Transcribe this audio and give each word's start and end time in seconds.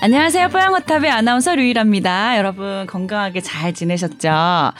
안녕하세요. 0.00 0.48
뽀얀거탑의 0.50 1.10
아나운서 1.10 1.54
류일합니다. 1.56 2.38
여러분 2.38 2.86
건강하게 2.86 3.40
잘 3.40 3.74
지내셨죠? 3.74 4.72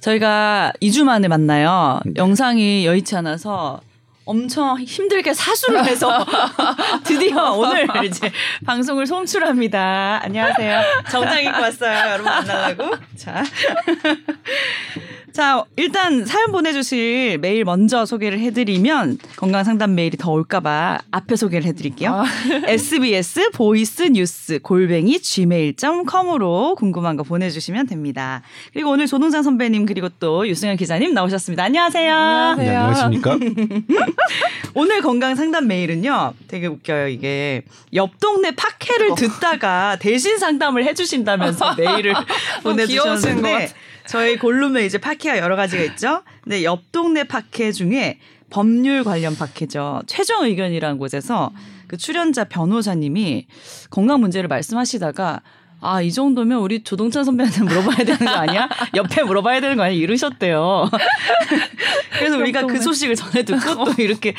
저희가 0.00 0.72
2주 0.80 1.04
만에 1.04 1.28
만나요. 1.28 2.00
영상이 2.16 2.86
여의치 2.86 3.16
않아서 3.16 3.80
엄청 4.24 4.78
힘들게 4.80 5.34
사수를 5.34 5.84
해서 5.84 6.24
드디어 7.04 7.52
오늘 7.52 7.86
이제 8.04 8.30
방송을 8.64 9.06
송출합니다. 9.06 10.20
안녕하세요. 10.22 10.82
정장 11.10 11.42
입고 11.44 11.60
왔어요. 11.60 12.10
여러분 12.12 12.24
만나려고. 12.24 12.96
자. 13.16 13.42
자, 15.32 15.64
일단 15.76 16.24
사연 16.24 16.50
보내주실 16.50 17.38
메일 17.38 17.64
먼저 17.64 18.04
소개를 18.04 18.40
해드리면 18.40 19.18
건강 19.36 19.62
상담 19.62 19.94
메일이 19.94 20.16
더 20.16 20.32
올까봐 20.32 20.98
앞에 21.10 21.36
소개를 21.36 21.66
해드릴게요. 21.66 22.10
아. 22.12 22.24
SBS 22.66 23.50
voice 23.52 24.02
news 24.02 24.58
골뱅이 24.60 25.20
gmail.com으로 25.20 26.74
궁금한 26.74 27.16
거 27.16 27.22
보내주시면 27.22 27.86
됩니다. 27.86 28.42
그리고 28.72 28.90
오늘 28.90 29.06
조동장 29.06 29.42
선배님 29.42 29.86
그리고 29.86 30.08
또 30.18 30.48
유승현 30.48 30.76
기자님 30.76 31.14
나오셨습니다. 31.14 31.62
안녕하세요. 31.64 32.12
안녕하세요. 32.12 32.68
네, 32.68 32.76
안녕하십니까? 32.76 33.38
오늘 34.74 35.00
건강 35.00 35.36
상담 35.36 35.68
메일은요, 35.68 36.34
되게 36.48 36.66
웃겨요. 36.66 37.08
이게 37.08 37.62
옆 37.94 38.18
동네 38.20 38.50
팟캐를 38.50 39.14
듣다가 39.16 39.96
대신 40.00 40.38
상담을 40.38 40.84
해주신다면서 40.84 41.76
메일을 41.76 42.14
보내주셨는데. 42.64 43.70
저희 44.06 44.36
골룸에 44.38 44.84
이제 44.84 44.98
파케가 44.98 45.38
여러 45.38 45.56
가지가 45.56 45.82
있죠. 45.84 46.22
근데 46.42 46.64
옆 46.64 46.92
동네 46.92 47.24
파케 47.24 47.72
중에 47.72 48.18
법률 48.50 49.04
관련 49.04 49.36
파케죠. 49.36 50.02
최종 50.06 50.44
의견이라는 50.44 50.98
곳에서 50.98 51.52
그 51.86 51.96
출연자 51.96 52.44
변호사님이 52.44 53.46
건강 53.90 54.20
문제를 54.20 54.48
말씀하시다가 54.48 55.40
아, 55.82 56.02
이 56.02 56.12
정도면 56.12 56.58
우리 56.58 56.82
조동찬 56.84 57.24
선배한테 57.24 57.62
물어봐야 57.62 57.96
되는 58.04 58.18
거 58.18 58.28
아니야? 58.30 58.68
옆에 58.94 59.22
물어봐야 59.22 59.60
되는 59.60 59.76
거 59.76 59.84
아니야? 59.84 59.96
이러셨대요. 59.96 60.90
그래서 62.18 62.36
우리가 62.36 62.66
그 62.66 62.80
소식을 62.82 63.16
전해 63.16 63.42
듣고 63.44 63.84
또 63.86 64.02
이렇게 64.02 64.34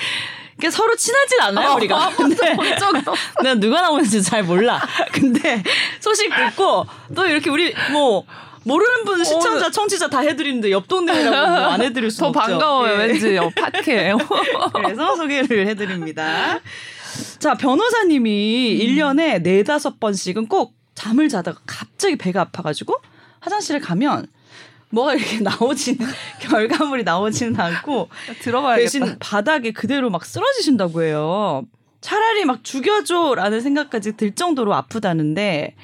서로 0.69 0.95
친하진 0.95 1.41
않아요, 1.41 1.73
우리가. 1.77 2.11
근데 2.15 2.55
내가 3.41 3.55
누가 3.55 3.81
나오는지 3.81 4.21
잘 4.21 4.43
몰라. 4.43 4.79
근데 5.11 5.63
소식 5.99 6.29
듣고 6.29 6.85
또 7.15 7.25
이렇게 7.25 7.49
우리 7.49 7.73
뭐 7.91 8.23
모르는 8.63 9.05
분 9.05 9.23
시청자, 9.23 9.67
어, 9.67 9.71
청취자 9.71 10.07
다 10.09 10.19
해드리는데 10.19 10.71
옆 10.71 10.87
동네라고 10.87 11.35
안 11.71 11.81
해드릴 11.81 12.11
수 12.11 12.25
없죠. 12.25 12.39
더 12.39 12.47
반가워요, 12.47 12.97
네. 12.97 13.05
왠지 13.07 13.37
팟캐. 13.55 14.13
그래서 14.73 15.15
소개를 15.15 15.67
해드립니다. 15.67 16.59
자, 17.39 17.55
변호사님이 17.55 18.79
음. 18.81 18.85
1년에 18.85 19.65
4, 19.65 19.77
5번씩은 19.77 20.47
꼭 20.47 20.75
잠을 20.93 21.29
자다가 21.29 21.59
갑자기 21.65 22.15
배가 22.15 22.41
아파가지고 22.41 22.95
화장실에 23.39 23.79
가면 23.79 24.27
뭐가 24.91 25.15
이렇게 25.15 25.39
나오지는 25.41 26.05
결과물이 26.41 27.03
나오지는 27.03 27.59
않고 27.59 28.09
들어봐야겠다. 28.41 28.83
대신 28.83 29.17
바닥에 29.19 29.71
그대로 29.71 30.09
막 30.09 30.25
쓰러지신다고 30.25 31.03
해요. 31.03 31.63
차라리 32.01 32.45
막 32.45 32.63
죽여줘라는 32.63 33.61
생각까지 33.61 34.17
들 34.17 34.33
정도로 34.33 34.73
아프다는데 34.73 35.75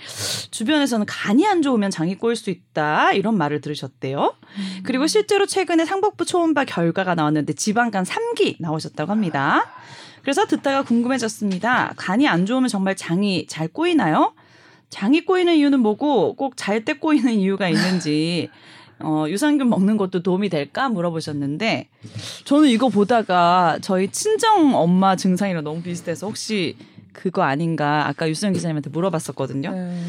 주변에서는 0.52 1.06
간이 1.08 1.46
안 1.48 1.62
좋으면 1.62 1.92
장이 1.92 2.16
꼬일 2.16 2.36
수 2.36 2.50
있다 2.50 3.14
이런 3.14 3.38
말을 3.38 3.62
들으셨대요. 3.62 4.36
음. 4.58 4.80
그리고 4.84 5.06
실제로 5.08 5.46
최근에 5.46 5.86
상복부 5.86 6.26
초음파 6.26 6.66
결과가 6.66 7.14
나왔는데 7.16 7.54
지방간 7.54 8.04
3기 8.04 8.56
나오셨다고 8.60 9.12
합니다. 9.12 9.72
그래서 10.24 10.46
듣다가 10.46 10.82
궁금해졌습니다. 10.82 11.94
간이 11.96 12.28
안 12.28 12.46
좋으면 12.46 12.68
정말 12.68 12.96
장이 12.96 13.46
잘 13.48 13.68
꼬이나요? 13.68 14.34
장이 14.90 15.24
꼬이는 15.26 15.56
이유는 15.56 15.80
뭐고 15.82 16.36
꼭 16.36 16.56
잘 16.56 16.84
때 16.84 16.94
꼬이는 16.94 17.34
이유가 17.34 17.70
있는지 17.70 18.50
어, 19.00 19.26
유산균 19.28 19.70
먹는 19.70 19.98
것도 19.98 20.24
도움이 20.24 20.50
될까 20.50 20.90
물어보셨는데 20.90 21.88
저는 22.46 22.70
이거 22.70 22.90
보다가 22.90 23.78
저희 23.82 24.10
친정 24.10 24.76
엄마 24.76 25.16
증상이랑 25.16 25.64
너무 25.64 25.82
비슷해서 25.82 26.28
혹시 26.28 26.76
그거 27.14 27.44
아닌가 27.44 28.08
아까 28.08 28.28
유수영 28.30 28.54
기자님한테 28.54 28.90
물어봤었거든요. 28.90 29.72
네. 29.72 30.02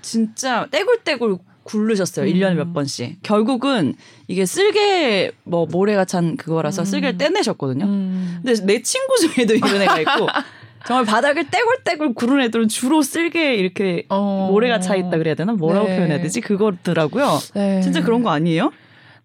진짜 0.00 0.66
떼굴떼굴 0.70 1.38
굴르셨어요. 1.64 2.26
음. 2.26 2.32
1년에 2.32 2.54
몇 2.54 2.72
번씩. 2.72 3.22
결국은 3.22 3.94
이게 4.26 4.46
쓸개 4.46 5.30
뭐 5.44 5.66
모래가 5.66 6.04
찬 6.04 6.36
그거라서 6.36 6.82
음. 6.82 6.84
쓸개를 6.84 7.18
떼내셨거든요. 7.18 7.84
음. 7.84 8.40
근데 8.44 8.60
내 8.64 8.82
친구 8.82 9.16
중에도 9.18 9.54
이런 9.54 9.82
애가 9.82 10.00
있고 10.00 10.26
정말 10.86 11.04
바닥을 11.04 11.48
떼굴떼굴 11.50 12.14
구른 12.14 12.40
애들은 12.40 12.68
주로 12.68 13.02
쓸게 13.02 13.54
이렇게 13.54 14.04
어. 14.08 14.48
모래가 14.50 14.80
차 14.80 14.96
있다 14.96 15.18
그래야 15.18 15.34
되나? 15.34 15.52
뭐라고 15.52 15.88
네. 15.88 15.96
표현해야 15.96 16.20
되지? 16.20 16.40
그거더라고요. 16.40 17.38
네. 17.54 17.80
진짜 17.80 18.02
그런 18.02 18.22
거 18.22 18.30
아니에요? 18.30 18.72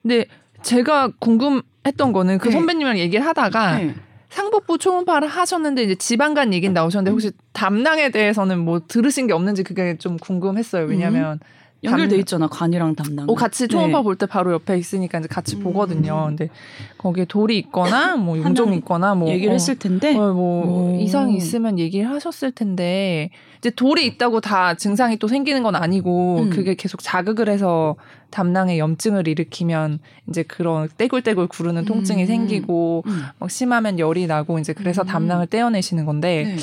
근데 0.01 0.25
제가 0.62 1.12
궁금했던 1.19 2.13
거는 2.13 2.38
그 2.38 2.47
네. 2.47 2.51
선배님이랑 2.51 3.00
얘기를 3.00 3.25
하다가 3.25 3.78
네. 3.78 3.95
상복부 4.29 4.78
초음파를 4.78 5.28
하셨는데 5.28 5.84
이제 5.84 5.95
지방간 5.95 6.53
얘기는 6.53 6.73
나오셨는데 6.73 7.12
혹시 7.12 7.31
담낭에 7.53 8.09
대해서는 8.09 8.59
뭐 8.59 8.81
들으신 8.88 9.28
게 9.28 9.34
없는지 9.34 9.63
그게 9.63 9.97
좀 9.97 10.18
궁금했어요. 10.18 10.85
왜냐면 10.85 11.34
음. 11.34 11.39
연결돼 11.83 12.17
있잖아 12.17 12.47
관이랑 12.47 12.95
담당. 12.95 13.29
어 13.29 13.35
같이 13.35 13.67
초음파 13.67 13.99
네. 13.99 14.03
볼때 14.03 14.25
바로 14.25 14.51
옆에 14.53 14.77
있으니까 14.77 15.19
이제 15.19 15.27
같이 15.27 15.57
음. 15.57 15.63
보거든요. 15.63 16.25
근데 16.27 16.49
거기에 16.97 17.25
돌이 17.25 17.57
있거나 17.59 18.15
뭐 18.17 18.38
용종이 18.38 18.77
있거나 18.77 19.15
뭐 19.15 19.29
얘기를 19.29 19.51
어, 19.51 19.53
했을 19.53 19.77
텐데 19.77 20.15
어, 20.15 20.33
뭐 20.33 20.95
오. 20.95 20.99
이상이 20.99 21.35
있으면 21.35 21.77
얘기를 21.79 22.09
하셨을 22.09 22.51
텐데 22.51 23.29
이제 23.59 23.69
돌이 23.69 24.05
있다고 24.05 24.41
다 24.41 24.73
증상이 24.75 25.17
또 25.17 25.27
생기는 25.27 25.61
건 25.63 25.75
아니고 25.75 26.39
음. 26.43 26.49
그게 26.49 26.75
계속 26.75 27.01
자극을 27.01 27.49
해서 27.49 27.95
담낭에 28.31 28.77
염증을 28.77 29.27
일으키면 29.27 29.99
이제 30.29 30.44
그런 30.44 30.89
떼굴떼굴 30.97 31.47
구르는 31.47 31.85
통증이 31.85 32.23
음. 32.23 32.27
생기고 32.27 33.03
음. 33.05 33.23
막 33.39 33.49
심하면 33.49 33.99
열이 33.99 34.27
나고 34.27 34.59
이제 34.59 34.73
그래서 34.73 35.03
음. 35.03 35.07
담낭을 35.07 35.47
떼어내시는 35.47 36.05
건데 36.05 36.55
네. 36.55 36.57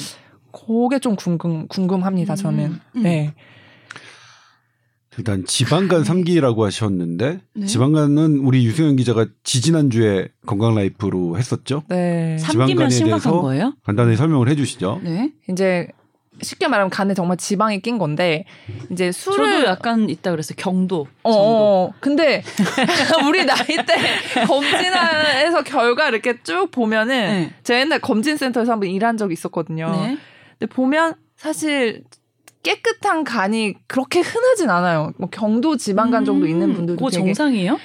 그게 0.53 0.99
좀 0.99 1.17
궁금 1.17 1.67
궁금합니다 1.69 2.37
저는. 2.37 2.79
음. 2.97 3.03
네. 3.03 3.35
일단 5.19 5.45
지방간 5.47 6.03
3기라고 6.03 6.63
하셨는데 6.63 7.41
네. 7.55 7.67
지방간은 7.67 8.39
우리 8.39 8.65
유승현 8.65 8.97
기자가 8.97 9.27
지지난주에 9.43 10.29
건강 10.47 10.75
라이프로 10.75 11.39
했었죠. 11.39 11.83
네. 11.89 12.37
지방간에 12.39 12.89
대해서 12.89 13.41
거예요? 13.41 13.75
간단히 13.85 14.17
설명을 14.17 14.49
해 14.49 14.57
주시죠. 14.57 15.01
네. 15.03 15.33
이제 15.49 15.89
쉽게 16.43 16.67
말하면 16.67 16.91
간에 16.91 17.15
정말 17.15 17.37
지방이 17.37 17.81
낀 17.81 17.97
건데 17.97 18.45
이제 18.91 19.13
술을 19.13 19.53
저도 19.53 19.67
약간 19.67 20.11
있다 20.11 20.33
그래서 20.33 20.53
경도 20.57 21.07
어, 21.23 21.33
정도. 21.33 21.49
어, 21.49 21.93
근데 22.01 22.43
우리 23.29 23.45
나이 23.45 23.67
때 23.67 24.45
검진해서 24.47 25.63
결과 25.63 26.09
이렇게 26.09 26.43
쭉 26.43 26.71
보면은 26.71 27.15
네. 27.15 27.55
제가 27.63 27.81
옛날 27.81 28.01
검진센터에서 28.01 28.73
한번 28.73 28.89
일한 28.91 29.17
적이 29.17 29.35
있었거든요. 29.35 29.91
네. 29.93 30.19
근데 30.59 30.75
보면 30.75 31.15
사실 31.37 32.03
깨끗한 32.65 33.23
간이 33.23 33.75
그렇게 33.87 34.21
흔하진 34.21 34.71
않아요. 34.71 35.13
뭐 35.19 35.29
경도 35.31 35.77
지방간 35.77 36.23
음, 36.23 36.25
정도 36.25 36.47
있는 36.47 36.75
분들도 36.75 37.09
되게 37.11 37.23
정상이에요? 37.23 37.79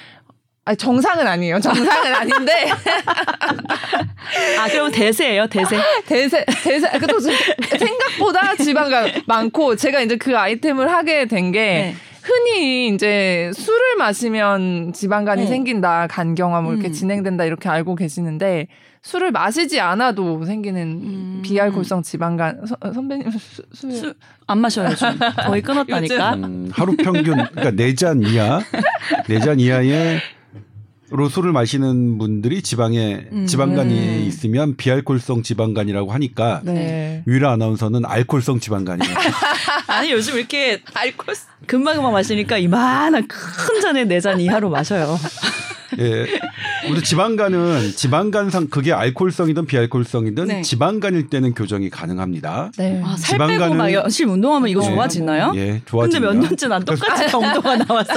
아니 0.64 0.76
정상은 0.76 1.26
아니에요. 1.26 1.60
정상은 1.60 2.14
아닌데. 2.14 2.70
아 4.58 4.68
그럼 4.68 4.90
대세예요, 4.90 5.46
대세. 5.46 5.76
대세, 6.06 6.44
대세. 6.64 6.88
그래도 6.98 7.20
생각보다 7.20 8.56
지방간 8.56 9.22
많고 9.26 9.76
제가 9.76 10.00
이제 10.00 10.16
그 10.16 10.36
아이템을 10.36 10.90
하게 10.92 11.26
된게 11.26 11.60
네. 11.60 11.96
흔히 12.22 12.88
이제 12.88 13.50
술을 13.54 13.96
마시면 13.98 14.92
지방간이 14.92 15.42
네. 15.42 15.48
생긴다, 15.48 16.06
간경화 16.08 16.60
뭐 16.60 16.72
이렇게 16.72 16.88
음. 16.88 16.92
진행된다 16.92 17.44
이렇게 17.44 17.68
알고 17.68 17.94
계시는데 17.94 18.68
술을 19.02 19.30
마시지 19.30 19.80
않아도 19.80 20.44
생기는 20.44 20.82
음. 20.82 21.40
비알콜성 21.42 22.02
지방간 22.02 22.66
서, 22.66 22.76
선배님 22.92 23.30
술안 23.72 24.58
마셔요 24.58 24.94
좀 24.94 25.18
거의 25.46 25.62
끊었다니까 25.62 26.34
음, 26.34 26.68
하루 26.70 26.94
평균 26.96 27.24
그러니까 27.46 27.70
네 27.70 27.94
잔 27.94 28.20
이하 28.20 28.60
네 29.26 29.40
잔 29.40 29.58
이하의 29.58 30.20
로 31.12 31.28
술을 31.28 31.50
마시는 31.52 32.18
분들이 32.18 32.62
지방에 32.62 33.26
음, 33.32 33.46
지방간이 33.46 33.94
네. 33.94 34.20
있으면 34.26 34.76
비알콜성 34.76 35.42
지방간이라고 35.42 36.12
하니까 36.12 36.60
네. 36.64 37.24
유라 37.26 37.50
아나운서는 37.52 38.04
알콜성 38.06 38.60
지방간이에요. 38.60 39.12
아니 39.88 40.12
요즘 40.12 40.38
이렇게 40.38 40.80
알콜 40.94 41.34
금방 41.66 41.94
금방 41.96 42.12
마시니까 42.12 42.58
이만한 42.58 43.26
큰 43.26 43.80
잔에 43.80 44.04
네 44.04 44.20
잔 44.20 44.40
이하로 44.40 44.70
마셔요. 44.70 45.18
예. 45.98 46.26
우리 46.88 47.02
지방간은 47.02 47.92
지방간상 47.96 48.68
그게 48.68 48.92
알코올성이든 48.92 49.66
비알코올성이든 49.66 50.44
네. 50.46 50.62
지방간일 50.62 51.28
때는 51.28 51.54
교정이 51.54 51.90
가능합니다. 51.90 52.70
네. 52.76 53.02
아, 53.04 53.16
살 53.16 53.34
지방간은, 53.34 53.58
빼고 53.60 53.74
막 53.74 53.92
열심 53.92 54.30
운동하면 54.30 54.68
이거 54.68 54.80
네. 54.80 54.88
좋아지나요? 54.94 55.52
예, 55.56 55.82
좋아집니다. 55.84 56.20
근데 56.20 56.20
몇 56.20 56.48
년째 56.48 56.68
난 56.68 56.84
똑같이 56.84 57.26
경도가 57.26 57.76
나왔어. 57.84 58.14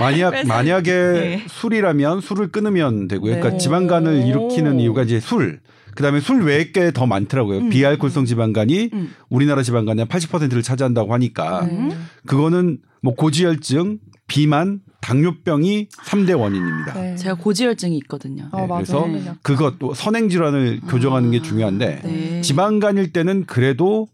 만약 0.00 0.46
만약에 0.46 0.92
네. 0.92 1.44
술이라면 1.48 2.20
술을 2.20 2.48
끊으면 2.52 3.08
되고요. 3.08 3.34
그러니까 3.34 3.50
네. 3.50 3.58
지방간을 3.58 4.26
일으키는 4.26 4.80
이유가 4.80 5.02
이제 5.02 5.20
술 5.20 5.60
그다음에 5.94 6.20
술 6.20 6.42
외의 6.42 6.72
게더 6.72 7.06
많더라고요. 7.06 7.58
음. 7.58 7.68
비알코올성 7.70 8.24
지방간이 8.24 8.90
음. 8.92 9.14
우리나라 9.28 9.62
지방간의 9.62 10.06
80%를 10.06 10.62
차지한다고 10.62 11.12
하니까 11.14 11.66
네. 11.66 11.90
그거는 12.26 12.78
뭐 13.02 13.14
고지혈증, 13.14 13.98
비만, 14.26 14.80
당뇨병이 15.02 15.88
3대 15.88 16.38
원인입니다. 16.38 16.94
네. 16.94 17.16
제가 17.16 17.34
고지혈증이 17.34 17.98
있거든요. 17.98 18.48
어, 18.52 18.60
네, 18.62 18.66
맞아요. 18.66 18.82
그래서 18.82 19.06
네. 19.06 19.32
그것도 19.42 19.94
선행 19.94 20.28
질환을 20.30 20.80
교정하는 20.88 21.30
게 21.32 21.40
아, 21.40 21.42
중요한데 21.42 22.00
네. 22.04 22.40
지방간일 22.40 23.12
때는 23.12 23.44
그래도 23.44 24.08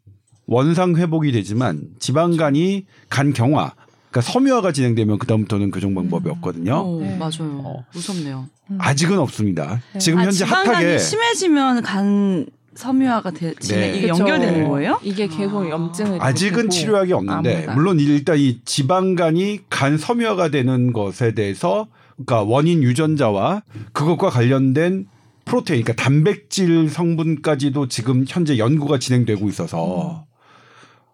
원상 0.47 0.97
회복이 0.97 1.31
되지만 1.31 1.83
지방간이 2.01 2.87
간 3.11 3.35
경화, 3.35 3.75
그러니까 4.11 4.33
섬유화가 4.33 4.73
진행되면 4.73 5.19
그다음부터는 5.19 5.71
교정 5.71 5.95
방법이 5.95 6.27
음. 6.29 6.33
없거든요. 6.33 6.75
어, 6.75 6.99
네. 7.01 7.17
맞아요. 7.19 7.61
어. 7.65 7.85
무섭네요. 7.93 8.49
음. 8.71 8.79
아직은 8.81 9.19
없습니다. 9.19 9.83
네. 9.93 9.99
지금 9.99 10.21
아, 10.21 10.23
현재 10.23 10.39
지방간이 10.47 10.69
핫하게 10.71 10.99
심해지면 10.99 11.83
간 11.83 12.47
섬유화가 12.79 13.33
되, 13.33 13.55
진행, 13.57 13.93
네. 13.93 13.99
이게. 13.99 14.09
연결되는 14.09 14.69
거예요? 14.69 15.01
이게 15.03 15.27
계속 15.27 15.67
아. 15.67 15.69
염증을 15.69 16.23
아직은 16.23 16.71
치료약이 16.71 17.13
없는데 17.13 17.57
아무나. 17.57 17.75
물론 17.75 17.99
일단 17.99 18.39
이 18.39 18.61
지방간이 18.65 19.63
간 19.69 19.99
섬유화가 19.99 20.51
되는 20.51 20.93
것에 20.93 21.35
대해서 21.35 21.89
그러니까 22.15 22.43
원인 22.43 22.85
유전자와 22.85 23.63
그것과 23.93 24.31
관련된 24.31 25.07
프로테인, 25.45 25.83
그러니까 25.83 26.01
단백질 26.01 26.89
성분까지도 26.89 27.89
지금 27.89 28.25
현재 28.29 28.59
연구가 28.59 29.01
진행되고 29.01 29.49
있어서 29.49 30.27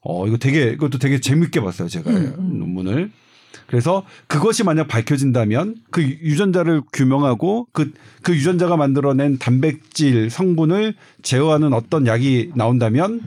어 0.03 0.27
이거 0.27 0.37
되게 0.37 0.71
이것도 0.73 0.99
되게 0.99 1.19
재밌게 1.19 1.61
봤어요 1.63 1.89
제가 1.89 2.11
음, 2.11 2.35
음. 2.39 2.59
논문을. 2.59 3.11
그래서 3.67 4.05
그것이 4.27 4.65
만약 4.65 4.89
밝혀진다면 4.89 5.77
그 5.91 6.03
유전자를 6.03 6.83
규명하고 6.93 7.67
그, 7.73 7.93
그 8.23 8.35
유전자가 8.35 8.77
만들어낸 8.77 9.39
단백질 9.39 10.31
성분을 10.31 10.95
제어하는 11.23 11.73
어떤 11.73 12.07
약이 12.07 12.53
나온다면 12.55 13.21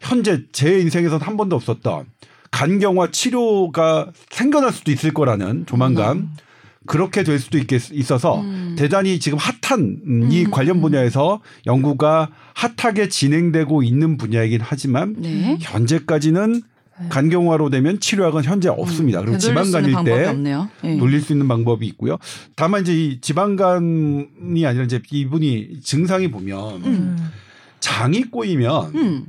현재 0.00 0.42
제 0.52 0.80
인생에서는 0.80 1.24
한 1.24 1.36
번도 1.36 1.56
없었던 1.56 2.06
간경화 2.50 3.10
치료가 3.10 4.10
생겨날 4.30 4.72
수도 4.72 4.90
있을 4.90 5.12
거라는 5.12 5.66
조만간 5.66 6.30
그렇게 6.86 7.22
될 7.22 7.38
수도 7.38 7.58
있겠, 7.58 7.92
있어서 7.92 8.40
음. 8.40 8.74
대단히 8.76 9.20
지금 9.20 9.38
핫한 9.38 10.00
음, 10.06 10.28
이 10.32 10.44
음, 10.44 10.50
관련 10.50 10.76
음. 10.76 10.82
분야에서 10.82 11.40
연구가 11.66 12.30
핫하게 12.54 13.08
진행되고 13.08 13.82
있는 13.82 14.16
분야이긴 14.16 14.60
하지만 14.62 15.14
네. 15.18 15.58
현재까지는 15.60 16.52
네. 16.52 16.60
간경화로 17.08 17.70
되면 17.70 18.00
치료약은 18.00 18.44
현재 18.44 18.68
없습니다. 18.68 19.20
그리고 19.20 19.36
음. 19.36 19.38
되돌릴 19.38 19.64
수 19.64 19.78
있는 19.78 19.88
지방간일 19.90 20.04
때 20.04 20.28
없네요. 20.28 20.68
네. 20.82 20.98
돌릴 20.98 21.20
수 21.20 21.32
있는 21.32 21.48
방법이 21.48 21.86
있고요. 21.86 22.18
다만 22.56 22.82
이제 22.82 22.94
이 22.94 23.20
지방간이 23.20 24.66
아니라 24.66 24.84
이제 24.84 25.00
이분이 25.10 25.80
증상이 25.82 26.30
보면 26.30 26.84
음. 26.84 27.30
장이 27.80 28.24
꼬이면 28.24 28.94
음. 28.94 29.26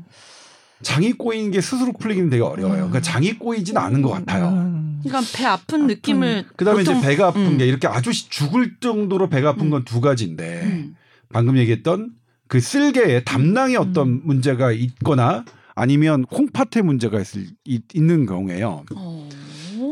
장이 0.82 1.14
꼬이는 1.14 1.52
게 1.52 1.62
스스로 1.62 1.94
풀리기는 1.94 2.30
되게 2.30 2.44
어려워요. 2.44 2.76
그러니까 2.76 3.02
장이 3.02 3.34
꼬이진 3.40 3.78
않은 3.78 4.02
것 4.02 4.10
같아요. 4.10 4.50
음. 4.50 5.02
그러니까 5.04 5.32
배 5.36 5.46
아픈 5.46 5.88
느낌을 5.88 6.46
그다음에 6.56 6.82
이제 6.82 7.00
배가 7.02 7.28
아픈 7.28 7.46
음. 7.46 7.58
게 7.58 7.66
이렇게 7.66 7.88
아주 7.88 8.12
죽을 8.12 8.76
정도로 8.80 9.30
배가 9.30 9.50
아픈 9.50 9.68
음. 9.68 9.70
건두 9.72 10.02
가지인데 10.02 10.62
음. 10.64 10.96
방금 11.32 11.58
얘기했던 11.58 12.12
그 12.48 12.60
쓸개에 12.60 13.24
담낭에 13.24 13.78
어떤 13.78 14.22
문제가 14.24 14.72
있거나 14.72 15.44
아니면 15.76 16.24
콩팥에 16.26 16.82
문제가 16.84 17.20
있을, 17.20 17.48
있, 17.66 17.84
있는 17.94 18.26
경우에요. 18.26 18.84
어. 18.96 19.30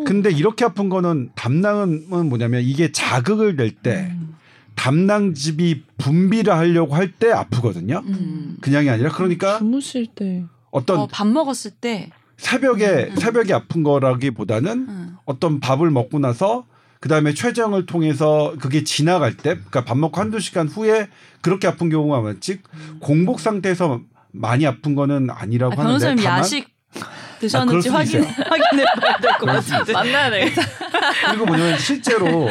근데 0.05 0.31
이렇게 0.31 0.65
아픈 0.65 0.89
거는 0.89 1.31
담낭은 1.35 2.09
뭐냐면 2.29 2.61
이게 2.63 2.91
자극을 2.91 3.55
낼때 3.55 4.11
음. 4.11 4.35
담낭즙이 4.75 5.83
분비를 5.97 6.53
하려고 6.53 6.95
할 6.95 7.11
때 7.19 7.31
아프거든요. 7.31 8.01
음. 8.05 8.57
그냥이 8.61 8.89
아니라 8.89 9.11
그러니까 9.11 9.57
주무실 9.59 10.07
때 10.07 10.45
어떤 10.71 10.99
어, 11.01 11.07
밥 11.07 11.27
먹었을 11.27 11.71
때 11.71 12.09
새벽에 12.37 13.09
음. 13.11 13.15
새벽에 13.17 13.53
아픈 13.53 13.83
거라기보다는 13.83 14.71
음. 14.71 15.17
어떤 15.25 15.59
밥을 15.59 15.91
먹고 15.91 16.19
나서 16.19 16.65
그다음에 16.99 17.33
췌장을 17.33 17.83
통해서 17.85 18.55
그게 18.59 18.83
지나갈 18.83 19.35
때 19.35 19.55
그러니까 19.55 19.85
밥 19.85 19.97
먹고 19.97 20.19
한두 20.19 20.39
시간 20.39 20.67
후에 20.67 21.09
그렇게 21.41 21.67
아픈 21.67 21.89
경우가 21.89 22.21
많지 22.21 22.59
공복 22.99 23.39
상태에서 23.39 24.01
많이 24.33 24.65
아픈 24.65 24.95
거는 24.95 25.29
아니라고 25.29 25.73
아, 25.73 25.85
하는데 25.85 25.99
변호사님 26.05 26.23
다만 26.23 26.39
야식 26.39 26.67
드셨는지 27.39 27.89
아, 27.89 27.91
그럴 27.93 28.05
수도 28.05 28.19
확인 28.19 28.33
확인해 28.49 28.83
봐야 28.99 29.17
될 29.17 29.31
것 29.39 29.45
같은데. 29.47 29.93
만나야 29.93 30.29
되겠다. 30.29 30.61
그리고 31.29 31.45
뭐냐면 31.45 31.77
실제로 31.79 32.49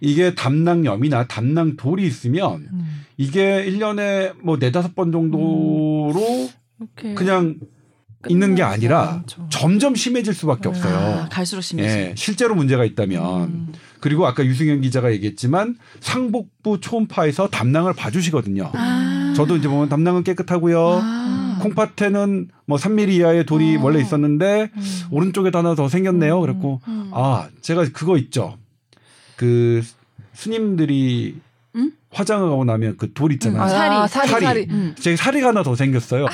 이게 0.00 0.34
담낭염이나 0.34 1.26
담낭돌이 1.26 2.06
있으면 2.06 2.68
음. 2.72 3.04
이게 3.18 3.64
1년에 3.68 4.34
뭐 4.42 4.56
네다섯 4.56 4.94
번 4.94 5.12
정도로 5.12 6.48
이렇게 6.80 7.14
그냥 7.14 7.56
있는 8.28 8.54
게 8.54 8.62
아니라 8.62 9.10
않죠. 9.22 9.46
점점 9.50 9.94
심해질 9.94 10.32
수밖에 10.34 10.68
음. 10.68 10.70
없어요. 10.70 10.96
아, 10.96 11.28
갈수록 11.30 11.60
심해지. 11.62 11.88
예, 11.94 12.14
실제로 12.16 12.54
문제가 12.54 12.84
있다면 12.84 13.42
음. 13.44 13.72
그리고 14.00 14.26
아까 14.26 14.44
유승현 14.44 14.80
기자가 14.80 15.12
얘기했지만 15.12 15.76
상복부 16.00 16.80
초음파에서 16.80 17.48
담낭을 17.48 17.92
봐주시거든요. 17.94 18.70
아. 18.74 19.19
저도 19.40 19.56
이제 19.56 19.68
보면 19.68 19.88
담낭은 19.88 20.22
깨끗하고요. 20.24 21.00
아. 21.02 21.58
콩팥에는 21.62 22.48
뭐 22.66 22.78
3mm 22.78 23.08
이하의 23.10 23.46
돌이 23.46 23.76
어. 23.76 23.80
원래 23.82 24.00
있었는데 24.00 24.70
음. 24.74 24.82
오른쪽에 25.10 25.50
하나 25.52 25.74
더 25.74 25.88
생겼네요. 25.88 26.36
음. 26.36 26.40
그랬고 26.42 26.80
음. 26.88 27.10
아 27.12 27.48
제가 27.60 27.84
그거 27.92 28.16
있죠. 28.18 28.56
그 29.36 29.82
스님들이 30.34 31.36
음? 31.76 31.92
화장을 32.10 32.46
하고 32.50 32.64
나면 32.64 32.96
그 32.96 33.12
돌 33.14 33.32
있잖아요. 33.32 33.62
아, 33.62 33.68
살이. 33.68 34.08
살이 34.08 34.28
살이. 34.28 34.44
살이. 34.44 34.66
음. 34.70 34.94
제 34.98 35.16
살이가 35.16 35.48
하나 35.48 35.62
더 35.62 35.74
생겼어요. 35.74 36.26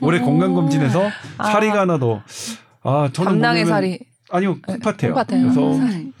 올해 0.00 0.20
오. 0.20 0.24
건강검진에서 0.24 1.10
아. 1.38 1.50
살이가 1.52 1.80
하나 1.80 1.98
더. 1.98 2.22
아 2.82 3.08
저는 3.12 3.32
담낭의 3.32 3.66
살이 3.66 3.98
아니요 4.30 4.58
콩팥에요. 4.66 5.14
콩팥에요. 5.14 5.42
그래서 5.42 5.72
음. 5.72 5.78
살이. 5.88 6.12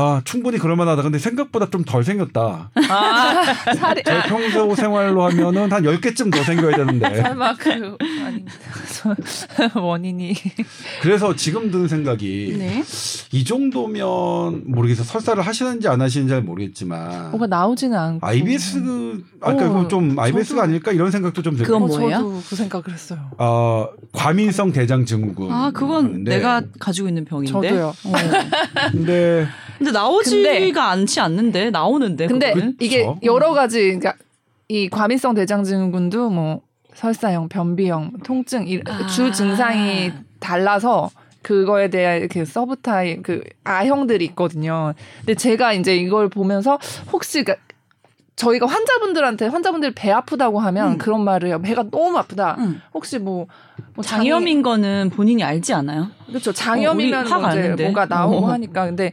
아 0.00 0.20
충분히 0.24 0.58
그럴만하다. 0.58 1.02
근데 1.02 1.18
생각보다 1.18 1.68
좀 1.70 1.82
덜 1.84 2.04
생겼다. 2.04 2.70
아 2.88 3.44
살이 3.74 4.02
제 4.04 4.22
평소 4.28 4.72
생활로 4.76 5.24
하면은 5.24 5.72
한 5.72 5.82
10개쯤 5.82 6.30
더 6.32 6.40
생겨야 6.44 6.76
되는데. 6.76 7.20
설마 7.22 7.54
그 7.56 7.96
원인이 9.74 10.34
그래서 11.02 11.34
지금 11.34 11.70
드는 11.72 11.88
생각이 11.88 12.56
네. 12.58 12.82
이 13.32 13.44
정도면 13.44 14.62
모르겠어. 14.70 15.02
설사를 15.02 15.44
하시는지 15.44 15.88
안 15.88 16.00
하시는지 16.00 16.30
잘 16.30 16.42
모르겠지만 16.42 17.30
뭐가 17.32 17.46
나오지는 17.48 17.98
않고 17.98 18.26
IBS 18.26 18.82
그 18.82 19.24
아까 19.40 19.68
어, 19.70 19.82
그좀 19.82 20.16
IBS가 20.18 20.60
저도- 20.60 20.64
아닐까 20.64 20.92
이런 20.92 21.10
생각도 21.10 21.42
좀 21.42 21.56
들고. 21.56 21.66
그건 21.72 21.82
어, 21.82 21.86
뭐예요? 21.86 22.18
저도 22.18 22.42
그 22.48 22.56
생각을 22.56 22.84
했어요. 22.92 23.18
어, 23.38 23.88
과민성 24.12 24.72
대장 24.72 25.04
증후군. 25.04 25.50
아, 25.50 25.70
그건 25.72 26.04
하는데 26.04 26.30
내가 26.30 26.62
가지고 26.78 27.08
있는 27.08 27.24
병인데. 27.24 27.52
저도요. 27.52 27.86
어. 28.04 28.12
근데 28.92 29.46
근데 29.78 29.92
나오지가 29.92 30.90
않지 30.90 31.20
않는데 31.20 31.70
나오는데. 31.70 32.26
근데 32.26 32.52
그거는? 32.52 32.76
이게 32.80 32.98
그쵸. 32.98 33.18
여러 33.22 33.52
가지 33.52 33.80
그러니까 33.82 34.14
이 34.68 34.88
과민성 34.88 35.34
대장증후군도 35.34 36.30
뭐 36.30 36.60
설사형, 36.94 37.48
변비형, 37.48 38.12
통증 38.24 38.66
이, 38.66 38.80
아. 38.86 39.06
주 39.06 39.30
증상이 39.30 40.12
달라서 40.40 41.10
그거에 41.42 41.88
대한 41.88 42.28
그 42.28 42.44
서브타입 42.44 43.22
그 43.22 43.42
아형들이 43.64 44.24
있거든요. 44.26 44.94
근데 45.20 45.34
제가 45.34 45.72
이제 45.72 45.96
이걸 45.96 46.28
보면서 46.28 46.78
혹시 47.12 47.44
그 47.44 47.54
저희가 48.38 48.66
환자분들한테 48.66 49.46
환자분들 49.46 49.92
배 49.94 50.10
아프다고 50.12 50.60
하면 50.60 50.92
음. 50.92 50.98
그런 50.98 51.22
말을 51.24 51.48
해요. 51.48 51.60
배가 51.60 51.84
너무 51.90 52.16
아프다. 52.18 52.56
응. 52.58 52.80
혹시 52.94 53.18
뭐, 53.18 53.46
뭐 53.94 54.04
장염인 54.04 54.62
거는 54.62 55.10
본인이 55.10 55.42
알지 55.42 55.74
않아요? 55.74 56.10
그렇죠. 56.28 56.50
어, 56.50 56.52
장염이면 56.52 57.26
화가 57.26 57.54
뭐 57.54 57.58
이제. 57.72 57.84
뭐가 57.84 58.06
나오고 58.06 58.46
어. 58.46 58.52
하니까 58.52 58.86
근데 58.86 59.12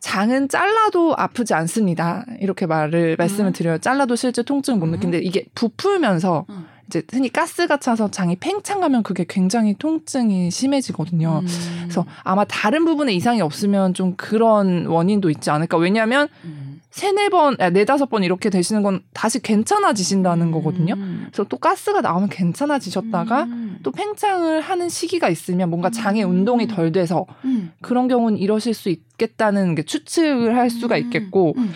장은 0.00 0.48
잘라도 0.48 1.14
아프지 1.16 1.54
않습니다. 1.54 2.24
이렇게 2.40 2.66
말을 2.66 3.16
말씀을 3.16 3.50
음. 3.50 3.52
드려요. 3.52 3.78
잘라도 3.78 4.16
실제 4.16 4.42
통증을 4.42 4.78
못 4.78 4.86
음. 4.86 4.90
느끼는데 4.92 5.18
이게 5.18 5.46
부풀면서 5.54 6.46
음. 6.48 6.66
이제 6.86 7.02
흔히 7.10 7.30
가스가 7.30 7.78
차서 7.78 8.10
장이 8.10 8.36
팽창하면 8.36 9.02
그게 9.02 9.24
굉장히 9.28 9.74
통증이 9.78 10.50
심해지거든요. 10.50 11.42
음. 11.42 11.46
그래서 11.82 12.06
아마 12.24 12.44
다른 12.44 12.84
부분에 12.84 13.12
이상이 13.12 13.42
없으면 13.42 13.92
좀 13.94 14.14
그런 14.16 14.86
원인도 14.86 15.28
있지 15.30 15.50
않을까. 15.50 15.76
왜냐하면 15.76 16.28
음. 16.44 16.77
세네 16.90 17.28
번, 17.28 17.56
아, 17.60 17.70
네다섯 17.70 18.08
번 18.08 18.24
이렇게 18.24 18.50
되시는 18.50 18.82
건 18.82 19.00
다시 19.12 19.40
괜찮아지신다는 19.40 20.50
거거든요. 20.50 20.94
음. 20.94 21.26
그래서 21.26 21.44
또 21.48 21.58
가스가 21.58 22.00
나오면 22.00 22.30
괜찮아지셨다가 22.30 23.44
음. 23.44 23.78
또 23.82 23.90
팽창을 23.92 24.60
하는 24.60 24.88
시기가 24.88 25.28
있으면 25.28 25.68
뭔가 25.68 25.90
장의 25.90 26.24
음. 26.24 26.30
운동이 26.30 26.66
덜 26.66 26.90
돼서 26.92 27.26
음. 27.44 27.72
그런 27.82 28.08
경우는 28.08 28.38
이러실 28.38 28.72
수 28.72 28.88
있겠다는 28.88 29.74
게 29.74 29.82
추측을 29.82 30.56
할 30.56 30.70
수가 30.70 30.96
있겠고 30.96 31.54
음. 31.58 31.74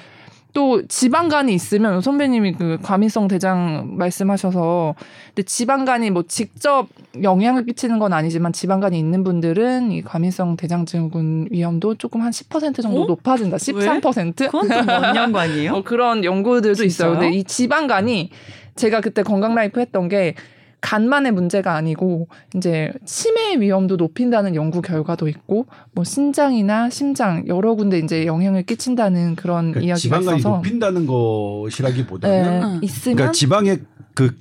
또 0.52 0.86
지방간이 0.86 1.54
있으면 1.54 2.00
선배님이 2.00 2.52
그 2.52 2.78
과민성 2.82 3.28
대장 3.28 3.96
말씀하셔서 3.96 4.94
근데 5.28 5.42
지방간이 5.42 6.10
뭐 6.10 6.24
직접 6.28 6.88
영향을 7.22 7.64
끼치는 7.64 7.98
건 7.98 8.12
아니지만 8.12 8.52
지방간이 8.52 8.98
있는 8.98 9.24
분들은 9.24 9.92
이 9.92 10.02
과민성 10.02 10.56
대장 10.56 10.84
증후군 10.84 11.48
위험도 11.50 11.94
조금 11.94 12.20
한 12.20 12.30
10% 12.30 12.82
정도 12.82 13.02
어? 13.02 13.06
높아진다. 13.06 13.56
13%? 13.56 14.36
그건 14.36 14.68
또뭔 14.68 15.16
연관이에요? 15.16 15.72
어, 15.76 15.82
그런 15.82 16.24
연구들도 16.24 16.84
있어요. 16.84 17.12
진짜요? 17.12 17.20
근데 17.20 17.36
이 17.36 17.44
지방간이 17.44 18.30
제가 18.76 19.00
그때 19.00 19.22
건강 19.22 19.54
라이프 19.54 19.80
했던 19.80 20.08
게 20.08 20.34
간만의 20.82 21.32
문제가 21.32 21.74
아니고 21.74 22.28
이제 22.54 22.92
치매 23.06 23.58
위험도 23.58 23.96
높인다는 23.96 24.54
연구 24.54 24.82
결과도 24.82 25.28
있고 25.28 25.66
뭐 25.92 26.04
신장이나 26.04 26.90
심장 26.90 27.46
여러 27.46 27.74
군데 27.74 27.98
이제 27.98 28.26
영향을 28.26 28.64
끼친다는 28.64 29.36
그런 29.36 29.70
그러니까 29.70 29.80
이야기가 29.80 29.96
지방간이 29.96 30.38
있어서 30.40 30.56
높인다는 30.56 31.06
것이라기보다는 31.06 32.42
네, 32.42 32.66
응. 32.66 32.80
있으면 32.82 33.16
그러니까 33.16 33.32
지방의 33.32 33.80
그 34.14 34.36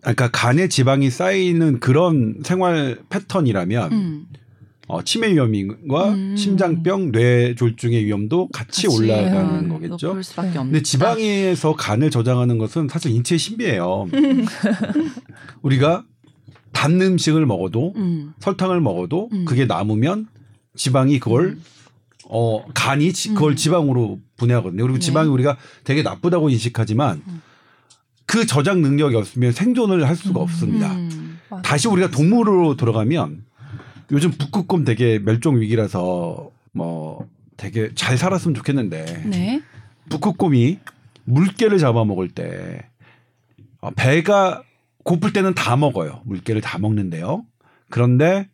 그러니까 0.00 0.30
간에 0.32 0.66
지방이 0.66 1.10
쌓이는 1.10 1.78
그런 1.78 2.40
생활 2.42 2.98
패턴이라면 3.08 3.92
음. 3.92 4.26
어, 4.92 5.00
치매 5.02 5.32
위험과 5.32 6.10
음. 6.10 6.36
심장병, 6.36 7.12
뇌졸중의 7.12 8.04
위험도 8.04 8.48
같이, 8.52 8.86
같이, 8.86 8.88
올라가는 8.88 9.64
음, 9.64 9.68
거겠죠. 9.70 10.22
수밖에 10.22 10.58
없는. 10.58 10.64
근데 10.72 10.82
지방에서 10.82 11.74
간을 11.74 12.10
저장하는 12.10 12.58
것은 12.58 12.88
사실 12.88 13.10
인체의 13.12 13.38
신비예요. 13.38 14.08
우리가 15.62 16.04
단 16.72 17.00
음식을 17.00 17.46
먹어도 17.46 17.94
음. 17.96 18.34
설탕을 18.40 18.82
먹어도 18.82 19.30
음. 19.32 19.44
그게 19.46 19.64
남으면 19.64 20.26
지방이 20.76 21.18
그걸 21.20 21.56
어 22.28 22.62
간이 22.74 23.14
지- 23.14 23.30
그걸 23.32 23.52
음. 23.52 23.56
지방으로 23.56 24.18
분해하거든요. 24.36 24.82
그리고 24.82 24.98
네. 24.98 25.00
지방이 25.00 25.30
우리가 25.30 25.56
되게 25.84 26.02
나쁘다고 26.02 26.50
인식하지만 26.50 27.22
음. 27.26 27.40
그 28.26 28.44
저장 28.46 28.82
능력이 28.82 29.16
없으면 29.16 29.52
생존을 29.52 30.06
할 30.06 30.16
수가 30.16 30.40
없습니다. 30.40 30.92
음. 30.92 31.38
다시 31.62 31.88
우리가 31.88 32.10
동물로 32.10 32.76
돌아가면 32.76 33.44
요즘 34.12 34.30
북극곰 34.30 34.84
되게 34.84 35.18
멸종 35.18 35.60
위기라서 35.60 36.50
뭐 36.72 37.26
되게 37.56 37.90
잘 37.94 38.16
살았으면 38.18 38.54
좋겠는데 38.54 39.22
네. 39.26 39.62
북극곰이 40.10 40.78
물개를 41.24 41.78
잡아먹을 41.78 42.28
때 42.28 42.82
어, 43.80 43.90
배가 43.90 44.62
고플 45.02 45.32
때는 45.32 45.54
다 45.54 45.76
먹어요. 45.76 46.20
물개를 46.24 46.60
다 46.60 46.78
먹는데요. 46.78 47.44
그런데 47.88 48.48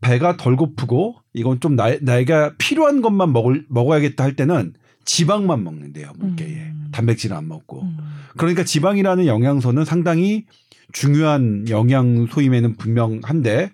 배가 0.00 0.36
덜 0.36 0.56
고프고 0.56 1.16
이건 1.34 1.60
좀 1.60 1.76
나, 1.76 1.96
나이가 2.00 2.54
필요한 2.58 3.00
것만 3.02 3.32
먹을 3.32 3.66
먹어야겠다 3.68 4.22
할 4.22 4.36
때는 4.36 4.74
지방만 5.04 5.64
먹는데요. 5.64 6.12
물개에 6.16 6.48
음. 6.48 6.88
단백질은 6.92 7.36
안 7.36 7.48
먹고. 7.48 7.82
음. 7.82 7.98
그러니까 8.36 8.62
지방이라는 8.62 9.26
영양소는 9.26 9.84
상당히 9.84 10.46
중요한 10.92 11.68
영양소임에는 11.68 12.76
분명한데 12.76 13.70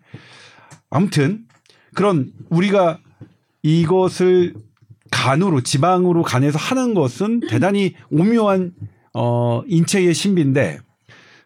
아무튼 0.95 1.45
그런 1.95 2.31
우리가 2.51 3.01
이것을 3.63 4.55
간으로 5.11 5.61
지방으로 5.63 6.23
간에서 6.23 6.57
하는 6.59 6.95
것은 6.95 7.41
대단히 7.49 7.95
오묘한 8.13 8.73
어 9.13 9.63
인체의 9.67 10.15
신비인데 10.15 10.79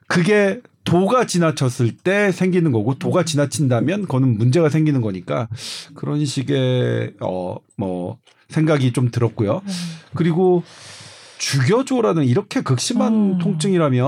그게 0.07 0.61
도가 0.85 1.27
지나쳤을 1.27 1.97
때 1.97 2.31
생기는 2.31 2.73
거고 2.73 2.99
도가 2.99 3.25
지나친다면 3.25 4.03
그거는 4.03 4.37
문제가 4.37 4.69
생기는 4.69 5.01
거니까 5.01 5.49
그런 5.95 6.25
식의 6.27 7.15
어뭐 7.21 8.19
생각이 8.51 8.93
좀 8.93 9.11
들었고요. 9.11 9.63
그리고 10.15 10.63
죽여줘라는 11.39 12.25
이렇게 12.25 12.61
극심한 12.63 13.13
음. 13.15 13.39
통증이라면 13.39 14.05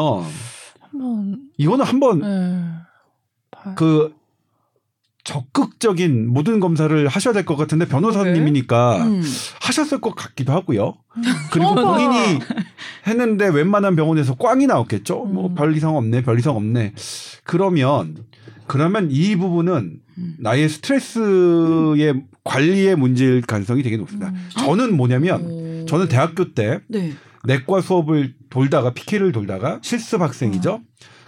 이거는 1.56 1.84
한번 1.84 2.18
네. 2.20 2.64
봐- 3.50 3.74
그 3.74 4.14
적극적인 5.24 6.28
모든 6.28 6.60
검사를 6.60 7.06
하셔야 7.08 7.34
될 7.34 7.44
것 7.44 7.56
같은데 7.56 7.86
변호사님이니까 7.86 8.96
음. 9.04 9.22
하셨을 9.60 10.00
것 10.00 10.14
같기도 10.14 10.52
하고요. 10.52 10.94
그리고 11.52 11.68
어머. 11.70 11.92
본인이 11.92 12.38
했는데 13.06 13.48
웬만한 13.48 13.96
병원에서 13.96 14.34
꽝이 14.34 14.66
나왔겠죠. 14.66 15.24
뭐 15.24 15.48
음. 15.48 15.54
별 15.54 15.76
이상 15.76 15.96
없네, 15.96 16.22
별 16.22 16.38
이상 16.38 16.56
없네. 16.56 16.94
그러면 17.44 18.16
그러면 18.66 19.08
이 19.10 19.36
부분은 19.36 20.00
음. 20.18 20.36
나의 20.38 20.68
스트레스의 20.68 22.22
관리의 22.44 22.96
문제일 22.96 23.40
가능성이 23.42 23.82
되게 23.82 23.96
높습니다. 23.96 24.28
음. 24.30 24.48
저는 24.58 24.96
뭐냐면 24.96 25.42
오. 25.42 25.86
저는 25.86 26.08
대학교 26.08 26.54
때 26.54 26.80
네. 26.88 27.12
내과 27.44 27.80
수업을 27.80 28.34
돌다가 28.50 28.92
PK를 28.92 29.32
돌다가 29.32 29.78
실습 29.82 30.20
학생이죠. 30.20 30.80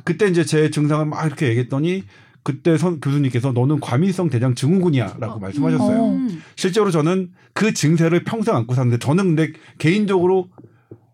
그때 0.05 0.27
이제 0.29 0.45
제 0.45 0.71
증상을 0.71 1.05
막 1.07 1.25
이렇게 1.27 1.49
얘기했더니 1.49 2.05
그때 2.43 2.77
선 2.77 3.01
교수님께서 3.01 3.53
너는 3.53 3.81
과민성 3.81 4.31
대장 4.31 4.55
증후군이야라고 4.55 5.39
말씀하셨어요. 5.39 5.99
어. 5.99 6.09
음. 6.11 6.43
실제로 6.57 6.91
저는 6.91 7.31
그 7.53 7.73
증세를 7.73 8.25
평생 8.25 8.57
안고 8.57 8.75
샀는데 8.75 8.99
저는 8.99 9.37
근데 9.37 9.53
개인적으로 9.79 10.49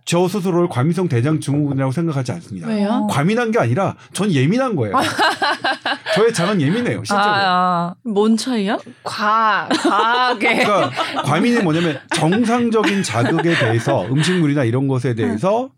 저 0.09 0.27
스스로를 0.27 0.69
과민성 0.71 1.09
대장 1.09 1.39
증후군이라고 1.39 1.93
생각하지 1.93 2.33
않습니다. 2.33 2.67
왜요? 2.69 3.07
과민한 3.11 3.51
게 3.51 3.59
아니라 3.59 3.95
전 4.15 4.33
예민한 4.33 4.75
거예요. 4.75 4.97
저의 6.17 6.33
장은 6.33 6.63
예민해요, 6.63 7.05
실제로. 7.05 7.21
아, 7.21 7.35
아, 7.37 7.95
뭔 8.05 8.35
차이야? 8.35 8.79
과 9.05 9.69
과하게 9.71 10.65
그러니까 10.65 11.23
과민이 11.25 11.61
뭐냐면 11.61 12.01
정상적인 12.17 13.03
자극에 13.03 13.55
대해서 13.59 14.07
음식물이나 14.07 14.65
이런 14.65 14.89
것에 14.89 15.15
대해서 15.15 15.73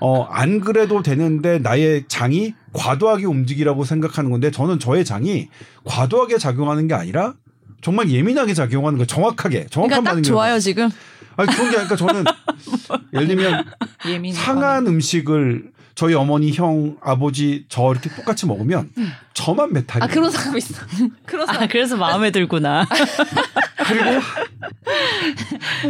어 0.00 0.26
안 0.30 0.60
그래도 0.60 1.02
되는데 1.02 1.58
나의 1.58 2.04
장이 2.08 2.54
과도하게 2.72 3.26
움직이라고 3.26 3.84
생각하는 3.84 4.30
건데 4.30 4.50
저는 4.50 4.78
저의 4.78 5.04
장이 5.04 5.48
과도하게 5.84 6.38
작용하는 6.38 6.86
게 6.86 6.94
아니라 6.94 7.34
정말 7.80 8.10
예민하게 8.10 8.54
작용하는 8.54 8.98
거 8.98 9.04
정확하게 9.06 9.66
정확한 9.70 9.88
그러니까 9.88 9.96
딱 9.96 10.04
반응을 10.04 10.22
좋아요 10.22 10.58
지금. 10.58 10.88
아니 11.36 11.50
그런 11.54 11.70
게 11.70 11.76
아니까 11.78 11.96
저는 11.96 12.24
예를 13.14 13.26
들면 13.28 13.64
예민 14.08 14.34
상한 14.34 14.86
음식을 14.86 15.70
저희 15.94 16.14
어머니 16.14 16.52
형 16.52 16.96
아버지 17.00 17.64
저 17.68 17.90
이렇게 17.92 18.08
똑같이 18.14 18.46
먹으면 18.46 18.90
저만 19.34 19.72
배탈이 19.72 20.04
아 20.04 20.06
그런 20.06 20.30
사람 20.30 20.56
있어. 20.56 20.84
그런 21.26 21.46
사람. 21.46 21.62
아 21.62 21.66
그래서 21.66 21.96
마음에 21.96 22.30
들구나. 22.30 22.86
그리고 23.86 24.20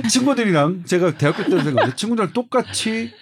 친구들이랑 0.09 0.85
제가 0.87 1.17
대학교 1.19 1.45
때 1.45 1.62
생각해 1.62 1.95
친구들 1.97 2.33
똑같이 2.33 3.12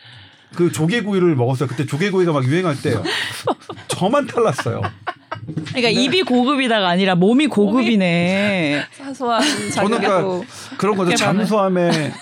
그 0.56 0.72
조개구이를 0.72 1.36
먹었어요. 1.36 1.68
그때 1.68 1.86
조개구이가 1.86 2.32
막 2.32 2.44
유행할 2.44 2.80
때요. 2.80 3.02
저만 3.88 4.26
탈났어요. 4.26 4.82
그러니까 5.68 5.88
입이 5.90 6.22
고급이다가 6.22 6.88
아니라 6.88 7.14
몸이 7.14 7.46
고급이네. 7.46 8.82
사소한 8.92 9.42
저는 9.72 10.00
자극에도 10.00 10.44
그런 10.78 10.96
거죠. 10.96 11.14
잠수함에 11.14 12.12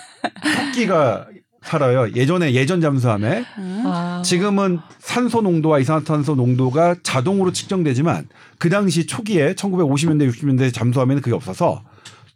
토끼가 0.56 1.26
살아요. 1.62 2.10
예전에 2.14 2.52
예전 2.52 2.80
잠수함에 2.80 3.44
아. 3.56 4.22
지금은 4.24 4.80
산소 4.98 5.40
농도와 5.40 5.78
이산화탄소 5.78 6.34
농도가 6.34 6.94
자동으로 7.02 7.52
측정되지만 7.52 8.28
그 8.58 8.68
당시 8.68 9.06
초기에 9.06 9.54
1950년대 9.54 10.30
60년대 10.30 10.74
잠수함에는 10.74 11.22
그게 11.22 11.34
없어서 11.34 11.82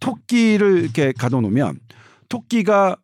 토끼를 0.00 0.78
이렇게 0.84 1.12
가둬놓으면 1.12 1.78
토끼가 2.30 2.96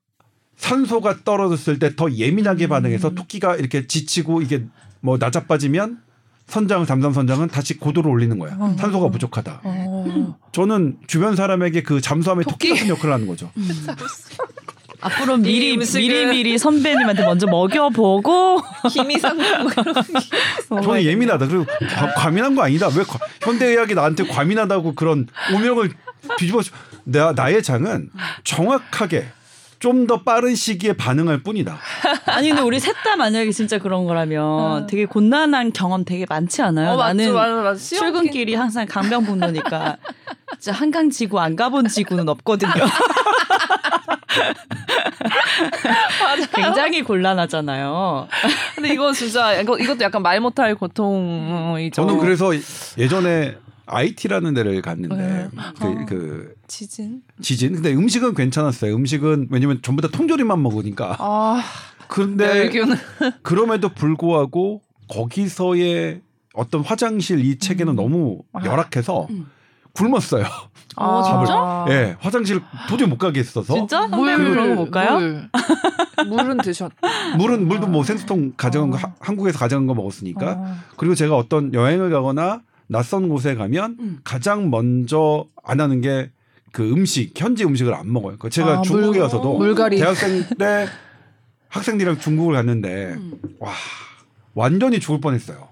산소가 0.56 1.18
떨어졌을 1.24 1.78
때 1.78 1.94
더 1.96 2.10
예민하게 2.10 2.66
반응해서 2.68 3.10
토끼가 3.10 3.56
이렇게 3.56 3.86
지치고 3.86 4.42
이게 4.42 4.64
뭐 5.00 5.16
나자빠지면 5.18 5.98
선장 6.46 6.84
잠수함 6.86 7.12
선장은 7.14 7.48
다시 7.48 7.78
고도를 7.78 8.10
올리는 8.10 8.38
거야. 8.38 8.56
어. 8.58 8.74
산소가 8.78 9.08
부족하다. 9.10 9.60
어. 9.64 10.38
저는 10.52 10.98
주변 11.06 11.36
사람에게 11.36 11.82
그 11.82 12.00
잠수함의 12.00 12.44
토끼, 12.44 12.68
토끼. 12.68 12.80
같은 12.80 12.88
역할을 12.90 13.14
하는 13.14 13.26
거죠. 13.26 13.50
앞으로 15.00 15.36
미리 15.36 15.76
미리 15.76 16.26
미리 16.26 16.56
선배님한테 16.56 17.24
먼저 17.26 17.46
먹여보고 17.46 18.60
김이상 18.90 19.36
뭐 19.36 19.44
이런 19.46 19.96
어, 20.70 20.80
저는 20.80 21.02
예민하다. 21.02 21.46
그리고 21.48 21.64
과, 21.66 22.14
과민한 22.14 22.54
거 22.54 22.62
아니다. 22.62 22.88
왜 22.88 23.02
과- 23.04 23.18
현대의학이 23.42 23.94
나한테 23.94 24.26
과민하다고 24.26 24.94
그런 24.94 25.26
오명을 25.54 25.90
뒤집어 26.38 26.60
내 27.04 27.20
나의 27.32 27.62
장은 27.62 28.10
정확하게 28.44 29.26
좀 29.84 30.06
더 30.06 30.22
빠른 30.22 30.54
시기에 30.54 30.94
반응할 30.94 31.42
뿐이다. 31.42 31.78
아니 32.26 32.48
근데 32.48 32.62
우리 32.62 32.80
셋 32.80 32.94
다 33.04 33.16
만약에 33.16 33.50
진짜 33.52 33.78
그런 33.78 34.06
거라면 34.06 34.42
어. 34.42 34.86
되게 34.86 35.04
곤란한 35.04 35.72
경험 35.72 36.04
되게 36.04 36.24
많지 36.28 36.62
않아요? 36.62 36.92
어, 36.92 36.96
맞죠, 36.96 37.16
나는 37.16 37.34
맞죠, 37.34 37.62
맞죠. 37.62 37.78
시험 37.78 38.04
출근길이 38.04 38.54
항상 38.54 38.86
강변북로니까 38.86 39.98
진짜 40.58 40.78
한강 40.78 41.10
지구 41.10 41.38
안 41.38 41.54
가본 41.54 41.88
지구는 41.88 42.28
없거든요. 42.30 42.72
굉장히 46.54 47.02
곤란하잖아요. 47.02 48.28
근데 48.74 48.92
이거 48.92 49.12
진짜 49.12 49.60
이거 49.60 49.78
이것도 49.78 50.00
약간 50.00 50.22
말 50.22 50.40
못할 50.40 50.74
고통이죠. 50.74 51.94
저는 51.94 52.18
그래서 52.18 52.52
예전에 52.98 53.56
IT라는 53.86 54.54
데를 54.54 54.80
갔는데 54.82 55.16
네. 55.16 55.48
그, 55.78 55.86
어. 55.86 56.04
그 56.08 56.54
지진. 56.66 57.22
지진. 57.40 57.74
근데 57.74 57.92
음식은 57.92 58.34
괜찮았어요. 58.34 58.94
음식은 58.94 59.48
왜냐면 59.50 59.80
전부 59.82 60.02
다 60.02 60.08
통조림만 60.08 60.62
먹으니까. 60.62 61.16
아, 61.18 61.62
그런데 62.08 62.46
멸균. 62.70 62.96
그럼에도 63.42 63.88
불구하고 63.90 64.82
거기서의 65.08 66.20
어떤 66.54 66.82
화장실 66.82 67.44
이 67.44 67.58
체계는 67.58 67.94
음. 67.94 67.96
너무 67.96 68.42
아. 68.52 68.64
열악해서 68.64 69.26
음. 69.30 69.46
굶었어요. 69.92 70.44
어, 70.96 71.22
진짜? 71.22 71.86
예, 71.88 72.16
화장실 72.20 72.60
도저히 72.88 73.08
못 73.08 73.18
가겠어서 73.18 73.74
진짜? 73.74 74.06
물 74.06 74.36
그런 74.36 74.74
거못 74.74 74.90
가요? 74.90 75.18
물. 75.18 75.48
물은 76.28 76.58
드셨. 76.58 76.92
물은 77.36 77.66
물도 77.66 77.86
뭐 77.88 78.02
생수통 78.04 78.54
가져간 78.56 78.90
거 78.90 78.96
어. 78.96 79.00
하- 79.00 79.14
한국에서 79.20 79.58
가져간 79.58 79.86
거 79.86 79.94
먹었으니까 79.94 80.52
어. 80.52 80.76
그리고 80.96 81.14
제가 81.14 81.36
어떤 81.36 81.74
여행을 81.74 82.10
가거나 82.10 82.62
낯선 82.86 83.28
곳에 83.28 83.54
가면 83.54 83.96
음. 84.00 84.18
가장 84.24 84.70
먼저 84.70 85.46
안 85.62 85.80
하는 85.80 86.00
게 86.00 86.30
그 86.72 86.90
음식 86.90 87.40
현지 87.40 87.64
음식을 87.64 87.94
안 87.94 88.12
먹어요. 88.12 88.36
그 88.36 88.50
제가 88.50 88.80
아, 88.80 88.82
중국에 88.82 89.10
물- 89.18 89.20
와서도 89.20 89.58
물갈이. 89.58 89.96
대학생 89.96 90.42
때 90.58 90.88
학생들이랑 91.68 92.18
중국을 92.18 92.54
갔는데 92.54 93.12
음. 93.12 93.38
와 93.60 93.70
완전히 94.54 94.98
죽을 94.98 95.20
뻔했어요. 95.20 95.68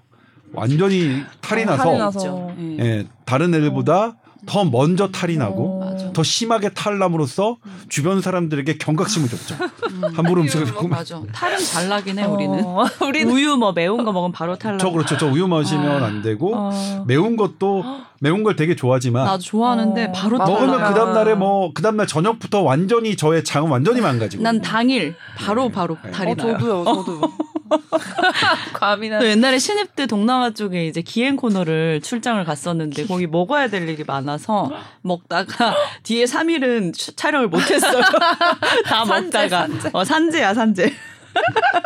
완전히 0.53 1.21
탈이 1.41 1.63
어, 1.63 1.65
나서, 1.65 1.83
탈이 1.83 1.97
나서. 1.97 2.55
예. 2.57 2.77
예, 2.79 3.07
다른 3.25 3.53
애들보다 3.53 4.15
더 4.45 4.65
먼저 4.65 5.07
탈이 5.09 5.37
나고 5.37 5.81
어. 5.81 5.91
맞아. 5.91 6.11
더 6.13 6.23
심하게 6.23 6.69
탈남으로써 6.69 7.57
주변 7.89 8.21
사람들에게 8.21 8.77
경각심을 8.77 9.29
줬죠. 9.29 9.55
음. 9.91 10.01
함부로 10.15 10.41
음식을 10.41 10.65
먹으면 10.73 10.89
맞아. 10.89 11.21
탈은 11.31 11.59
잘 11.59 11.87
나긴 11.89 12.19
해 12.19 12.25
우리는. 12.25 12.63
어, 12.65 12.85
우리는 13.07 13.31
우유 13.33 13.55
뭐 13.57 13.71
매운 13.71 14.03
거 14.03 14.11
먹으면 14.11 14.31
바로 14.31 14.57
탈 14.57 14.73
나. 14.73 14.77
저 14.77 14.89
그렇죠. 14.89 15.17
저 15.17 15.27
우유 15.27 15.47
마시면 15.47 16.03
아. 16.03 16.05
안 16.07 16.21
되고 16.21 16.53
어. 16.55 17.03
매운 17.07 17.35
것도 17.37 17.83
매운 18.19 18.43
걸 18.43 18.55
되게 18.55 18.75
좋아하지만 18.75 19.25
나도 19.25 19.41
좋아하는데 19.43 20.05
어. 20.05 20.11
바로 20.11 20.37
먹으면 20.37 20.79
나. 20.81 20.89
그 20.89 20.93
다음 20.95 21.13
날에 21.13 21.35
뭐 21.35 21.71
그 21.73 21.81
다음 21.81 21.97
날 21.97 22.07
저녁부터 22.07 22.61
완전히 22.61 23.15
저의 23.15 23.43
장은 23.43 23.69
완전히 23.69 24.01
망가지고. 24.01 24.43
난 24.43 24.61
당일 24.61 25.15
바로 25.37 25.69
바로 25.69 25.97
네. 26.03 26.11
탈이 26.11 26.31
어, 26.31 26.35
나요. 26.35 26.53
저도요, 26.57 26.83
저도. 26.85 27.21
과민한. 28.73 29.19
또 29.19 29.27
옛날에 29.27 29.59
신입 29.59 29.95
때 29.95 30.05
동남아 30.05 30.51
쪽에 30.51 30.85
이제 30.87 31.01
기행 31.01 31.35
코너를 31.35 32.01
출장을 32.01 32.43
갔었는데 32.43 33.05
거기 33.05 33.27
먹어야 33.27 33.67
될 33.67 33.87
일이 33.87 34.03
많아서 34.05 34.71
먹다가 35.01 35.75
뒤에 36.03 36.25
3일은 36.25 36.93
촬영을 37.15 37.47
못했어요. 37.47 38.01
다 38.85 39.05
산재, 39.05 39.23
먹다가 39.23 39.67
산재. 39.67 39.89
어, 39.93 40.03
산재야 40.03 40.53
산재. 40.53 40.93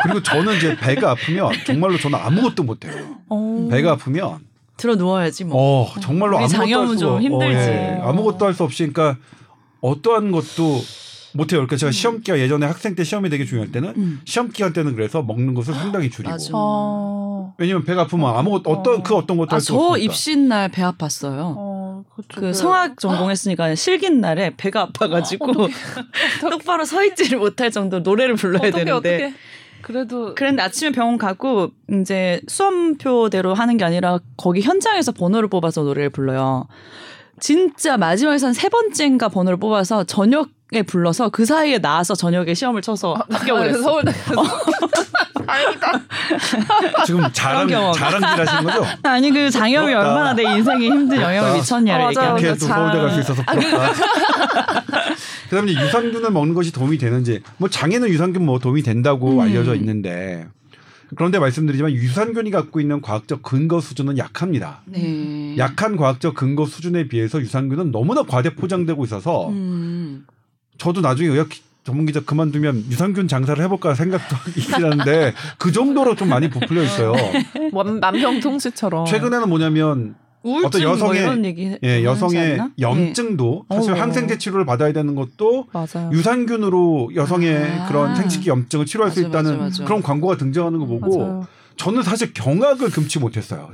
그리고 0.04 0.22
저는 0.22 0.58
이제 0.58 0.76
배가 0.76 1.12
아프면 1.12 1.52
정말로 1.66 1.98
저는 1.98 2.20
아무것도 2.20 2.64
못해요. 2.64 3.18
어. 3.30 3.68
배가 3.72 3.92
아프면 3.94 4.40
들어 4.76 4.96
누워야지 4.96 5.46
뭐. 5.46 5.86
어 5.86 6.00
정말로 6.02 6.38
아무것도 6.38 6.62
할 6.62 6.68
수가 6.68 6.96
좀 6.98 7.22
힘들지. 7.22 7.56
어, 7.56 7.62
예. 7.62 8.00
아무것도 8.04 8.46
할 8.46 8.54
수 8.54 8.64
없이 8.64 8.86
그러니까 8.88 9.18
어떠한 9.82 10.32
것도 10.32 10.82
못해요. 11.38 11.60
그러니까 11.60 11.78
제가 11.78 11.92
시험 11.92 12.20
기간 12.22 12.40
예전에 12.40 12.66
학생 12.66 12.96
때 12.96 13.04
시험이 13.04 13.30
되게 13.30 13.46
중요할 13.46 13.72
때는 13.72 13.94
음. 13.96 14.22
시험 14.26 14.50
기간 14.50 14.74
때는 14.74 14.96
그래서 14.96 15.22
먹는 15.22 15.54
것을 15.54 15.74
상당히 15.74 16.10
줄이고 16.10 16.32
맞아. 16.32 16.50
어. 16.54 17.54
왜냐면 17.58 17.86
배가 17.86 18.02
아프면 18.02 18.36
아무것도 18.36 18.70
어떤 18.70 18.96
어. 18.96 19.04
그 19.04 19.16
어떤 19.16 19.38
것도 19.38 19.52
아, 19.52 19.56
할수저 19.56 19.76
없으니까. 19.76 19.98
입신 20.04 20.48
날배 20.48 20.82
아팠어요. 20.82 21.54
어, 21.58 22.04
그쵸. 22.14 22.42
그 22.42 22.54
성악 22.54 23.00
전공했으니까 23.00 23.76
실긴 23.76 24.20
날에 24.20 24.54
배가 24.58 24.82
아파가지고 24.82 25.48
똑바로 26.50 26.84
서 26.84 27.04
있지를 27.06 27.40
못할 27.40 27.72
정도 27.72 27.98
로 27.98 28.04
노래를 28.04 28.36
불러야 28.36 28.68
어떻게 28.68 28.84
되는데 28.84 28.92
어떻게? 28.92 29.34
그래도 29.82 30.34
그런데 30.36 30.62
아침에 30.64 30.92
병원 30.92 31.18
가고 31.18 31.72
이제 31.92 32.42
수험표대로 32.48 33.54
하는 33.54 33.78
게 33.78 33.86
아니라 33.86 34.20
거기 34.36 34.62
현장에서 34.62 35.12
번호를 35.12 35.50
뽑아서 35.50 35.84
노래를 35.84 36.10
불러요. 36.10 36.68
진짜 37.40 37.98
마지막에서 37.98 38.48
한세 38.48 38.70
번째인가 38.70 39.30
번호를 39.30 39.58
뽑아서 39.58 40.04
저녁에 40.06 40.82
불러서 40.88 41.30
그 41.30 41.46
사이에 41.46 41.80
나와서 41.80 42.16
저녁에 42.16 42.54
시험을 42.54 42.82
쳐서 42.82 43.16
합격을 43.30 43.70
했어. 43.70 43.82
서울대 43.82 44.12
다행이다. 45.48 45.92
지금 47.06 47.24
자랑. 47.32 47.68
자랑질 47.94 48.28
하시는 48.48 48.64
거죠? 48.64 48.86
아니 49.04 49.32
그 49.32 49.50
장염이 49.50 49.88
부럽다. 49.88 50.10
얼마나 50.10 50.34
내 50.34 50.44
인생에 50.44 50.86
힘든 50.88 51.22
영향을. 51.22 51.54
미쳤냐를 51.54 52.06
어. 52.06 52.10
얘기하는 52.10 52.40
이렇게 52.42 52.60
서울대 52.60 52.98
갈 52.98 53.12
수 53.12 53.20
있어서 53.22 53.44
아, 53.46 53.54
부럽다. 53.54 53.94
그 55.50 55.56
다음에 55.56 55.72
이제 55.72 55.82
유산균을 55.82 56.32
먹는 56.32 56.54
것이 56.54 56.74
도움이 56.74 56.98
되는지 56.98 57.42
뭐 57.58 57.70
장에는 57.70 58.10
유산균 58.10 58.46
뭐 58.46 58.60
도움이 58.60 58.84
된다고 58.84 59.36
음. 59.36 59.40
알려져 59.40 59.76
있는데 59.76 60.48
그런데 61.16 61.40
말씀드리지만 61.40 61.92
유산균이 61.92 62.52
갖고 62.52 62.80
있는 62.82 63.02
과학적 63.02 63.42
근거 63.42 63.80
수준은 63.80 64.18
약합니다. 64.18 64.82
네. 64.86 65.56
약한 65.58 65.96
과학적 65.96 66.34
근거 66.36 66.66
수준에 66.66 67.08
비해서 67.08 67.40
유산균은 67.40 67.92
너무나 67.92 68.24
과대 68.24 68.54
포장되고 68.56 69.04
있어서 69.06 69.50
음. 69.50 70.26
저도 70.78 71.02
나중에 71.02 71.30
의학 71.30 71.48
전문 71.84 72.06
기자 72.06 72.20
그만두면 72.20 72.86
유산균 72.92 73.30
장사를 73.30 73.64
해볼까 73.64 73.96
생각도 73.96 74.36
있긴 74.58 74.74
하는데 74.84 75.34
그 75.58 75.72
정도로 75.72 76.16
좀 76.16 76.28
많이 76.28 76.50
부풀려 76.50 76.84
있어요. 76.84 77.14
만- 77.72 78.00
만병통치처럼. 78.02 79.06
최근에는 79.06 79.48
뭐냐면 79.48 80.16
우울증 80.48 80.68
어떤 80.68 80.82
여성의- 80.82 81.00
뭐 81.06 81.14
이런 81.16 81.46
얘기 81.46 81.78
예, 81.84 81.90
하지 81.96 82.04
여성의 82.06 82.52
않나? 82.54 82.72
염증도 82.80 83.66
사실 83.70 83.92
어. 83.94 83.96
항생제 83.96 84.38
치료를 84.38 84.66
받아야 84.66 84.94
되는 84.94 85.14
것도 85.16 85.68
맞아요. 85.74 86.10
유산균으로 86.14 87.12
여성의 87.16 87.56
아. 87.82 87.88
그런 87.88 88.16
생식기 88.16 88.50
염증을 88.50 88.86
치료할 88.86 89.12
수 89.12 89.20
맞아, 89.22 89.28
있다는 89.30 89.52
맞아, 89.58 89.64
맞아. 89.64 89.84
그런 89.86 90.02
광고가 90.02 90.38
등장하는 90.38 90.80
거 90.80 90.86
보고 90.86 91.18
맞아요. 91.20 91.48
저는 91.76 92.02
사실 92.04 92.34
경악을 92.34 92.90
금치 92.90 93.20
못했어요. 93.20 93.70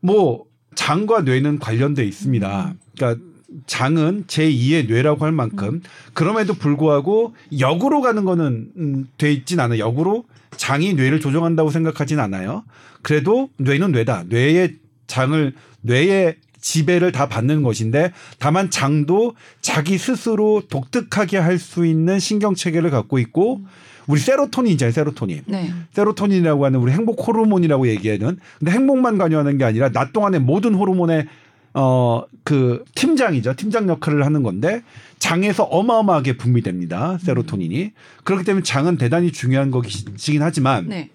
뭐 0.00 0.44
장과 0.74 1.22
뇌는 1.22 1.58
관련돼 1.58 2.04
있습니다. 2.04 2.66
음. 2.72 2.78
그러니까 2.96 3.24
장은 3.66 4.24
제2의 4.26 4.88
뇌라고 4.88 5.24
할 5.24 5.32
만큼 5.32 5.68
음. 5.68 5.82
그럼에도 6.12 6.52
불구하고 6.54 7.34
역으로 7.58 8.02
가는 8.02 8.24
거는 8.24 8.70
음, 8.76 9.08
돼 9.16 9.32
있진 9.32 9.58
않아요. 9.60 9.78
역으로 9.78 10.24
장이 10.56 10.94
뇌를 10.94 11.18
조종한다고 11.20 11.70
생각하진 11.70 12.20
않아요. 12.20 12.64
그래도 13.02 13.48
뇌는 13.58 13.92
뇌다. 13.92 14.24
뇌의 14.28 14.76
장을 15.06 15.54
뇌의 15.88 16.36
지배를 16.60 17.12
다 17.12 17.28
받는 17.28 17.62
것인데 17.62 18.12
다만 18.38 18.70
장도 18.70 19.34
자기 19.60 19.96
스스로 19.96 20.62
독특하게 20.68 21.38
할 21.38 21.58
수 21.58 21.86
있는 21.86 22.18
신경 22.18 22.54
체계를 22.54 22.90
갖고 22.90 23.18
있고 23.18 23.60
우리 24.06 24.20
세로토닌 24.20 24.72
있잖아요. 24.72 24.92
세로토닌. 24.92 25.42
네. 25.46 25.72
세로토닌이라고 25.92 26.64
하는 26.64 26.80
우리 26.80 26.92
행복 26.92 27.26
호르몬이라고 27.26 27.88
얘기하는 27.88 28.38
근데 28.58 28.70
행복만 28.72 29.18
관여하는 29.18 29.58
게 29.58 29.64
아니라 29.64 29.90
낮 29.90 30.12
동안의 30.12 30.40
모든 30.40 30.74
호르몬의 30.74 31.26
어 31.74 32.22
그 32.48 32.82
팀장이죠 32.94 33.52
팀장 33.56 33.86
역할을 33.90 34.24
하는 34.24 34.42
건데 34.42 34.82
장에서 35.18 35.64
어마어마하게 35.64 36.38
분비됩니다 36.38 37.18
세로토닌이 37.18 37.92
그렇기 38.24 38.44
때문에 38.44 38.62
장은 38.62 38.96
대단히 38.96 39.32
중요한 39.32 39.70
것이긴 39.70 40.40
하지만 40.40 40.88
네. 40.88 41.10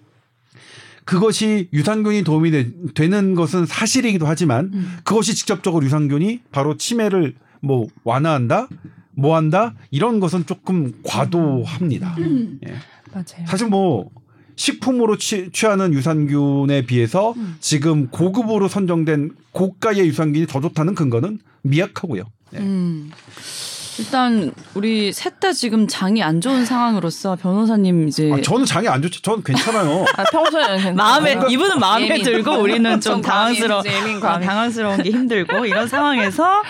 그것이 1.04 1.68
유산균이 1.72 2.24
도움이 2.24 2.50
되, 2.94 3.08
는 3.08 3.34
것은 3.34 3.66
사실이기도 3.66 4.26
하지만 4.26 4.70
음. 4.72 4.96
그것이 5.04 5.34
직접적으로 5.34 5.84
유산균이 5.84 6.40
바로 6.50 6.76
치매를 6.76 7.34
뭐 7.60 7.86
완화한다 8.04 8.68
뭐 9.12 9.36
한다 9.36 9.74
이런 9.90 10.20
것은 10.20 10.46
조금 10.46 10.92
과도합니다 11.04 12.16
음. 12.18 12.58
예. 12.66 12.74
맞아요. 13.12 13.46
사실 13.46 13.68
뭐 13.68 14.10
식품으로 14.56 15.18
취, 15.18 15.50
취하는 15.52 15.92
유산균에 15.92 16.86
비해서 16.86 17.32
음. 17.36 17.56
지금 17.60 18.08
고급으로 18.08 18.68
선정된 18.68 19.32
고가의 19.52 20.06
유산균이 20.06 20.46
더 20.46 20.60
좋다는 20.60 20.94
근거는 20.94 21.40
미약하고요. 21.62 22.24
네. 22.52 22.60
음. 23.98 24.02
일단 24.02 24.52
우리 24.74 25.12
셋 25.12 25.34
다 25.40 25.52
지금 25.52 25.86
장이 25.86 26.22
안 26.22 26.40
좋은 26.40 26.64
상황으로서 26.64 27.36
변호사님 27.36 28.08
이제 28.08 28.30
아, 28.32 28.40
저는 28.40 28.64
장이 28.64 28.88
안 28.88 29.02
좋죠. 29.02 29.20
저는 29.20 29.42
괜찮아요. 29.42 30.04
아, 30.16 30.24
평소에는 30.30 30.76
괜찮아요. 30.76 30.94
마음에 30.94 31.36
이분은 31.50 31.78
마음에 31.80 32.08
예민. 32.08 32.22
들고 32.22 32.52
우리는 32.52 33.00
좀좀 33.00 33.20
당황스러워 33.20 33.82
과민, 33.82 34.00
예민, 34.00 34.24
어. 34.24 34.40
당황스러운 34.40 35.02
게 35.02 35.10
힘들고 35.10 35.66
이런 35.66 35.88
상황에서 35.88 36.62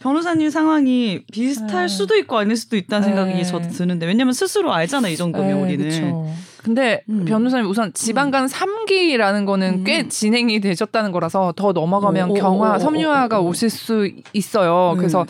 변호사님 0.00 0.50
상황이 0.50 1.22
비슷할 1.32 1.86
네. 1.86 1.88
수도 1.88 2.16
있고 2.16 2.38
아닐 2.38 2.56
수도 2.56 2.76
있다는 2.76 3.08
네. 3.08 3.14
생각이 3.14 3.46
저도 3.46 3.70
드는데 3.70 4.06
왜냐면 4.06 4.32
스스로 4.34 4.72
알잖아 4.72 5.08
이 5.08 5.16
정도면 5.16 5.48
네, 5.48 5.62
우리는 5.62 5.88
그쵸. 5.88 6.34
근데 6.62 7.02
음. 7.08 7.24
변호사님 7.24 7.68
우선 7.68 7.92
지방간 7.92 8.46
3기라는 8.46 9.46
거는 9.46 9.80
음. 9.80 9.84
꽤 9.84 10.08
진행이 10.08 10.60
되셨다는 10.60 11.10
거라서 11.12 11.52
더 11.56 11.72
넘어가면 11.72 12.30
오, 12.30 12.32
오, 12.32 12.36
경화, 12.36 12.72
오, 12.72 12.76
오, 12.76 12.78
섬유화가 12.78 13.40
오, 13.40 13.46
오. 13.46 13.48
오실 13.48 13.68
수 13.68 14.08
있어요. 14.32 14.92
음. 14.94 14.98
그래서 14.98 15.26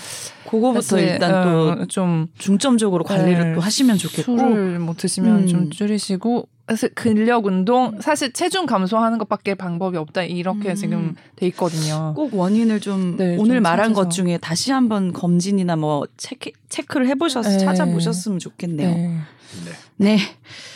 그거부터 0.48 0.98
일단 0.98 1.44
또 1.44 1.70
어, 1.70 1.84
좀 1.86 2.26
중점적으로 2.36 3.04
관리를 3.04 3.48
네, 3.48 3.54
또 3.54 3.60
하시면 3.60 3.96
좋겠고 3.96 4.36
술을 4.36 4.78
뭐 4.78 4.94
드시면 4.96 5.38
음. 5.38 5.46
좀 5.46 5.70
줄이시고 5.70 6.48
사실 6.68 6.90
근력 6.94 7.46
운동 7.46 7.98
사실 8.00 8.32
체중 8.32 8.66
감소하는 8.66 9.18
것밖에 9.18 9.54
방법이 9.54 9.96
없다 9.96 10.24
이렇게 10.24 10.70
음. 10.70 10.74
지금 10.74 11.14
돼 11.36 11.46
있거든요. 11.48 12.12
꼭 12.14 12.34
원인을 12.34 12.80
좀 12.80 13.16
네, 13.16 13.36
오늘 13.38 13.56
좀 13.56 13.62
말한 13.62 13.94
것 13.94 14.04
찾아서. 14.04 14.10
중에 14.10 14.38
다시 14.38 14.70
한번 14.72 15.12
검진이나 15.12 15.76
뭐 15.76 16.04
체크, 16.18 16.50
체크를 16.68 17.08
해보셔서 17.08 17.48
네. 17.48 17.58
찾아보셨으면 17.58 18.38
좋겠네요. 18.38 18.88
네. 18.90 19.16
네. 19.96 20.18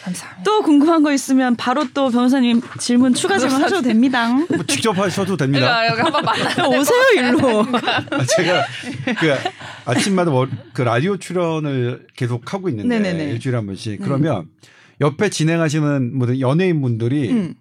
감사합니다. 0.05 0.43
또 0.45 0.63
궁금한 0.63 1.03
거 1.03 1.13
있으면 1.13 1.57
바로 1.57 1.85
또 1.93 2.11
변호사님 2.11 2.61
질문 2.79 3.13
추가 3.15 3.39
질문 3.39 3.63
하셔도 3.63 3.83
됩니다. 3.83 4.29
뭐 4.33 4.47
직접 4.69 4.97
하셔도 4.97 5.37
됩니다. 5.37 5.87
여기 5.89 6.01
한번 6.01 6.25
만나. 6.25 6.69
오세요 6.69 7.03
일로. 7.17 7.61
아, 7.63 8.25
제가 8.37 8.65
그 9.19 9.35
아침마다 9.85 10.31
월- 10.31 10.49
그 10.73 10.83
라디오 10.83 11.17
출연을 11.17 12.07
계속 12.17 12.53
하고 12.55 12.69
있는데 12.69 12.99
네네네. 13.01 13.33
일주일에 13.33 13.57
한 13.57 13.67
번씩 13.67 14.01
그러면 14.03 14.47
옆에 15.01 15.29
진행하시는 15.29 16.17
모든 16.17 16.39
연예인 16.41 16.81
분들이 16.81 17.31
음. 17.31 17.55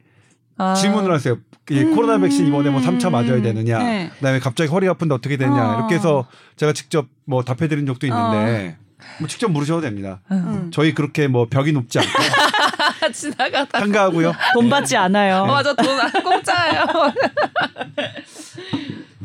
아. 0.58 0.74
질문을 0.76 1.12
하세요. 1.12 1.38
이 1.72 1.84
코로나 1.84 2.20
백신 2.20 2.46
이번에 2.48 2.70
뭐 2.70 2.80
3차 2.80 3.10
맞아야 3.10 3.42
되느냐, 3.42 3.80
네. 3.80 4.12
그다음에 4.20 4.38
갑자기 4.40 4.70
허리 4.70 4.88
아픈데 4.88 5.16
어떻게 5.16 5.36
되냐 5.36 5.52
어. 5.74 5.78
이렇게 5.80 5.96
해서 5.96 6.28
제가 6.58 6.74
직접 6.74 7.08
뭐 7.26 7.44
답해드린 7.44 7.88
적도 7.88 8.06
있는데 8.06 8.78
뭐 9.20 9.28
직접 9.28 9.50
물으셔도 9.52 9.82
됩니다. 9.82 10.22
음. 10.32 10.70
저희 10.74 10.94
그렇게 10.94 11.28
뭐 11.28 11.48
벽이 11.48 11.72
높지 11.72 12.00
않고 12.00 12.12
지나가다. 13.14 13.80
한가하고요. 13.82 14.34
돈 14.54 14.70
받지 14.70 14.96
않아요. 14.98 15.44
어, 15.44 15.48
맞아 15.48 15.74
돈안 15.74 16.12
공짜예요. 16.24 16.86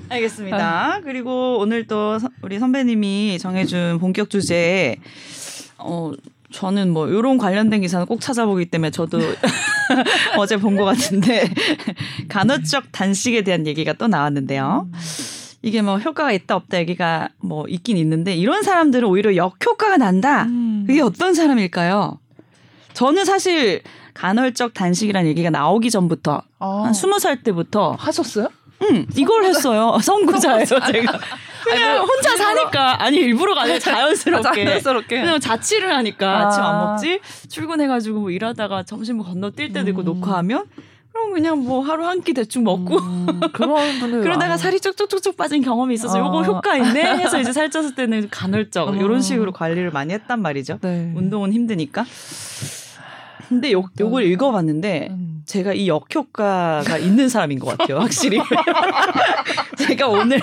알겠습니다. 0.08 1.00
그리고 1.04 1.58
오늘 1.58 1.86
또 1.86 2.18
서- 2.18 2.28
우리 2.42 2.58
선배님이 2.58 3.38
정해준 3.38 3.98
본격 4.00 4.28
주제 4.28 4.96
어 5.78 6.10
저는 6.52 6.90
뭐 6.90 7.08
요런 7.08 7.38
관련된 7.38 7.80
기사는 7.80 8.06
꼭 8.06 8.20
찾아보기 8.20 8.66
때문에 8.66 8.90
저도 8.90 9.20
어제 10.36 10.56
본 10.56 10.76
것 10.76 10.84
같은데 10.84 11.48
간헐적 12.28 12.90
단식에 12.90 13.42
대한 13.42 13.68
얘기가 13.68 13.92
또 13.92 14.08
나왔는데요. 14.08 14.88
이게 15.62 15.82
뭐 15.82 15.98
효과가 15.98 16.32
있다 16.32 16.56
없다 16.56 16.78
얘기가 16.78 17.28
뭐 17.38 17.66
있긴 17.68 17.96
있는데 17.98 18.34
이런 18.34 18.62
사람들은 18.62 19.06
오히려 19.08 19.36
역효과가 19.36 19.98
난다. 19.98 20.44
음. 20.44 20.84
그게 20.86 21.02
어떤 21.02 21.34
사람일까요? 21.34 22.18
저는 22.94 23.24
사실 23.24 23.82
간헐적 24.14 24.74
단식이라는 24.74 25.28
얘기가 25.30 25.50
나오기 25.50 25.90
전부터 25.90 26.42
아. 26.58 26.82
한 26.84 26.94
스무 26.94 27.18
살 27.18 27.42
때부터 27.42 27.92
하셨어요? 27.98 28.48
응, 28.82 29.06
이걸 29.14 29.44
했어요. 29.44 29.98
선구자예요, 30.02 30.64
제가. 30.64 31.20
그냥 31.62 31.98
뭐 31.98 32.06
혼자 32.06 32.34
사니까 32.36 33.02
아니 33.02 33.18
일부러가 33.18 33.62
아니라 33.62 33.78
자연스럽게. 33.80 34.64
자연스럽게. 34.64 35.20
그냥 35.20 35.38
자취를 35.38 35.94
하니까 35.94 36.26
아. 36.26 36.46
아침 36.46 36.62
안 36.62 36.78
먹지 36.86 37.20
출근해가지고 37.50 38.20
뭐 38.20 38.30
일하다가 38.30 38.84
점심 38.84 39.18
뭐 39.18 39.26
건너뛸 39.26 39.74
때도 39.74 39.90
있고 39.90 40.00
음. 40.00 40.04
녹화하면 40.06 40.64
그럼 41.12 41.32
그냥 41.34 41.58
뭐 41.64 41.80
하루 41.80 42.06
한 42.06 42.20
끼 42.22 42.32
대충 42.34 42.64
먹고 42.64 42.98
음, 42.98 43.40
그런 43.52 43.98
분들 43.98 44.20
그러다가. 44.22 44.56
살이 44.56 44.78
쭉쭉쭉쭉 44.80 45.36
빠진 45.36 45.62
경험이 45.62 45.94
있어서 45.94 46.18
아. 46.18 46.20
요거 46.26 46.42
효과 46.44 46.76
있네 46.76 47.02
해서 47.18 47.40
이제 47.40 47.50
살쪘을 47.52 47.94
때는 47.96 48.28
간헐적 48.32 48.88
어. 48.88 48.94
이런 48.94 49.20
식으로 49.22 49.52
관리를 49.52 49.90
많이 49.90 50.12
했단 50.12 50.40
말이죠. 50.40 50.78
네. 50.82 51.12
운동은 51.16 51.52
힘드니까. 51.52 52.04
근데 53.48 53.72
요, 53.72 53.84
요걸 53.98 54.24
읽어봤는데 54.26 55.08
음. 55.10 55.42
제가 55.44 55.72
이 55.72 55.88
역효과가 55.88 56.98
있는 56.98 57.28
사람인 57.28 57.58
것 57.58 57.76
같아요, 57.76 57.98
확실히. 58.00 58.38
제가 59.76 60.06
오늘, 60.06 60.38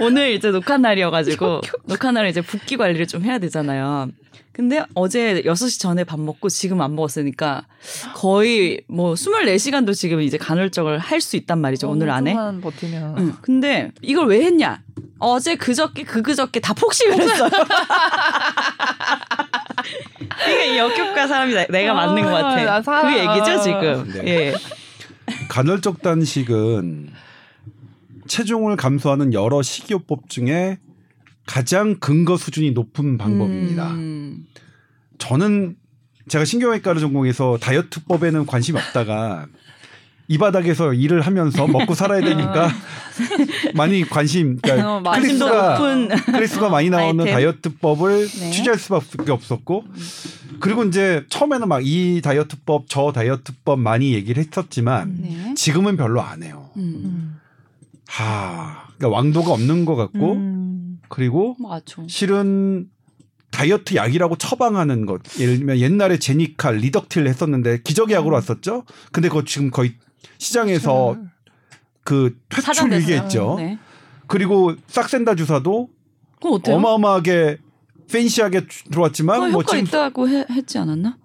오늘 0.00 0.32
이제 0.32 0.50
녹화 0.50 0.76
날이어가지고, 0.76 1.60
녹화 1.84 2.10
날에 2.10 2.30
이제 2.30 2.40
붓기 2.40 2.76
관리를 2.76 3.06
좀 3.06 3.22
해야 3.22 3.38
되잖아요. 3.38 4.08
근데 4.52 4.82
어제 4.94 5.42
6시 5.42 5.80
전에 5.80 6.04
밥 6.04 6.18
먹고 6.20 6.48
지금 6.48 6.80
안 6.80 6.94
먹었으니까 6.96 7.66
거의 8.14 8.80
뭐 8.88 9.14
24시간도 9.14 9.94
지금 9.94 10.20
이제 10.20 10.36
간헐적을 10.38 10.98
할 10.98 11.20
수 11.20 11.36
있단 11.36 11.60
말이죠, 11.60 11.88
오늘 11.88 12.10
안에. 12.10 12.34
버티면. 12.60 13.14
응. 13.18 13.32
근데 13.42 13.92
이걸 14.02 14.26
왜 14.26 14.42
했냐? 14.44 14.82
어제 15.18 15.54
그저께 15.54 16.02
그그저께 16.02 16.60
다 16.60 16.74
폭식을 16.74 17.20
했어요. 17.20 17.50
이게 20.48 20.74
이 20.74 20.78
역효과 20.78 21.26
사람이 21.26 21.54
나- 21.54 21.66
내가 21.66 21.94
맞는 21.94 22.22
것 22.22 22.34
아, 22.34 22.80
같아. 22.82 23.02
그 23.02 23.18
얘기죠 23.18 23.62
지금. 23.62 24.12
네. 24.12 24.26
예. 24.48 24.54
간헐적 25.48 26.02
단식은 26.02 27.10
체중을 28.26 28.76
감소하는 28.76 29.32
여러 29.34 29.62
식이요법 29.62 30.28
중에 30.28 30.78
가장 31.50 31.96
근거 31.98 32.36
수준이 32.36 32.70
높은 32.70 33.18
방법입니다. 33.18 33.90
음. 33.90 34.46
저는 35.18 35.74
제가 36.28 36.44
신경외과를 36.44 37.00
전공해서 37.00 37.58
다이어트법에는 37.60 38.46
관심이 38.46 38.78
없다가 38.78 39.46
이 40.28 40.38
바닥에서 40.38 40.94
일을 40.94 41.22
하면서 41.22 41.66
먹고 41.66 41.94
살아야 41.96 42.20
되니까 42.20 42.70
많이 43.74 44.08
관심, 44.08 44.60
그러니까 44.62 44.98
어, 44.98 45.00
높은 45.00 46.08
클래스가 46.32 46.68
많이 46.68 46.88
나오는 46.88 47.18
아이템. 47.18 47.34
다이어트법을 47.34 48.28
네. 48.28 48.50
취재할 48.52 48.78
수밖에 48.78 49.32
없었고 49.32 49.86
그리고 50.60 50.84
이제 50.84 51.24
처음에는 51.30 51.66
막 51.66 51.82
이 51.82 52.20
다이어트법 52.22 52.84
저 52.88 53.10
다이어트법 53.10 53.80
많이 53.80 54.14
얘기를 54.14 54.40
했었지만 54.40 55.16
네. 55.20 55.54
지금은 55.56 55.96
별로 55.96 56.22
안 56.22 56.44
해요. 56.44 56.70
음. 56.76 57.00
음. 57.04 57.40
하, 58.06 58.84
그러니까 58.96 59.16
왕도가 59.16 59.50
없는 59.52 59.84
것 59.84 59.96
같고 59.96 60.34
음. 60.34 60.59
그리고 61.10 61.56
맞아. 61.58 62.02
실은 62.08 62.88
다이어트 63.50 63.96
약이라고 63.96 64.36
처방하는 64.36 65.04
것 65.06 65.20
예를 65.38 65.58
들면 65.58 65.78
옛날에 65.80 66.18
제니칼, 66.18 66.76
리덕틸 66.76 67.26
했었는데 67.28 67.82
기적의 67.82 68.14
약으로 68.16 68.36
왔었죠. 68.36 68.84
근데 69.12 69.28
그거 69.28 69.44
지금 69.44 69.70
거의 69.70 69.94
시장에서 70.38 71.18
그 72.04 72.38
퇴출 72.48 72.62
차단됐어요. 72.74 73.00
위기했죠. 73.00 73.54
네. 73.58 73.78
그리고 74.28 74.74
싹센다 74.86 75.34
주사도? 75.34 75.90
어마어마하게 76.66 77.58
팬시하게 78.10 78.66
주- 78.68 78.84
들어왔지만 78.84 79.38
뭐 79.50 79.60
효과 79.62 79.72
지금 79.72 79.84
있다고 79.84 80.28
해- 80.28 80.46
했지 80.50 80.78
않았나? 80.78 81.18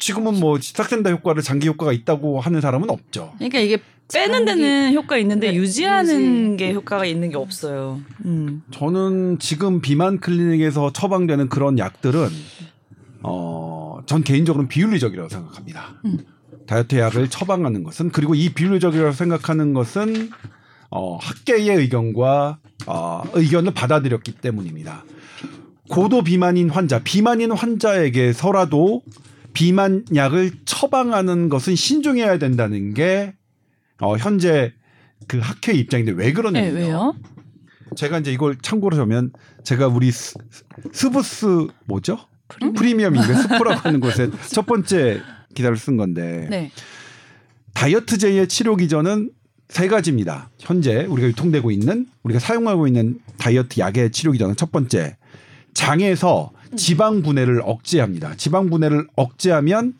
지금은 0.00 0.40
뭐 0.40 0.58
싹센다 0.60 1.10
효과를 1.10 1.42
장기 1.42 1.68
효과가 1.68 1.92
있다고 1.92 2.40
하는 2.40 2.60
사람은 2.60 2.90
없죠. 2.90 3.32
그러니까 3.36 3.58
이게 3.60 3.78
빼는 4.12 4.44
데는 4.44 4.94
효과 4.94 5.18
있는데 5.18 5.50
네, 5.50 5.56
유지하는 5.56 6.52
유지. 6.52 6.56
게 6.56 6.72
효과가 6.72 7.04
있는 7.04 7.30
게 7.30 7.36
없어요. 7.36 8.00
음. 8.24 8.62
저는 8.70 9.38
지금 9.38 9.80
비만 9.80 10.18
클리닉에서 10.18 10.92
처방되는 10.92 11.48
그런 11.48 11.78
약들은 11.78 12.28
어, 13.22 14.00
전 14.06 14.22
개인적으로는 14.22 14.68
비윤리적이라고 14.68 15.28
생각합니다. 15.28 16.00
음. 16.04 16.18
다이어트 16.66 16.96
약을 16.96 17.28
처방하는 17.28 17.82
것은 17.82 18.10
그리고 18.10 18.34
이 18.34 18.50
비윤리적이라고 18.50 19.12
생각하는 19.12 19.74
것은 19.74 20.30
어, 20.90 21.16
학계의 21.16 21.68
의견과 21.76 22.58
어, 22.86 23.22
의견을 23.34 23.74
받아들였기 23.74 24.32
때문입니다. 24.32 25.04
고도 25.90 26.22
비만인 26.22 26.70
환자, 26.70 27.00
비만인 27.02 27.50
환자에게서라도 27.52 29.02
비만 29.52 30.04
약을 30.14 30.52
처방하는 30.64 31.48
것은 31.48 31.74
신중해야 31.74 32.38
된다는 32.38 32.94
게 32.94 33.34
어, 34.00 34.16
현재 34.16 34.72
그 35.26 35.38
학회 35.38 35.72
입장인데 35.72 36.12
왜 36.12 36.32
그러냐면요. 36.32 36.74
네, 36.74 36.80
왜요? 36.86 37.14
제가 37.96 38.18
이제 38.18 38.32
이걸 38.32 38.56
참고로 38.60 38.96
하면 38.98 39.32
제가 39.64 39.88
우리 39.88 40.10
스, 40.10 40.34
스브스 40.92 41.68
뭐죠? 41.86 42.18
프리미엄인가 42.48 43.34
스프라고 43.34 43.80
하는 43.80 44.00
곳에 44.00 44.30
첫 44.48 44.66
번째 44.66 45.20
기사를 45.54 45.76
쓴 45.76 45.96
건데 45.96 46.46
네. 46.50 46.70
다이어트제의 47.74 48.48
치료 48.48 48.76
기전은 48.76 49.30
세 49.68 49.86
가지입니다. 49.86 50.50
현재 50.58 51.04
우리가 51.04 51.28
유통되고 51.28 51.70
있는 51.70 52.06
우리가 52.22 52.40
사용하고 52.40 52.86
있는 52.86 53.20
다이어트 53.38 53.80
약의 53.80 54.12
치료 54.12 54.32
기전은 54.32 54.56
첫 54.56 54.72
번째 54.72 55.16
장에서 55.74 56.52
지방 56.76 57.22
분해를 57.22 57.60
억제합니다. 57.62 58.34
지방 58.36 58.70
분해를 58.70 59.06
억제하면 59.14 59.94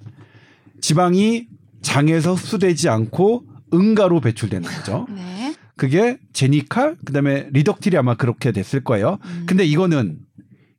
지방이 0.80 1.46
장에서 1.82 2.34
흡수되지 2.34 2.88
않고 2.88 3.44
응가로 3.72 4.20
배출되는 4.20 4.68
거죠. 4.68 5.07
네. 5.14 5.54
그게 5.76 6.18
제니칼 6.33 6.96
그다음에 7.04 7.48
리덕틸이 7.52 7.96
아마 7.96 8.14
그렇게 8.14 8.52
됐을 8.52 8.83
거예요. 8.83 9.18
음. 9.24 9.44
근데 9.46 9.64
이거는 9.64 10.18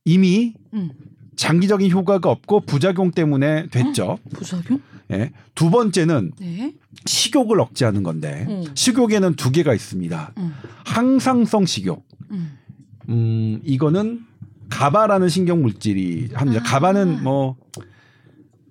이미 0.06 0.54
음. 0.74 0.92
장기적인 1.36 1.90
효과가 1.92 2.30
없고 2.30 2.62
부작용 2.62 3.12
때문에 3.12 3.68
됐죠. 3.68 4.18
부작용? 4.34 4.82
예. 5.12 5.32
두 5.56 5.72
번째는 5.72 6.34
네. 6.40 6.74
식욕을 7.06 7.60
식욕을 7.60 7.60
억제하는 7.62 8.04
건데 8.04 8.46
음. 8.50 8.66
식욕에는 8.76 9.36
두 9.36 9.52
개가 9.52 9.74
있습니다. 9.74 10.34
음. 10.38 10.54
항상성 10.86 11.66
식욕. 11.66 12.06
음. 12.32 12.58
음, 13.08 13.62
이거는 13.64 14.22
가바라는 14.70 15.30
신경 15.30 15.62
물질이 15.62 16.30
합니다. 16.34 16.62
아. 16.64 16.70
가바는 16.70 17.24
뭐 17.24 17.56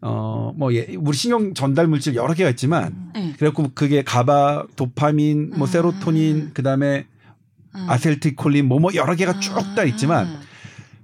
어, 0.00 0.52
뭐, 0.56 0.72
예, 0.74 0.94
우리 0.98 1.16
신경 1.16 1.54
전달 1.54 1.86
물질 1.86 2.14
여러 2.14 2.34
개가 2.34 2.50
있지만, 2.50 3.10
네. 3.14 3.34
그래갖고 3.38 3.70
그게 3.74 4.02
가바, 4.02 4.66
도파민, 4.76 5.50
뭐, 5.56 5.66
아. 5.66 5.70
세로토닌, 5.70 6.50
그 6.54 6.62
다음에 6.62 7.06
아. 7.72 7.86
아셀티콜린, 7.90 8.66
뭐, 8.66 8.78
뭐, 8.78 8.94
여러 8.94 9.14
개가 9.14 9.40
쭉 9.40 9.74
다 9.74 9.84
있지만, 9.84 10.40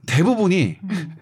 대부분이 0.07 0.77
음. 0.83 1.15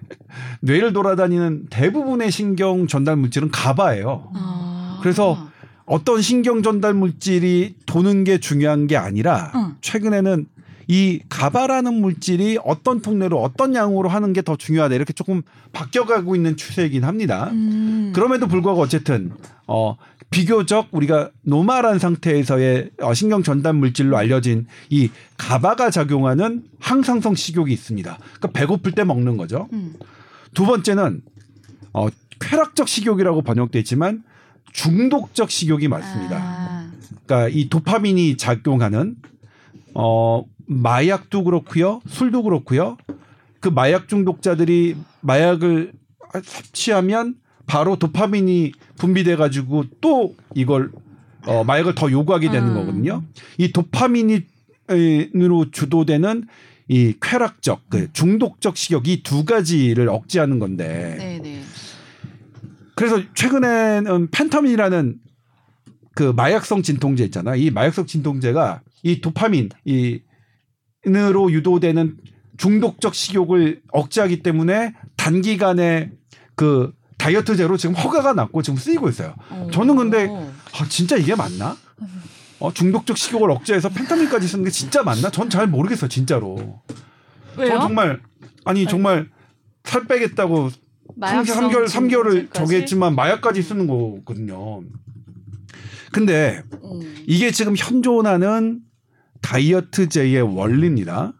뇌를 0.60 0.92
돌아다니는 0.92 1.66
대부분의 1.70 2.30
신경 2.30 2.86
전달 2.86 3.16
물질은 3.16 3.50
가바예요. 3.50 4.30
아. 4.34 4.98
그래서 5.02 5.48
어떤 5.84 6.22
신경 6.22 6.62
전달 6.62 6.94
물질이 6.94 7.76
도는 7.86 8.24
게 8.24 8.38
중요한 8.38 8.86
게 8.86 8.96
아니라 8.96 9.52
응. 9.54 9.76
최근에는 9.80 10.46
이 10.88 11.20
가바라는 11.28 11.94
물질이 11.94 12.58
어떤 12.64 13.00
통로로 13.00 13.40
어떤 13.42 13.74
양으로 13.74 14.08
하는 14.08 14.32
게 14.32 14.42
더 14.42 14.56
중요하다 14.56 14.94
이렇게 14.96 15.12
조금 15.12 15.42
바뀌어가고 15.72 16.34
있는 16.34 16.56
추세이긴 16.56 17.04
합니다. 17.04 17.50
음. 17.52 18.12
그럼에도 18.14 18.48
불구하고 18.48 18.80
어쨌든 18.80 19.32
어 19.68 19.96
비교적 20.30 20.88
우리가 20.90 21.30
노말한 21.42 21.98
상태에서의 21.98 22.90
어, 23.02 23.14
신경 23.14 23.42
전달 23.42 23.74
물질로 23.74 24.16
알려진 24.16 24.66
이 24.90 25.10
가바가 25.36 25.90
작용하는 25.90 26.64
항상성 26.80 27.34
식욕이 27.34 27.72
있습니다. 27.72 28.18
그러니까 28.18 28.48
배고플 28.48 28.92
때 28.92 29.04
먹는 29.04 29.36
거죠. 29.36 29.68
음. 29.72 29.94
두 30.54 30.66
번째는 30.66 31.20
어 31.92 32.08
쾌락적 32.40 32.88
식욕이라고 32.88 33.42
번역돼 33.42 33.78
있지만 33.80 34.24
중독적 34.72 35.50
식욕이 35.50 35.86
맞습니다. 35.88 36.36
아. 36.40 36.90
그러니까 37.26 37.48
이 37.48 37.68
도파민이 37.68 38.36
작용하는 38.38 39.16
어 39.94 40.42
마약도 40.80 41.44
그렇고요. 41.44 42.00
술도 42.06 42.42
그렇고요. 42.42 42.96
그 43.60 43.68
마약 43.68 44.08
중독자들이 44.08 44.96
마약을 45.20 45.92
섭취하면 46.42 47.36
바로 47.66 47.96
도파민이 47.96 48.72
분비돼 48.96 49.36
가지고 49.36 49.84
또 50.00 50.34
이걸 50.54 50.90
어 51.46 51.64
마약을 51.64 51.94
더 51.94 52.10
요구하게 52.10 52.50
되는 52.50 52.68
음. 52.70 52.74
거거든요. 52.74 53.22
이 53.58 53.72
도파민이 53.72 54.42
으로 54.90 55.70
주도되는 55.70 56.46
이 56.88 57.14
쾌락적, 57.20 57.88
그 57.88 58.12
중독적 58.12 58.76
식욕 58.76 59.08
이 59.08 59.22
두 59.22 59.44
가지를 59.44 60.08
억제하는 60.08 60.58
건데. 60.58 61.16
네네. 61.18 61.62
그래서 62.94 63.22
최근에는 63.34 64.30
펜타민이라는 64.30 65.16
그 66.14 66.24
마약성 66.36 66.82
진통제 66.82 67.24
있잖아. 67.24 67.56
이 67.56 67.70
마약성 67.70 68.06
진통제가 68.06 68.82
이 69.02 69.20
도파민, 69.20 69.70
이 69.84 70.20
으로 71.06 71.50
유도되는 71.50 72.16
중독적 72.58 73.14
식욕을 73.14 73.82
억제하기 73.92 74.42
때문에 74.42 74.94
단기간에 75.16 76.12
그 76.54 76.92
다이어트제로 77.18 77.76
지금 77.76 77.94
허가가 77.94 78.34
났고 78.34 78.62
지금 78.62 78.76
쓰이고 78.78 79.08
있어요. 79.08 79.34
오. 79.50 79.70
저는 79.70 79.96
근데 79.96 80.28
아, 80.28 80.86
진짜 80.88 81.16
이게 81.16 81.34
맞나? 81.34 81.76
어, 82.60 82.72
중독적 82.72 83.16
식욕을 83.18 83.50
억제해서 83.50 83.88
펜타민까지 83.88 84.46
쓰는 84.46 84.64
게 84.64 84.70
진짜 84.70 85.02
맞나? 85.02 85.30
전 85.30 85.48
잘 85.48 85.66
모르겠어요, 85.66 86.08
진짜로. 86.08 86.80
왜요? 87.56 87.68
저 87.70 87.80
정말 87.80 88.20
아니 88.64 88.86
정말 88.86 89.28
살 89.84 90.06
빼겠다고 90.06 90.70
3개월 91.20 91.86
3개월을 91.88 92.54
정했지만 92.54 93.14
마약까지 93.16 93.62
쓰는 93.62 93.86
거거든요. 93.88 94.82
근데 96.12 96.62
음. 96.84 97.24
이게 97.26 97.50
지금 97.50 97.74
현존하는 97.76 98.80
다이어트제의 99.42 100.40
원리입니다. 100.42 101.32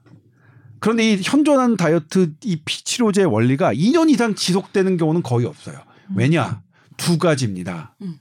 그런데 0.81 1.13
이 1.13 1.21
현존하는 1.23 1.77
다이어트 1.77 2.33
이 2.45 2.61
피치료제 2.65 3.23
원리가 3.23 3.73
2년 3.73 4.11
이상 4.11 4.35
지속되는 4.35 4.97
경우는 4.97 5.23
거의 5.23 5.47
없어요. 5.47 5.79
음. 6.11 6.17
왜냐? 6.17 6.61
두 6.97 7.19
가지입니다. 7.19 7.95
음. 8.03 8.17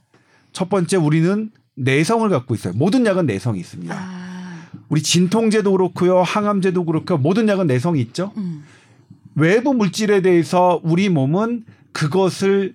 첫 0.52 0.68
번째 0.68 0.96
우리는 0.96 1.50
내성을 1.74 2.28
갖고 2.28 2.54
있어요. 2.54 2.72
모든 2.74 3.04
약은 3.04 3.26
내성이 3.26 3.60
있습니다. 3.60 3.94
아. 3.98 4.68
우리 4.88 5.02
진통제도 5.02 5.72
그렇고요. 5.72 6.22
항암제도 6.22 6.84
그렇고 6.84 7.18
모든 7.18 7.48
약은 7.48 7.66
내성이 7.66 8.00
있죠. 8.02 8.32
음. 8.36 8.64
외부 9.34 9.74
물질에 9.74 10.20
대해서 10.20 10.80
우리 10.84 11.08
몸은 11.08 11.64
그것을 11.92 12.74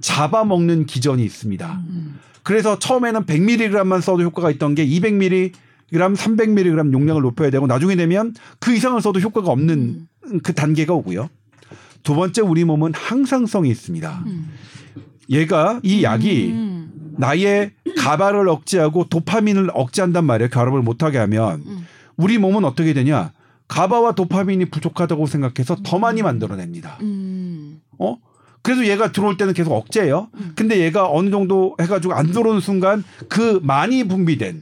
잡아먹는 0.00 0.86
기전이 0.86 1.24
있습니다. 1.24 1.82
음. 1.88 2.18
그래서 2.42 2.78
처음에는 2.78 3.24
100mg만 3.24 4.00
써도 4.00 4.22
효과가 4.22 4.50
있던 4.52 4.74
게 4.74 4.86
200mg 4.86 5.52
300mg 5.98 6.92
용량을 6.92 7.22
높여야 7.22 7.50
되고 7.50 7.66
나중에 7.66 7.96
되면 7.96 8.34
그 8.58 8.74
이상을 8.74 9.00
써도 9.00 9.20
효과가 9.20 9.50
없는 9.50 10.06
음. 10.26 10.40
그 10.42 10.54
단계가 10.54 10.94
오고요. 10.94 11.28
두 12.02 12.14
번째 12.14 12.42
우리 12.42 12.64
몸은 12.64 12.92
항상성이 12.94 13.70
있습니다. 13.70 14.24
음. 14.26 14.50
얘가 15.30 15.80
이 15.82 16.02
약이 16.02 16.50
음. 16.52 17.14
나의 17.18 17.72
가발을 17.98 18.48
억제하고 18.48 19.08
도파민을 19.08 19.70
억제한단 19.72 20.24
말이에요. 20.24 20.50
결합을 20.50 20.82
못하게 20.82 21.18
하면 21.18 21.62
음. 21.66 21.86
우리 22.16 22.38
몸은 22.38 22.64
어떻게 22.64 22.92
되냐? 22.92 23.32
가바와 23.68 24.12
도파민이 24.12 24.66
부족하다고 24.66 25.26
생각해서 25.26 25.76
더 25.82 25.98
많이 25.98 26.22
만들어냅니다. 26.22 26.98
음. 27.00 27.80
어? 27.98 28.18
그래서 28.62 28.86
얘가 28.86 29.12
들어올 29.12 29.36
때는 29.36 29.54
계속 29.54 29.72
억제예요. 29.72 30.28
음. 30.34 30.52
근데 30.54 30.80
얘가 30.80 31.10
어느 31.10 31.30
정도 31.30 31.76
해가지고 31.80 32.14
안 32.14 32.30
들어오는 32.30 32.60
순간 32.60 33.04
그 33.28 33.60
많이 33.62 34.04
분비된 34.04 34.60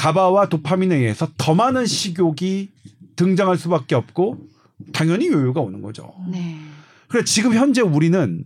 가바와 0.00 0.48
도파민에 0.48 0.96
의해서 0.96 1.28
더 1.36 1.54
많은 1.54 1.84
식욕이 1.84 2.70
등장할 3.16 3.58
수밖에 3.58 3.94
없고 3.94 4.38
당연히 4.94 5.28
요요가 5.28 5.60
오는 5.60 5.82
거죠. 5.82 6.14
네. 6.26 6.56
그래 7.06 7.22
지금 7.24 7.52
현재 7.52 7.82
우리는 7.82 8.44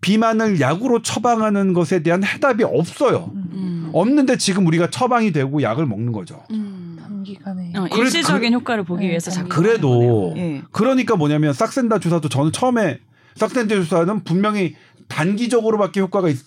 비만을 0.00 0.60
약으로 0.60 1.02
처방하는 1.02 1.74
것에 1.74 2.02
대한 2.02 2.24
해답이 2.24 2.64
없어요. 2.64 3.30
음. 3.34 3.88
없는데 3.92 4.36
지금 4.36 4.66
우리가 4.66 4.90
처방이 4.90 5.30
되고 5.30 5.62
약을 5.62 5.86
먹는 5.86 6.10
거죠. 6.10 6.42
음. 6.50 6.98
단기간에 7.00 7.72
어, 7.76 7.86
일시적인 7.86 8.50
그, 8.50 8.58
효과를 8.58 8.82
보기 8.82 9.04
네, 9.04 9.10
위해서 9.10 9.30
자꾸 9.30 9.48
그래도 9.48 10.32
네. 10.34 10.62
그러니까 10.72 11.14
뭐냐면 11.14 11.52
싹센다 11.52 12.00
주사도 12.00 12.28
저는 12.28 12.50
처음에 12.50 12.98
싹센다 13.36 13.76
주사는 13.76 14.24
분명히 14.24 14.74
단기적으로밖에 15.06 16.00
효과가 16.00 16.30
있, 16.30 16.38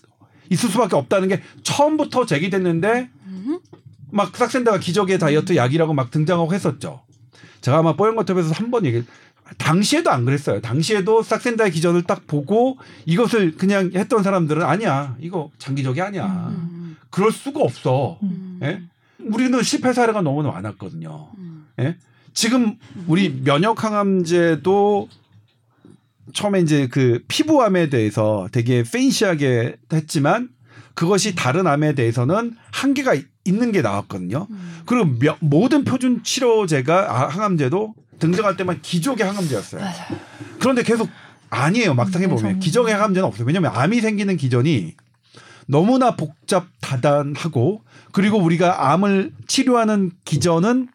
있을 0.49 0.69
수밖에 0.69 0.97
없다는 0.97 1.29
게 1.29 1.41
처음부터 1.63 2.25
제기됐는데 2.25 3.09
음. 3.27 3.59
막 4.11 4.35
싹센다가 4.35 4.79
기적의 4.79 5.19
다이어트 5.19 5.55
약이라고 5.55 5.93
막 5.93 6.11
등장하고 6.11 6.53
했었죠. 6.53 7.01
제가 7.61 7.79
아마 7.79 7.93
뽀얀거탑에서 7.95 8.53
한 8.53 8.71
번 8.71 8.85
얘기 8.85 9.03
당시에도 9.57 10.11
안 10.11 10.25
그랬어요. 10.25 10.61
당시에도 10.61 11.23
싹센다의 11.23 11.71
기전을 11.71 12.03
딱 12.03 12.27
보고 12.27 12.77
이것을 13.05 13.55
그냥 13.57 13.91
했던 13.95 14.21
사람들은 14.21 14.61
아니야. 14.63 15.15
이거 15.19 15.49
장기적이 15.57 16.01
아니야. 16.01 16.49
음. 16.49 16.95
그럴 17.09 17.31
수가 17.31 17.61
없어. 17.61 18.19
음. 18.21 18.59
예? 18.61 18.81
우리는 19.19 19.61
실패 19.63 19.91
사례가 19.91 20.21
너무 20.21 20.43
많았거든요. 20.43 21.29
음. 21.39 21.65
예? 21.79 21.97
지금 22.33 22.77
우리 23.07 23.41
면역 23.43 23.83
항암제도 23.83 25.09
처음에 26.33 26.59
이제 26.61 26.87
그 26.87 27.23
피부암에 27.27 27.89
대해서 27.89 28.47
되게 28.51 28.83
팬시하게 28.83 29.77
했지만 29.91 30.49
그것이 30.93 31.35
다른 31.35 31.67
암에 31.67 31.95
대해서는 31.95 32.55
한계가 32.71 33.15
있는 33.45 33.71
게 33.71 33.81
나왔거든요. 33.81 34.47
음. 34.49 34.81
그리고 34.85 35.05
며, 35.19 35.37
모든 35.39 35.83
표준 35.83 36.23
치료제가 36.23 37.07
아, 37.09 37.27
항암제도 37.27 37.93
등장할 38.19 38.57
때만 38.57 38.81
기적의 38.81 39.25
항암제였어요. 39.25 39.81
맞아요. 39.81 40.19
그런데 40.59 40.83
계속 40.83 41.09
아니에요. 41.49 41.93
막상 41.93 42.21
해보면 42.21 42.45
음, 42.45 42.59
기적의 42.59 42.93
항암제는 42.93 43.25
없어요. 43.27 43.47
왜냐하면 43.47 43.71
암이 43.73 44.01
생기는 44.01 44.35
기전이 44.37 44.93
너무나 45.67 46.15
복잡 46.15 46.67
다단하고 46.81 47.83
그리고 48.11 48.37
우리가 48.39 48.91
암을 48.91 49.31
치료하는 49.47 50.11
기전은 50.25 50.89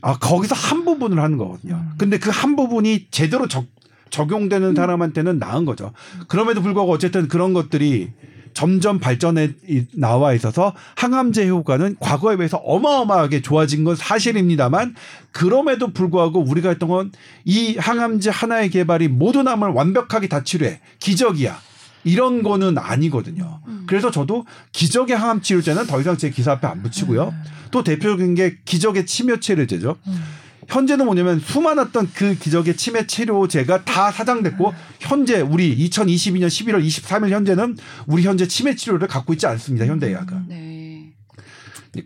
아 0.00 0.16
거기서 0.18 0.54
한 0.54 0.84
부분을 0.84 1.20
하는 1.22 1.36
거거든요. 1.36 1.74
음. 1.74 1.90
근데 1.98 2.18
그 2.18 2.30
한 2.30 2.56
부분이 2.56 3.08
제대로 3.10 3.46
적, 3.48 3.66
적용되는 4.10 4.70
음. 4.70 4.74
사람한테는 4.74 5.38
나은 5.38 5.64
거죠. 5.64 5.92
그럼에도 6.28 6.62
불구하고 6.62 6.92
어쨌든 6.92 7.28
그런 7.28 7.52
것들이 7.52 8.10
점점 8.58 8.98
발전해 8.98 9.50
나와 9.94 10.32
있어서 10.34 10.74
항암제 10.96 11.46
효과는 11.46 11.94
과거에 12.00 12.36
비해서 12.36 12.56
어마어마하게 12.56 13.40
좋아진 13.40 13.84
건 13.84 13.94
사실입니다만 13.94 14.96
그럼에도 15.30 15.92
불구하고 15.92 16.40
우리가 16.40 16.70
했던 16.70 16.88
건 16.88 17.12
이 17.44 17.76
항암제 17.78 18.30
하나의 18.30 18.68
개발이 18.70 19.06
모든 19.06 19.46
암을 19.46 19.68
완벽하게 19.68 20.26
다 20.28 20.42
치료해 20.42 20.80
기적이야. 20.98 21.56
이런 22.04 22.42
거는 22.42 22.78
아니거든요. 22.78 23.60
음. 23.68 23.84
그래서 23.86 24.10
저도 24.10 24.44
기적의 24.72 25.16
항암 25.16 25.42
치료제는 25.42 25.86
더 25.86 26.00
이상 26.00 26.16
제 26.16 26.30
기사 26.30 26.52
앞에 26.52 26.66
안 26.66 26.82
붙이고요. 26.82 27.28
음. 27.28 27.42
또 27.70 27.84
대표적인 27.84 28.34
게 28.34 28.56
기적의 28.64 29.06
치료 29.06 29.38
치료제죠. 29.38 29.96
음. 30.06 30.24
현재는 30.68 31.06
뭐냐면 31.06 31.40
수많았던 31.40 32.10
그 32.14 32.34
기적의 32.34 32.76
치매 32.76 33.06
치료제가 33.06 33.84
다 33.84 34.12
사장됐고 34.12 34.72
현재 35.00 35.40
우리 35.40 35.76
2022년 35.88 36.46
11월 36.46 36.84
23일 36.86 37.30
현재는 37.30 37.76
우리 38.06 38.22
현재 38.22 38.46
치매 38.46 38.74
치료를 38.74 39.08
갖고 39.08 39.32
있지 39.32 39.46
않습니다. 39.46 39.86
현대의학은. 39.86 40.44
네. 40.48 41.12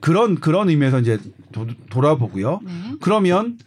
그런 0.01 0.37
그런 0.37 0.68
의미에서 0.68 1.01
이제 1.01 1.18
도, 1.51 1.66
돌아보고요. 1.90 2.61
네. 2.64 2.72
그러면 3.01 3.59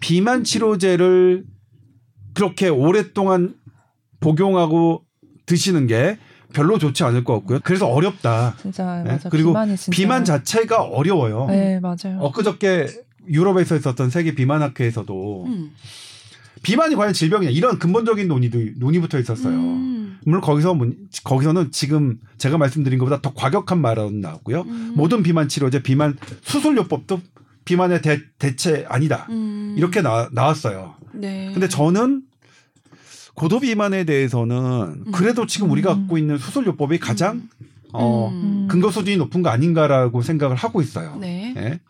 비만 0.00 0.42
치료제를 0.42 1.44
그렇게 2.34 2.68
오랫동안 2.68 3.54
복용하고 4.18 5.04
드시는 5.46 5.86
게 5.86 6.18
별로 6.52 6.78
좋지 6.78 7.04
않을 7.04 7.22
것 7.22 7.34
같고요. 7.34 7.60
그래서 7.62 7.86
어렵다. 7.86 8.56
진짜 8.60 9.02
네? 9.04 9.12
맞아. 9.12 9.28
그리고 9.28 9.54
비만 9.90 10.24
자체가 10.24 10.82
어려워요. 10.82 11.46
네, 11.46 11.80
맞아요. 11.80 12.18
엊그저께 12.20 12.88
유럽에서 13.28 13.76
있었던 13.76 14.10
세계 14.10 14.34
비만학회에서도 14.34 15.44
음. 15.46 15.70
비만이 16.62 16.94
과연 16.94 17.12
질병이냐 17.12 17.50
이런 17.50 17.78
근본적인 17.78 18.28
논의도 18.28 18.58
논의부터 18.76 19.18
있었어요. 19.18 19.54
음. 19.54 20.18
물론 20.24 20.40
거기서 20.40 20.78
거기서는 21.24 21.72
지금 21.72 22.18
제가 22.38 22.58
말씀드린 22.58 22.98
것보다 22.98 23.20
더 23.20 23.34
과격한 23.34 23.80
말은 23.80 24.20
나왔고요. 24.20 24.62
음. 24.62 24.92
모든 24.94 25.22
비만 25.22 25.48
치료제, 25.48 25.82
비만 25.82 26.16
수술요법도 26.42 27.20
비만의 27.64 28.02
대, 28.02 28.20
대체 28.38 28.84
아니다. 28.88 29.26
음. 29.30 29.74
이렇게 29.76 30.02
나, 30.02 30.28
나왔어요. 30.32 30.94
네. 31.12 31.50
근데 31.52 31.68
저는 31.68 32.22
고도 33.34 33.60
비만에 33.60 34.04
대해서는 34.04 34.56
음. 35.06 35.12
그래도 35.12 35.46
지금 35.46 35.70
우리가 35.70 35.92
음. 35.94 36.00
갖고 36.00 36.18
있는 36.18 36.38
수술요법이 36.38 36.98
가장 36.98 37.36
음. 37.36 37.48
어, 37.92 38.30
음. 38.32 38.68
근거 38.70 38.90
수준이 38.90 39.16
높은 39.16 39.42
거 39.42 39.50
아닌가라고 39.50 40.22
생각을 40.22 40.56
하고 40.56 40.80
있어요. 40.80 41.16
네. 41.20 41.54
예? 41.56 41.80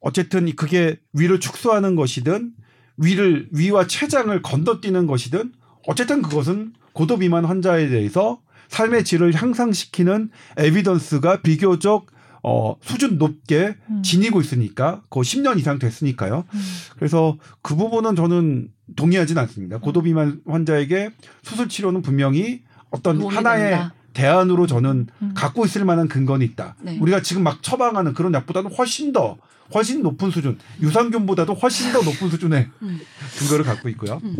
어쨌든 0.00 0.54
그게 0.56 0.98
위를 1.12 1.40
축소하는 1.40 1.94
것이든 1.94 2.52
위를 2.96 3.48
위와 3.52 3.86
췌장을 3.86 4.40
건너뛰는 4.42 5.06
것이든 5.06 5.52
어쨌든 5.86 6.22
그것은 6.22 6.72
고도 6.92 7.18
비만 7.18 7.44
환자에 7.44 7.88
대해서 7.88 8.40
삶의 8.68 9.04
질을 9.04 9.34
향상시키는 9.34 10.30
에비던스가 10.56 11.42
비교적 11.42 12.06
어, 12.42 12.76
수준 12.80 13.18
높게 13.18 13.76
음. 13.90 14.02
지니고 14.02 14.40
있으니까 14.40 15.02
거의 15.10 15.24
10년 15.24 15.58
이상 15.58 15.78
됐으니까요. 15.78 16.44
음. 16.52 16.60
그래서 16.96 17.36
그 17.60 17.76
부분은 17.76 18.16
저는 18.16 18.68
동의하진 18.96 19.36
않습니다. 19.38 19.78
고도 19.78 20.02
비만 20.02 20.40
환자에게 20.46 21.10
수술 21.42 21.68
치료는 21.68 22.00
분명히 22.02 22.62
어떤 22.90 23.22
하나의 23.22 23.70
된다. 23.70 23.94
대안으로 24.12 24.66
저는 24.66 25.06
음. 25.22 25.32
갖고 25.34 25.64
있을 25.64 25.84
만한 25.84 26.08
근거는 26.08 26.44
있다. 26.46 26.76
네. 26.80 26.98
우리가 27.00 27.22
지금 27.22 27.42
막 27.42 27.62
처방하는 27.62 28.14
그런 28.14 28.34
약보다는 28.34 28.72
훨씬 28.72 29.12
더 29.12 29.36
훨씬 29.74 30.02
높은 30.02 30.30
수준, 30.30 30.58
유산균보다도 30.82 31.54
훨씬 31.54 31.92
더 31.92 32.02
높은 32.02 32.28
수준의 32.28 32.68
음. 32.82 33.00
근거를 33.38 33.64
갖고 33.64 33.88
있고요. 33.90 34.20
음. 34.24 34.36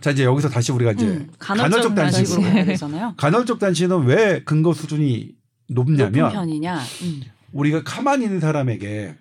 자 0.00 0.10
이제 0.10 0.24
여기서 0.24 0.48
다시 0.48 0.72
우리가 0.72 0.92
이제 0.92 1.06
음. 1.06 1.30
간헐적, 1.38 1.94
단식으로 1.94 2.42
가잖아요. 2.42 3.14
간헐적 3.18 3.58
단식은 3.58 4.04
왜 4.06 4.42
근거 4.44 4.72
수준이 4.72 5.34
높냐면 5.68 6.34
음. 7.02 7.22
우리가 7.52 7.82
가만히 7.84 8.24
있는 8.24 8.40
사람에게 8.40 9.16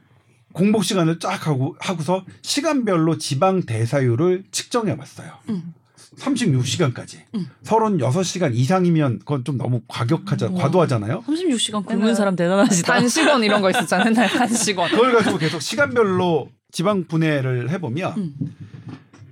공복 0.53 0.83
시간을 0.83 1.19
쫙 1.19 1.47
하고 1.47 1.75
하고서 1.79 2.25
시간별로 2.41 3.17
지방 3.17 3.63
대사율을 3.63 4.45
측정해 4.51 4.97
봤어요. 4.97 5.31
음. 5.49 5.73
36시간까지. 6.17 7.19
음. 7.35 7.47
36시간 7.63 8.53
이상이면 8.53 9.19
그건 9.19 9.43
좀 9.43 9.57
너무 9.57 9.81
과격하자, 9.87 10.47
음. 10.47 10.55
과도하잖아요. 10.55 11.23
36시간 11.25 11.85
굶은 11.85 12.15
사람 12.15 12.35
대단하시다. 12.35 12.93
단식원 12.93 13.43
이런 13.43 13.61
거 13.61 13.69
있었잖아요. 13.69 14.13
단식원. 14.27 14.91
그걸 14.91 15.13
가지고 15.13 15.37
계속 15.37 15.61
시간별로 15.61 16.49
지방 16.71 17.05
분해를 17.05 17.69
해보면 17.69 18.13
음. 18.17 18.33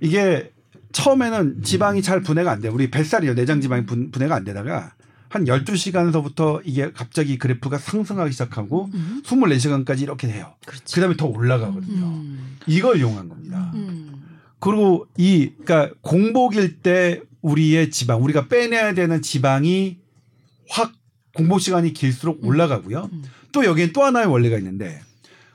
이게 0.00 0.50
처음에는 0.92 1.62
지방이 1.62 2.02
잘 2.02 2.22
분해가 2.22 2.50
안 2.50 2.60
돼요. 2.60 2.72
우리 2.74 2.90
뱃살이요. 2.90 3.34
내장 3.34 3.60
지방이 3.60 3.86
분, 3.86 4.10
분해가 4.10 4.34
안 4.34 4.44
되다가 4.44 4.92
한 5.28 5.44
12시간서부터 5.44 6.60
이게 6.64 6.90
갑자기 6.92 7.38
그래프가 7.38 7.78
상승하기 7.78 8.32
시작하고 8.32 8.90
음. 8.92 9.22
24시간까지 9.24 10.00
이렇게 10.02 10.26
돼요. 10.26 10.54
그 10.66 11.00
다음에 11.00 11.16
더 11.16 11.26
올라가거든요. 11.26 12.04
음. 12.04 12.56
이걸 12.66 12.98
이용한 12.98 13.28
겁니다. 13.28 13.70
음. 13.74 14.19
그리고 14.60 15.06
이 15.16 15.52
그러니까 15.64 15.94
공복일 16.02 16.80
때 16.80 17.22
우리의 17.42 17.90
지방 17.90 18.22
우리가 18.22 18.48
빼내야 18.48 18.94
되는 18.94 19.22
지방이 19.22 19.98
확 20.68 20.92
공복 21.34 21.60
시간이 21.60 21.92
길수록 21.92 22.42
음. 22.42 22.48
올라가고요. 22.48 23.08
음. 23.12 23.22
또 23.52 23.64
여기에 23.64 23.92
또 23.92 24.04
하나의 24.04 24.26
원리가 24.26 24.58
있는데 24.58 25.00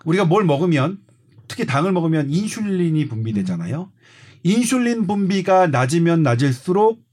우리가 0.03 0.25
뭘 0.25 0.43
먹으면 0.43 0.99
특히 1.47 1.65
당을 1.65 1.91
먹으면 1.91 2.29
인슐린이 2.29 3.07
분비되잖아요. 3.07 3.91
인슐린 4.43 5.07
분비가 5.07 5.67
낮으면 5.67 6.23
낮을수록 6.23 7.03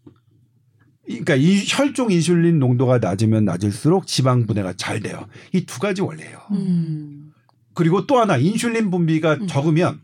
그러니까 1.07 1.35
이 1.35 1.63
혈중 1.67 2.11
인슐린 2.11 2.59
농도가 2.59 2.99
낮으면 2.99 3.45
낮을수록 3.45 4.07
지방 4.07 4.47
분해가 4.47 4.75
잘 4.75 5.01
돼요. 5.01 5.27
이 5.53 5.67
두 5.67 5.79
가지 5.81 6.01
원리예요. 6.03 6.39
음. 6.53 7.33
그리고 7.75 8.07
또 8.07 8.19
하나 8.19 8.37
인슐린 8.37 8.91
분비가 8.91 9.35
음. 9.35 9.47
적으면 9.47 10.01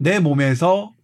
내 0.00 0.18
몸에서 0.18 0.94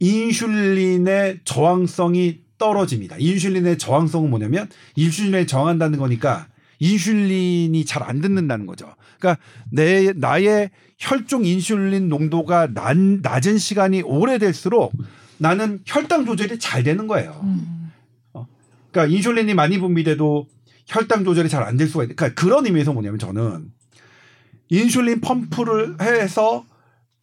인슐린의 0.00 1.40
저항성이 1.44 2.40
떨어집니다. 2.58 3.16
인슐린의 3.18 3.78
저항성은 3.78 4.28
뭐냐면 4.28 4.68
인슐린에 4.96 5.46
저항한다는 5.46 5.98
거니까 5.98 6.46
인슐린이 6.78 7.84
잘 7.86 8.02
안 8.02 8.20
듣는다는 8.20 8.66
거죠. 8.66 8.94
그러니까 9.18 9.42
내 9.70 10.12
나의 10.14 10.70
혈중 10.98 11.46
인슐린 11.46 12.08
농도가 12.10 12.68
낮, 12.72 12.96
낮은 12.98 13.56
시간이 13.56 14.02
오래될수록 14.02 14.92
나는 15.38 15.80
혈당 15.86 16.26
조절이 16.26 16.58
잘 16.58 16.82
되는 16.82 17.06
거예요. 17.06 17.40
음. 17.42 17.90
어. 18.34 18.46
그러니까 18.90 19.16
인슐린이 19.16 19.54
많이 19.54 19.78
분비돼도 19.78 20.46
혈당 20.86 21.24
조절이 21.24 21.48
잘 21.48 21.62
안 21.62 21.78
될 21.78 21.88
수가 21.88 22.04
있다. 22.04 22.14
그러니까 22.14 22.40
그런 22.40 22.66
의미에서 22.66 22.92
뭐냐면 22.92 23.18
저는 23.18 23.72
인슐린 24.68 25.22
펌프를 25.22 25.96
해서 26.02 26.64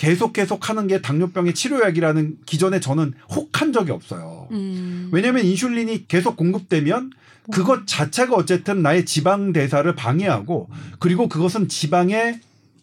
계속 0.01 0.33
계속 0.33 0.67
하는 0.67 0.87
게 0.87 0.99
당뇨병의 0.99 1.53
치료약이라는 1.53 2.37
기존에 2.47 2.79
저는 2.79 3.13
혹한 3.29 3.71
적이 3.71 3.91
없어요. 3.91 4.47
음. 4.49 5.11
왜냐하면 5.11 5.45
인슐린이 5.45 6.07
계속 6.07 6.37
공급되면 6.37 7.11
그것 7.51 7.85
자체가 7.85 8.33
어쨌든 8.33 8.81
나의 8.81 9.05
지방 9.05 9.53
대사를 9.53 9.93
방해하고 9.93 10.69
그리고 10.97 11.29
그것은 11.29 11.67
지방의 11.67 12.39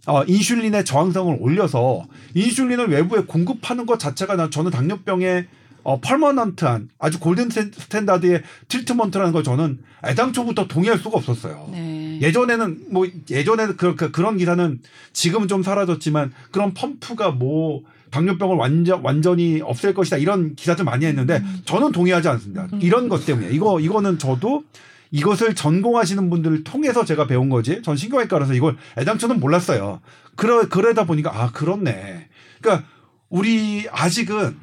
어, 0.07 0.23
인슐린의 0.23 0.85
저항성을 0.85 1.39
올려서 1.41 2.07
인슐린을 2.35 2.89
외부에 2.89 3.23
공급하는 3.23 3.85
것 3.85 3.99
자체가 3.99 4.37
나 4.37 4.49
저는 4.49 4.71
당뇨병의 4.71 5.49
어, 5.83 6.01
permanent한 6.01 6.89
아주 7.01 7.19
golden 7.19 7.51
standard의 7.51 8.43
treatment라는 8.69 9.33
걸 9.33 9.43
저는 9.43 9.81
애당초부터 10.07 10.69
동의할 10.69 10.99
수가 11.01 11.19
없었어요. 11.19 11.69
네. 11.73 11.98
예전에는 12.21 12.87
뭐 12.91 13.07
예전에는 13.31 13.77
그, 13.77 13.95
그, 13.95 14.11
그런 14.11 14.37
기사는 14.37 14.81
지금은 15.13 15.49
좀 15.49 15.63
사라졌지만 15.63 16.33
그런 16.51 16.75
펌프가 16.75 17.31
뭐 17.33 17.83
당뇨병을 18.11 18.57
완전 18.57 19.01
완전히 19.03 19.61
없앨 19.63 19.95
것이다 19.95 20.17
이런 20.17 20.55
기사들 20.55 20.85
많이 20.85 21.05
했는데 21.05 21.39
음. 21.39 21.61
저는 21.65 21.93
동의하지 21.93 22.29
않습니다. 22.29 22.69
음. 22.73 22.81
이런 22.81 23.09
것 23.09 23.27
때문에 23.27 23.51
이거 23.51 23.81
이거는 23.81 24.19
저도 24.19 24.65
이것을 25.11 25.55
전공하시는 25.55 26.29
분들을 26.29 26.65
통해서 26.65 27.05
제가 27.05 27.27
배운 27.27 27.49
거지. 27.49 27.83
전 27.83 27.97
신경외과라서 27.97 28.55
이걸 28.55 28.77
애당초는 28.99 29.41
몰랐어요. 29.41 30.01
그러 30.37 30.69
그러다 30.69 31.05
보니까 31.05 31.31
아 31.35 31.51
그렇네. 31.51 32.29
그러니까 32.61 32.87
우리 33.29 33.87
아직은 33.91 34.57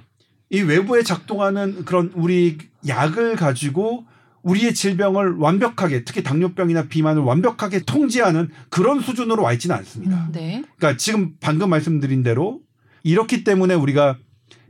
이 0.50 0.62
외부에 0.62 1.04
작동하는 1.04 1.86
그런 1.86 2.12
우리 2.16 2.58
약을 2.88 3.36
가지고 3.36 4.06
우리의 4.46 4.76
질병을 4.76 5.38
완벽하게 5.38 6.04
특히 6.04 6.22
당뇨병이나 6.22 6.88
비만을 6.88 7.24
완벽하게 7.24 7.82
통제하는 7.82 8.50
그런 8.70 9.02
수준으로 9.02 9.42
와 9.44 9.54
있지는 9.54 9.76
않습니다. 9.76 10.28
음, 10.28 10.32
네. 10.32 10.64
그러니까 10.78 10.98
지금 10.98 11.34
방금 11.42 11.72
말씀드린 11.72 12.22
대로 12.22 12.62
이렇기 13.04 13.44
때문에 13.44 13.74
우리가 13.74 14.18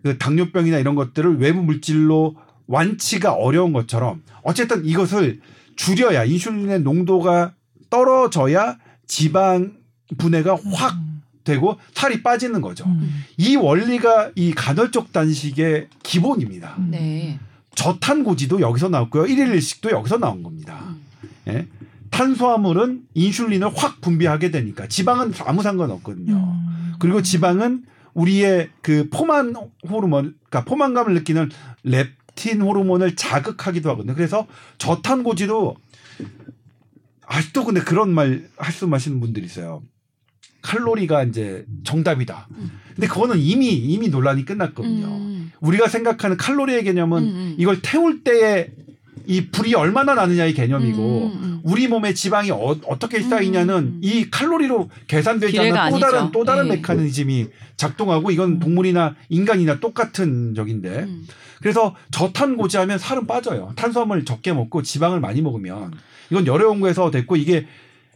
그 0.02 0.18
당뇨병이나 0.18 0.78
이런 0.78 0.96
것들을 0.96 1.40
외부 1.40 1.62
물질로 1.62 2.38
완치가 2.68 3.34
어려운 3.34 3.74
것처럼 3.74 4.24
어쨌든 4.44 4.86
이것을 4.86 5.42
줄여야 5.76 6.24
인슐린의 6.24 6.82
농도가 6.82 7.54
떨어져야 7.90 8.78
지방 9.08 9.74
분해가 10.18 10.58
확 10.74 10.96
음. 10.96 11.22
되고 11.44 11.78
살이 11.94 12.24
빠지는 12.24 12.62
거죠. 12.62 12.86
음. 12.86 13.24
이 13.38 13.58
원리가 13.58 14.32
이 14.36 14.54
간헐적 14.54 15.12
단식의 15.12 15.90
기본입니다. 16.02 16.78
네. 16.90 17.40
저탄고지도 17.76 18.62
여기서 18.62 18.90
나왔고요. 18.90 19.26
일일 19.28 19.54
일식도 19.54 19.92
여기서 19.92 20.18
나온 20.18 20.44
겁니다. 20.44 20.96
음. 21.24 21.30
예? 21.48 21.68
탄수화물은 22.10 23.04
인슐린을 23.14 23.72
확 23.76 24.02
분비하게 24.02 24.52
되니까 24.52 24.88
지방은 24.88 25.34
아무 25.46 25.62
상관없거든요. 25.62 26.34
음. 26.34 26.94
그리고 27.00 27.22
지방은 27.22 27.84
우리의 28.14 28.70
그 28.82 29.10
포만 29.10 29.56
호르몬, 29.90 30.36
그러니까 30.50 30.64
포만감을 30.64 31.14
느끼는 31.16 31.50
렙틴 31.84 32.62
호르몬을 32.62 33.16
자극하기도 33.16 33.90
하거든요. 33.92 34.16
그래서 34.16 34.48
저탄고지도 34.78 35.76
아직도 37.28 37.66
근데 37.66 37.82
그런 37.82 38.14
말 38.14 38.48
말씀하시는 38.58 39.20
분들이 39.20 39.46
있어요. 39.46 39.84
칼로리가 40.66 41.24
이제 41.24 41.64
정답이다. 41.84 42.48
근데 42.96 43.08
그거는 43.08 43.38
이미 43.38 43.68
이미 43.68 44.10
논란이 44.10 44.46
끝났거든요. 44.46 45.06
음. 45.06 45.52
우리가 45.60 45.88
생각하는 45.88 46.38
칼로리의 46.38 46.84
개념은 46.84 47.24
음. 47.24 47.28
음. 47.28 47.56
이걸 47.60 47.82
태울 47.84 48.24
때에 48.24 48.72
이 49.28 49.48
불이 49.50 49.76
얼마나 49.76 50.16
나느냐의 50.16 50.54
개념이고 50.54 51.00
음. 51.00 51.32
음, 51.32 51.44
음. 51.44 51.62
우리 51.64 51.88
몸에 51.88 52.14
지방이 52.14 52.52
어, 52.52 52.76
떻게 53.00 53.22
쌓이냐는 53.22 54.00
이 54.02 54.30
칼로리로 54.30 54.90
계산되지 55.08 55.60
않는 55.60 55.92
또 55.92 56.00
다른 56.00 56.32
또 56.32 56.44
다른 56.44 56.68
네. 56.68 56.76
메커니즘이 56.78 57.48
작동하고 57.78 58.32
이건 58.32 58.60
동물이나 58.60 59.16
인간이나 59.30 59.80
똑같은 59.80 60.56
적인데 60.56 61.08
그래서 61.62 61.96
저탄고지하면 62.12 62.98
살은 62.98 63.28
빠져요. 63.28 63.74
탄수화물 63.76 64.26
적게 64.26 64.54
먹고 64.54 64.82
지방을 64.82 65.20
많이 65.20 65.42
먹으면 65.42 65.92
이건 66.32 66.48
여러 66.48 66.70
연구에서 66.70 67.12
됐고 67.12 67.36
이게 67.36 67.68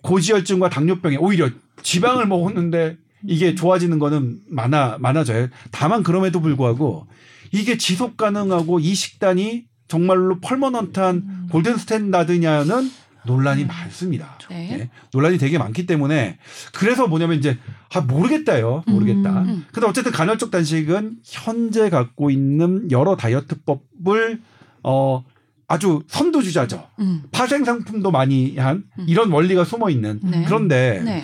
고지혈증과 0.02 0.70
당뇨병에 0.70 1.18
오히려 1.18 1.50
지방을 1.84 2.28
먹었는데 2.28 2.98
이게 3.28 3.56
좋아지는 3.56 4.00
거는 4.00 4.40
많아 4.48 4.98
많아져요. 5.00 5.48
다만 5.72 6.04
그럼에도 6.04 6.40
불구하고 6.42 7.08
이게 7.52 7.78
지속 7.78 8.18
가능하고 8.18 8.80
이 8.80 8.94
식단이 8.94 9.66
정말로 9.88 10.40
펄머넌트한 10.40 11.16
음. 11.16 11.48
골든 11.52 11.78
스탠다드냐는 11.78 12.92
논란이 13.26 13.64
음. 13.64 13.68
많습니다. 13.68 14.38
네. 14.50 14.78
네. 14.78 14.90
논란이 15.12 15.38
되게 15.38 15.58
많기 15.58 15.86
때문에 15.86 16.38
그래서 16.74 17.08
뭐냐면 17.08 17.38
이제 17.38 17.58
아 17.94 18.02
모르겠다요. 18.02 18.84
모르겠다. 18.88 19.42
음. 19.42 19.66
근데 19.72 19.88
어쨌든 19.88 20.12
간헐적 20.12 20.52
단식은 20.52 21.18
현재 21.24 21.90
갖고 21.90 22.30
있는 22.30 22.90
여러 22.92 23.16
다이어트법을 23.16 24.42
어 24.84 25.26
아주 25.70 26.02
선두주자죠. 26.08 26.88
음. 27.00 27.24
파생 27.32 27.64
상품도 27.64 28.12
많이 28.12 28.58
한 28.58 28.84
음. 28.98 29.06
이런 29.08 29.32
원리가 29.32 29.64
숨어 29.64 29.90
있는. 29.90 30.20
네. 30.24 30.44
그런데 30.46 31.02
네. 31.06 31.24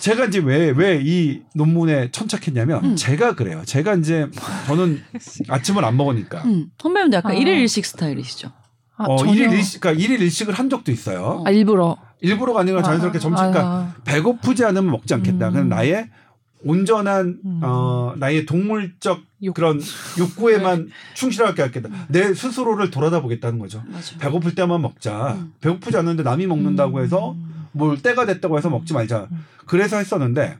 제가 0.00 0.26
이제 0.26 0.38
왜 0.38 0.70
왜 0.70 1.00
이 1.02 1.40
논문에 1.54 2.10
천착했냐면 2.12 2.84
음. 2.84 2.96
제가 2.96 3.34
그래요. 3.34 3.62
제가 3.66 3.94
이제 3.96 4.28
저는 4.66 5.02
아침을 5.48 5.84
안 5.84 5.96
먹으니까. 5.96 6.42
음. 6.44 6.68
선배님도 6.80 7.16
약간 7.16 7.32
아. 7.32 7.34
일일 7.34 7.58
일식 7.58 7.84
스타일이시죠. 7.84 8.52
아, 8.96 9.04
어, 9.08 9.24
일일 9.26 9.52
일식, 9.52 9.80
그러니까 9.80 10.02
일일 10.02 10.22
일식을 10.22 10.54
한 10.54 10.70
적도 10.70 10.90
있어요. 10.92 11.42
아, 11.46 11.50
일부러. 11.50 11.96
일부러가 12.20 12.60
아니라 12.60 12.82
자연스럽게 12.82 13.18
아, 13.18 13.20
점심, 13.20 13.36
그러니까 13.50 13.62
아. 13.64 13.94
배고프지 14.04 14.64
않으면 14.64 14.90
먹지 14.90 15.14
않겠다. 15.14 15.48
음. 15.48 15.52
그냥 15.52 15.68
나의 15.68 16.08
온전한 16.64 17.38
음. 17.44 17.60
어 17.62 18.14
나의 18.16 18.46
동물적 18.46 19.20
욕. 19.44 19.54
그런 19.54 19.80
욕구에만 20.18 20.86
네. 20.86 20.92
충실하게 21.14 21.62
하겠다. 21.62 21.88
내 22.08 22.34
스스로를 22.34 22.90
돌아다 22.90 23.20
보겠다는 23.22 23.58
거죠. 23.58 23.82
맞아. 23.86 24.16
배고플 24.18 24.54
때만 24.54 24.82
먹자. 24.82 25.34
음. 25.34 25.52
배고프지 25.60 25.96
않는데 25.96 26.22
남이 26.22 26.46
먹는다고 26.46 27.00
해서 27.02 27.36
뭘 27.72 28.00
때가 28.02 28.26
됐다고 28.26 28.58
해서 28.58 28.70
먹지 28.70 28.92
말자. 28.92 29.28
음. 29.30 29.44
그래서 29.66 29.98
했었는데 29.98 30.58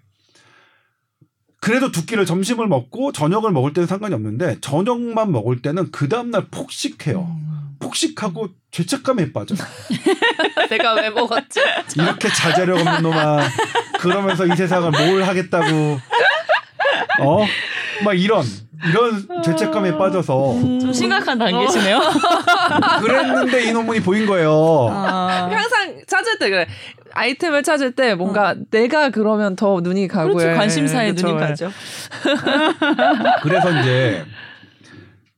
그래도 1.60 1.90
두 1.90 2.06
끼를 2.06 2.24
점심을 2.24 2.68
먹고 2.68 3.10
저녁을 3.12 3.50
먹을 3.50 3.72
때는 3.72 3.86
상관이 3.86 4.14
없는데 4.14 4.58
저녁만 4.60 5.32
먹을 5.32 5.60
때는 5.60 5.90
그 5.90 6.08
다음날 6.08 6.46
폭식해요. 6.50 7.47
음. 7.78 7.80
폭식하고 7.80 8.48
죄책감에 8.70 9.32
빠져. 9.32 9.54
내가 10.70 10.94
왜 10.94 11.10
먹었지? 11.10 11.60
이렇게 11.96 12.28
자제력 12.28 12.78
없는 12.78 13.02
놈아. 13.02 13.40
그러면서 13.98 14.46
이 14.46 14.54
세상을 14.54 14.90
뭘 14.90 15.22
하겠다고. 15.22 15.98
어? 17.20 17.46
막 18.04 18.12
이런 18.14 18.44
이런 18.86 19.42
죄책감에 19.42 19.96
빠져서 19.98 20.52
음, 20.52 20.78
좀 20.78 20.92
심각한 20.92 21.38
단계시네요. 21.38 21.98
그랬는데 23.00 23.64
이 23.64 23.72
논문이 23.72 24.00
보인 24.00 24.26
거예요. 24.26 24.88
아. 24.90 25.48
항상 25.50 26.00
찾을 26.06 26.38
때 26.38 26.50
그래. 26.50 26.66
아이템을 27.12 27.62
찾을 27.64 27.92
때 27.92 28.14
뭔가 28.14 28.50
어. 28.50 28.54
내가 28.70 29.10
그러면 29.10 29.56
더 29.56 29.80
눈이 29.80 30.06
가고 30.06 30.34
그렇죠. 30.34 30.56
관심사에 30.56 31.12
그렇죠. 31.12 31.26
눈이 31.26 31.40
가죠. 31.40 31.72
그래서 33.42 33.80
이제 33.80 34.24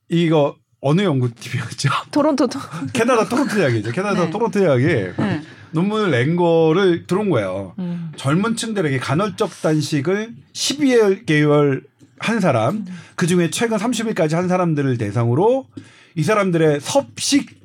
이거 0.09 0.55
어느 0.81 1.01
연구팀이었죠? 1.01 1.89
토론토 2.11 2.47
캐나다 2.91 3.29
토론토 3.29 3.55
대학이죠. 3.55 3.91
캐나다 3.91 4.25
네. 4.25 4.29
토론토 4.31 4.59
대학이 4.59 4.85
네. 4.85 5.41
논문을 5.71 6.11
낸 6.11 6.35
거를 6.35 7.07
들어온 7.07 7.29
거예요. 7.29 7.73
음. 7.79 8.11
젊은 8.17 8.55
층들에게 8.55 8.97
간헐적 8.99 9.61
단식을 9.61 10.33
12개월 10.53 11.83
한 12.19 12.39
사람, 12.39 12.75
음. 12.75 12.85
그 13.15 13.25
중에 13.25 13.49
최근 13.49 13.77
30일까지 13.77 14.33
한 14.33 14.47
사람들을 14.47 14.97
대상으로 14.97 15.67
이 16.15 16.23
사람들의 16.23 16.81
섭식 16.81 17.61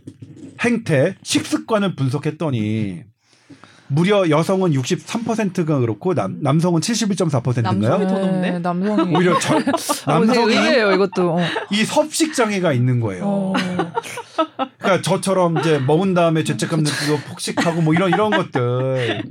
행태, 0.61 1.17
식습관을 1.23 1.97
분석했더니 1.97 3.03
무려 3.89 4.29
여성은 4.29 4.73
63%가 4.73 5.79
그렇고 5.79 6.15
남, 6.15 6.39
남성은 6.41 6.81
71.4%인가요? 6.81 7.73
남성이 7.73 8.07
더 8.07 8.19
높네. 8.19 8.51
네, 8.53 8.59
남성이 8.59 9.17
오히려 9.17 9.39
저, 9.39 9.59
남성이 10.11 10.55
의외예요, 10.55 10.93
이것도. 10.93 11.35
어. 11.35 11.41
이 11.71 11.85
섭식 11.85 12.35
장애가 12.35 12.73
있는 12.73 13.01
거예요. 13.01 13.23
어. 13.25 13.53
그러니까 14.79 15.03
저처럼 15.03 15.59
이제 15.59 15.79
먹은 15.79 16.15
다음에 16.15 16.45
죄책감 16.45 16.81
느끼고 16.81 17.19
폭식하고 17.31 17.83
뭐 17.83 17.95
이런 17.95 18.11
이런 18.11 18.31
것들. 18.31 19.23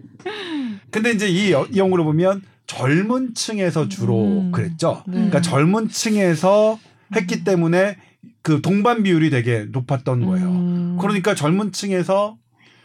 근데 0.92 1.12
이제 1.12 1.28
이, 1.28 1.50
이 1.50 1.78
연구를 1.78 2.04
보면 2.06 2.42
젊은 2.68 3.34
층에서 3.34 3.90
주로 3.90 4.24
음. 4.24 4.52
그랬죠. 4.52 5.04
네. 5.08 5.16
그러니까 5.16 5.42
젊은 5.42 5.90
층에서 5.90 6.80
했기 7.16 7.44
때문에 7.44 7.98
그 8.42 8.62
동반 8.62 9.04
비율이 9.04 9.30
되게 9.30 9.66
높았던 9.72 10.26
거예요. 10.26 10.48
음. 10.48 10.98
그러니까 11.00 11.36
젊은 11.36 11.72
층에서 11.72 12.38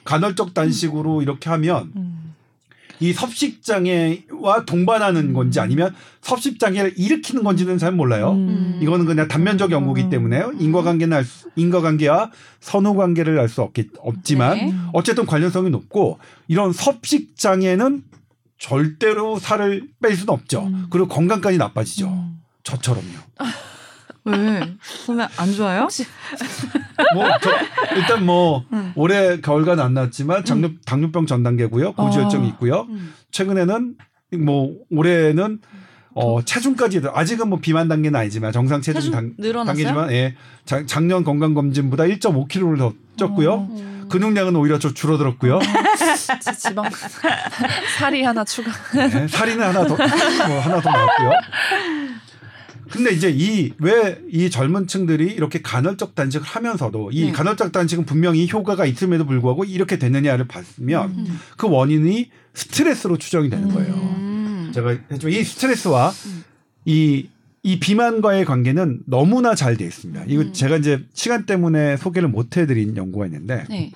간헐적 0.05 0.55
단식으로 0.55 1.19
음. 1.19 1.23
이렇게 1.23 1.51
하면 1.51 1.93
음. 1.97 2.35
이 3.03 3.15
섭식 3.15 3.63
장애와 3.63 4.67
동반하는 4.67 5.29
음. 5.29 5.33
건지 5.33 5.59
아니면 5.59 5.95
섭식 6.21 6.61
장애를 6.61 6.95
일으키는 6.99 7.43
건지는 7.43 7.79
잘 7.79 7.93
몰라요. 7.93 8.33
음. 8.33 8.79
이거는 8.83 9.07
그냥 9.07 9.27
단면적 9.27 9.71
연구기 9.71 10.11
때문에 10.11 10.43
인과관계는 10.59 11.17
알 11.17 11.25
수, 11.25 11.49
인과관계와 11.57 12.31
선후 12.61 12.95
관계를 12.95 13.39
알 13.39 13.49
수 13.49 13.63
없겠 13.63 13.89
없지만 13.99 14.57
네. 14.59 14.75
어쨌든 14.93 15.25
관련성이 15.25 15.71
높고 15.71 16.19
이런 16.47 16.73
섭식 16.73 17.37
장애는 17.39 18.03
절대로 18.59 19.39
살을 19.39 19.89
뺄 20.03 20.15
수는 20.15 20.35
없죠. 20.35 20.65
음. 20.67 20.87
그리고 20.91 21.09
건강까지 21.09 21.57
나빠지죠. 21.57 22.07
음. 22.09 22.41
저처럼요. 22.63 23.17
왜? 24.25 24.77
그러면 25.05 25.29
안 25.37 25.53
좋아요? 25.53 25.89
뭐 27.15 27.27
저, 27.41 27.51
일단 27.97 28.25
뭐 28.27 28.65
음. 28.73 28.93
올해 28.95 29.41
겨울간 29.41 29.81
안 29.81 29.95
났지만 29.95 30.45
당뇨, 30.45 30.69
음. 30.69 30.79
당뇨병 30.85 31.27
전 31.27 31.43
단계고요. 31.43 31.93
고지혈증이 31.95 32.45
어. 32.45 32.49
있고요. 32.51 32.87
음. 32.91 33.15
최근에는 33.31 33.95
뭐 34.41 34.75
올해는 34.91 35.59
어 36.15 36.43
체중까지 36.43 37.03
아직은 37.15 37.49
뭐 37.49 37.61
비만 37.61 37.89
단계는 37.89 38.19
아니지만 38.19 38.53
정상 38.53 38.81
체중, 38.83 39.01
체중 39.01 39.13
단, 39.13 39.65
단계지만 39.67 40.11
예. 40.13 40.35
자, 40.65 40.85
작년 40.85 41.25
건강 41.25 41.55
검진보다 41.55 42.05
1.5kg를 42.05 42.79
더 42.79 42.93
쪘고요. 43.17 43.49
어. 43.53 44.01
근육량은 44.11 44.57
오히려 44.57 44.79
좀 44.81 44.93
줄어들었고요. 44.93 45.57
어. 45.57 45.61
지방 46.59 46.85
살이 47.99 48.23
하나 48.25 48.45
추가. 48.45 48.71
네, 48.93 49.29
살이는 49.29 49.65
하나 49.65 49.87
더 49.87 49.97
뭐 49.97 50.61
하나 50.61 50.81
더 50.81 50.91
나왔고요. 50.91 51.31
근데 52.91 53.13
이제 53.13 53.31
이 53.31 53.73
왜 53.81 54.19
이 54.33 54.51
젊은 54.51 54.87
층들이 54.87 55.33
이렇게 55.33 55.61
간헐적 55.63 56.15
단식을 56.15 56.47
하면서도 56.47 57.11
이 57.13 57.27
네. 57.27 57.33
간헐적 57.33 57.73
단식은 57.73 58.05
분명히 58.05 58.49
효과가 58.51 58.87
있음에도 58.87 59.27
불구하고 59.27 59.65
이렇게 59.65 59.99
되느냐를 59.99 60.47
봤으면 60.49 61.11
음. 61.11 61.39
그 61.57 61.69
원인이 61.69 62.31
스트레스로 62.55 63.17
추정이 63.19 63.49
되는 63.51 63.69
거예요. 63.69 63.95
음. 63.95 64.73
제가 64.75 64.97
이 65.29 65.45
스트레스와 65.45 66.11
음. 66.11 66.45
이, 66.85 67.29
이 67.63 67.79
비만과의 67.79 68.45
관계는 68.45 69.03
너무나 69.07 69.55
잘 69.55 69.77
돼 69.77 69.85
있습니다. 69.85 70.25
이거 70.29 70.43
음. 70.43 70.53
제가 70.53 70.77
이제 70.79 71.05
시간 71.13 71.47
때문에 71.47 71.97
소개를 71.97 72.29
못 72.29 72.57
해드린 72.57 72.97
연구가 72.97 73.27
있는데 73.27 73.65
네. 73.69 73.93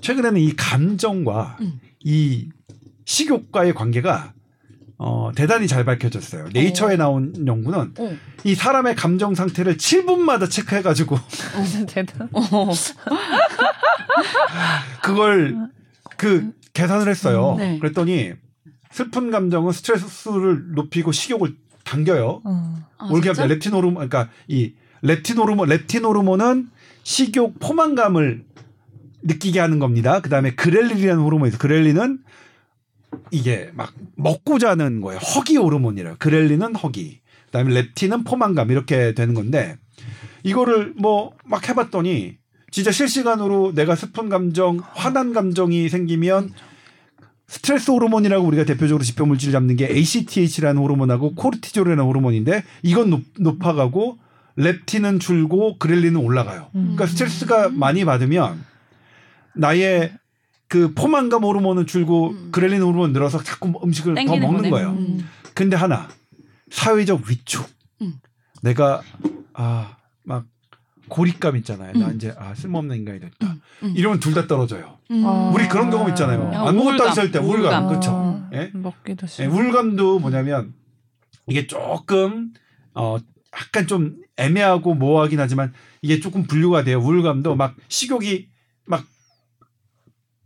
최근에는 0.00 0.40
이 0.40 0.54
감정과 0.56 1.58
음. 1.60 1.80
이 2.02 2.48
식욕과의 3.04 3.74
관계가 3.74 4.32
어, 5.02 5.32
대단히 5.34 5.66
잘 5.66 5.86
밝혀졌어요. 5.86 6.50
네이처에 6.52 6.92
어. 6.92 6.96
나온 6.98 7.46
연구는 7.46 7.94
어. 7.98 8.16
이 8.44 8.54
사람의 8.54 8.96
감정 8.96 9.34
상태를 9.34 9.78
7분마다 9.78 10.50
체크해가지고 10.50 11.18
대단. 11.88 12.28
어. 12.32 12.68
그걸 15.02 15.56
그 16.18 16.52
계산을 16.74 17.08
했어요. 17.08 17.52
음, 17.52 17.56
네. 17.56 17.78
그랬더니 17.78 18.34
슬픈 18.92 19.30
감정은 19.30 19.72
스트레스를 19.72 20.74
높이고 20.74 21.12
식욕을 21.12 21.56
당겨요. 21.84 22.42
어. 22.44 22.76
아, 22.98 23.08
올게 23.10 23.32
렙틴 23.32 23.72
호르몬, 23.72 24.06
그러니까 24.06 24.28
이 24.48 24.74
렙틴 25.00 25.38
호르몬, 25.38 25.70
렙틴 25.70 26.04
호르몬은 26.04 26.68
식욕 27.04 27.58
포만감을 27.58 28.44
느끼게 29.22 29.60
하는 29.60 29.78
겁니다. 29.78 30.20
그 30.20 30.28
다음에 30.28 30.54
그렐린이라는 30.54 31.22
호르몬이 31.22 31.48
있어요. 31.48 31.58
그렐린은 31.58 32.18
이게 33.30 33.70
막 33.74 33.92
먹고 34.16 34.58
자는 34.58 35.00
거예요. 35.00 35.18
허기 35.18 35.56
호르몬이래요. 35.56 36.16
그렐린은 36.18 36.74
허기. 36.76 37.20
그다음에 37.46 37.74
렙틴은 37.74 38.24
포만감 38.24 38.70
이렇게 38.70 39.14
되는 39.14 39.34
건데 39.34 39.76
이거를 40.44 40.94
뭐 40.96 41.32
막 41.44 41.68
해봤더니 41.68 42.36
진짜 42.70 42.92
실시간으로 42.92 43.72
내가 43.74 43.96
슬픈 43.96 44.28
감정, 44.28 44.80
화난 44.92 45.32
감정이 45.32 45.88
생기면 45.88 46.52
스트레스 47.48 47.90
호르몬이라고 47.90 48.46
우리가 48.46 48.62
대표적으로 48.64 49.02
지표 49.02 49.26
물질을 49.26 49.50
잡는 49.50 49.74
게 49.74 49.88
ACTH라는 49.90 50.80
호르몬하고 50.80 51.34
코르티졸이라는 51.34 52.04
호르몬인데 52.04 52.62
이건 52.84 53.10
높, 53.10 53.22
높아가고 53.40 54.18
렙틴은 54.54 55.18
줄고 55.18 55.76
그렐린은 55.78 56.16
올라가요. 56.20 56.68
그러니까 56.72 57.06
스트레스가 57.06 57.70
많이 57.70 58.04
받으면 58.04 58.64
나의 59.56 60.12
그 60.70 60.94
포만감 60.94 61.42
호르몬은 61.42 61.86
줄고 61.86 62.30
음. 62.30 62.48
그렐린 62.52 62.80
호르몬 62.80 63.12
늘어서 63.12 63.42
자꾸 63.42 63.72
음식을 63.82 64.14
더 64.14 64.36
먹는 64.36 64.56
거네. 64.58 64.70
거예요. 64.70 64.90
음. 64.90 65.28
근데 65.52 65.76
하나 65.76 66.08
사회적 66.70 67.22
위축. 67.28 67.68
음. 68.02 68.14
내가 68.62 69.02
아 69.52 69.96
막 70.22 70.44
고립감 71.08 71.56
있잖아요. 71.56 71.92
나 71.94 72.06
음. 72.08 72.14
이제 72.14 72.32
아 72.38 72.54
쓸모없는 72.54 72.94
인간이 72.98 73.18
됐다. 73.18 73.34
음. 73.48 73.60
음. 73.82 73.94
이러면 73.96 74.20
둘 74.20 74.32
다 74.32 74.46
떨어져요. 74.46 74.98
아. 75.10 75.50
우리 75.52 75.66
그런 75.66 75.90
경험 75.90 76.08
있잖아요. 76.10 76.52
야, 76.54 76.60
아무것도 76.68 77.02
안 77.08 77.14
쓸 77.14 77.32
때 77.32 77.40
우울감, 77.40 77.88
그렇죠. 77.88 78.10
아. 78.12 78.48
예? 78.52 78.70
먹기도 78.72 79.26
싫어. 79.26 79.44
예, 79.46 79.50
우울감도 79.52 80.20
뭐냐면 80.20 80.72
이게 81.48 81.66
조금 81.66 82.52
어 82.94 83.16
약간 83.56 83.88
좀 83.88 84.18
애매하고 84.36 84.94
모호하긴 84.94 85.40
하지만 85.40 85.72
이게 86.00 86.20
조금 86.20 86.44
분류가 86.44 86.84
돼요. 86.84 87.00
우울감도 87.00 87.56
막 87.56 87.74
식욕이 87.88 88.46
막 88.84 89.04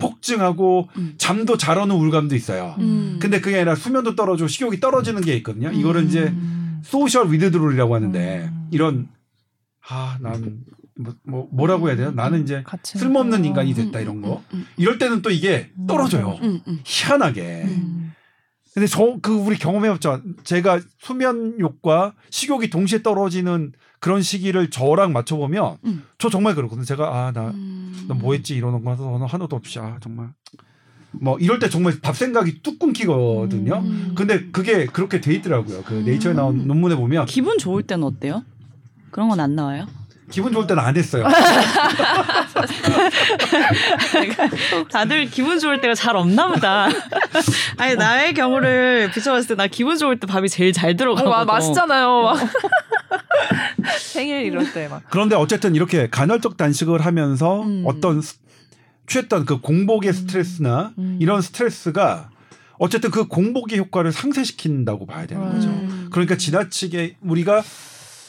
폭증하고 0.08 0.88
음. 0.96 1.14
잠도 1.18 1.56
잘 1.56 1.78
오는 1.78 1.94
우울감도 1.96 2.34
있어요. 2.34 2.74
음. 2.78 3.18
근데 3.20 3.40
그게 3.40 3.56
아니라 3.56 3.74
수면도 3.74 4.14
떨어지고 4.16 4.48
식욕이 4.48 4.80
떨어지는 4.80 5.22
게 5.22 5.34
있거든요. 5.38 5.70
이거를 5.70 6.04
이제 6.04 6.24
음. 6.24 6.80
소셜 6.84 7.30
위드드롤이라고 7.32 7.94
하는데 7.94 8.48
음. 8.52 8.68
이런 8.70 9.08
아 9.88 10.16
난 10.20 10.64
뭐, 10.96 11.14
뭐 11.24 11.48
뭐라고 11.50 11.88
해야 11.88 11.96
되나? 11.96 12.10
나는 12.12 12.42
이제 12.44 12.62
쓸모없는 12.84 13.44
인간이 13.44 13.74
됐다 13.74 13.98
이런 14.00 14.22
거. 14.22 14.42
이럴 14.76 14.98
때는 14.98 15.22
또 15.22 15.30
이게 15.30 15.70
떨어져요. 15.88 16.38
희한하게. 16.84 17.66
근데 18.72 18.86
저 18.86 19.18
그 19.22 19.32
우리 19.34 19.56
경험해 19.56 19.88
봤죠. 19.90 20.20
제가 20.44 20.80
수면욕과 21.00 22.14
식욕이 22.30 22.70
동시에 22.70 23.02
떨어지는 23.02 23.72
그런 24.04 24.20
시기를 24.20 24.68
저랑 24.68 25.14
맞춰보면 25.14 25.78
음. 25.86 26.04
저 26.18 26.28
정말 26.28 26.54
그렇거든요. 26.54 26.84
제가 26.84 27.08
아 27.08 27.32
나 27.32 27.50
나 28.06 28.14
뭐했지 28.14 28.54
이러는 28.54 28.84
거서 28.84 29.16
하나도 29.24 29.56
없이 29.56 29.78
아 29.78 29.96
정말 30.02 30.28
뭐 31.10 31.38
이럴 31.38 31.58
때 31.58 31.70
정말 31.70 31.94
밥 32.02 32.14
생각이 32.14 32.60
뚝 32.62 32.78
끊기거든요. 32.78 33.76
음. 33.78 34.12
근데 34.14 34.44
그게 34.50 34.84
그렇게 34.84 35.22
돼 35.22 35.32
있더라고요. 35.36 35.84
그 35.84 35.94
네이처에 35.94 36.34
나온 36.34 36.66
논문에 36.66 36.96
보면 36.96 37.24
기분 37.24 37.56
좋을 37.56 37.82
때는 37.84 38.04
어때요? 38.04 38.44
그런 39.10 39.30
건 39.30 39.40
안 39.40 39.54
나와요? 39.56 39.86
기분 40.30 40.52
좋을 40.52 40.66
때는 40.66 40.82
안 40.82 40.94
했어요. 40.96 41.24
다들 44.90 45.26
기분 45.26 45.58
좋을 45.58 45.80
때가 45.80 45.94
잘 45.94 46.16
없나 46.16 46.48
보다. 46.48 46.88
아니 47.76 47.94
나의 47.96 48.34
경우를 48.34 49.10
비춰봤을 49.14 49.48
때 49.48 49.54
나 49.54 49.66
기분 49.68 49.96
좋을 49.96 50.18
때 50.18 50.26
밥이 50.26 50.48
제일 50.48 50.72
잘 50.72 50.96
들어가고 50.96 51.30
어, 51.32 51.44
맛있잖아요. 51.44 52.34
생일 53.98 54.42
이럴 54.42 54.72
때 54.72 54.88
막. 54.88 55.02
그런데 55.10 55.36
어쨌든 55.36 55.74
이렇게 55.74 56.08
간헐적 56.08 56.56
단식을 56.56 57.04
하면서 57.04 57.62
음. 57.62 57.84
어떤 57.86 58.22
취했던 59.06 59.44
그 59.44 59.60
공복의 59.60 60.10
음. 60.10 60.12
스트레스나 60.12 60.92
음. 60.98 61.18
이런 61.20 61.42
스트레스가 61.42 62.30
어쨌든 62.78 63.10
그 63.10 63.26
공복의 63.26 63.78
효과를 63.78 64.12
상쇄시킨다고 64.12 65.06
봐야 65.06 65.26
되는 65.26 65.44
거죠. 65.52 65.68
음. 65.68 66.08
그러니까 66.10 66.36
지나치게 66.36 67.16
우리가 67.22 67.62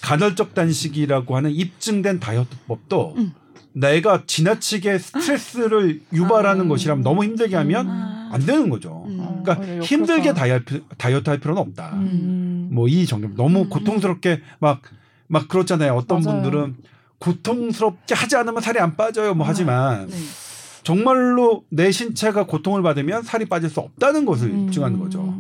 간헐적 0.02 0.54
단식이라고 0.54 1.36
하는 1.36 1.52
입증된 1.52 2.20
다이어트법도 2.20 3.16
음. 3.18 3.34
내가 3.76 4.24
지나치게 4.26 4.98
스트레스를 5.00 6.02
유발하는 6.14 6.66
아. 6.66 6.68
것이라면 6.70 7.04
너무 7.04 7.24
힘들게 7.26 7.58
하면 7.58 7.88
음. 7.88 8.30
안 8.32 8.46
되는 8.46 8.70
거죠. 8.70 9.04
음. 9.08 9.44
그러니까 9.44 9.84
힘들게 9.84 10.34
다이어트, 10.34 10.84
다이어트 10.98 11.30
할 11.30 11.40
필요는 11.40 11.62
없다. 11.62 11.92
음. 11.96 12.70
뭐이 12.72 13.06
정도 13.06 13.28
너무 13.36 13.64
음. 13.64 13.70
고통스럽게 13.70 14.42
막막 14.60 15.50
그렇잖아요. 15.50 15.94
어떤 15.94 16.22
맞아요. 16.22 16.42
분들은 16.42 16.76
고통스럽게 17.20 18.16
하지 18.16 18.38
않으면 18.38 18.62
살이 18.62 18.80
안 18.80 18.96
빠져요. 18.96 19.34
뭐 19.34 19.46
아. 19.46 19.50
하지만 19.50 20.08
네. 20.08 20.16
정말로 20.84 21.64
내 21.70 21.92
신체가 21.92 22.46
고통을 22.46 22.82
받으면 22.82 23.24
살이 23.24 23.46
빠질 23.46 23.70
수 23.70 23.82
없다는 23.82 24.26
것을 24.26 24.52
음. 24.52 24.68
입증하는 24.68 25.00
거죠. 25.00 25.36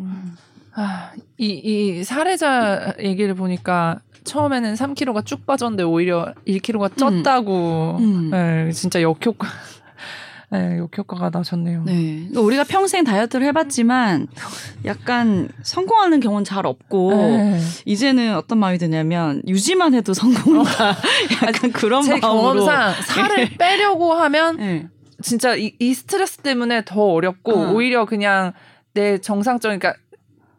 아, 0.73 1.11
이, 1.37 1.51
이 1.51 2.03
사례자 2.03 2.93
얘기를 2.99 3.33
보니까 3.33 4.01
처음에는 4.25 4.73
3kg가 4.73 5.25
쭉 5.25 5.45
빠졌는데 5.45 5.83
오히려 5.83 6.33
1kg가 6.47 6.95
쪘다고. 6.95 7.97
음. 7.99 8.03
음. 8.03 8.29
네, 8.31 8.71
진짜 8.71 9.01
역효과. 9.01 9.47
네, 10.51 10.77
역효과가 10.77 11.31
나셨네요. 11.33 11.83
네. 11.85 12.27
우리가 12.35 12.63
평생 12.65 13.03
다이어트를 13.03 13.45
해봤지만 13.47 14.27
약간 14.85 15.49
성공하는 15.63 16.19
경우는 16.19 16.43
잘 16.43 16.65
없고 16.65 17.11
네. 17.11 17.59
이제는 17.85 18.35
어떤 18.35 18.59
마음이 18.59 18.77
드냐면 18.77 19.41
유지만 19.47 19.93
해도 19.95 20.13
성공이다. 20.13 20.89
어. 20.91 20.95
약간 21.47 21.71
그런 21.71 22.03
제 22.03 22.17
마음으로. 22.17 22.65
경험상 22.65 22.93
살을 23.03 23.35
네. 23.35 23.57
빼려고 23.57 24.13
하면 24.13 24.57
네. 24.57 24.87
진짜 25.21 25.55
이, 25.55 25.73
이, 25.79 25.93
스트레스 25.93 26.37
때문에 26.37 26.83
더 26.85 27.01
어렵고 27.01 27.51
어. 27.51 27.71
오히려 27.71 28.05
그냥 28.05 28.53
내 28.93 29.17
정상적 29.17 29.69
그러니까 29.69 29.95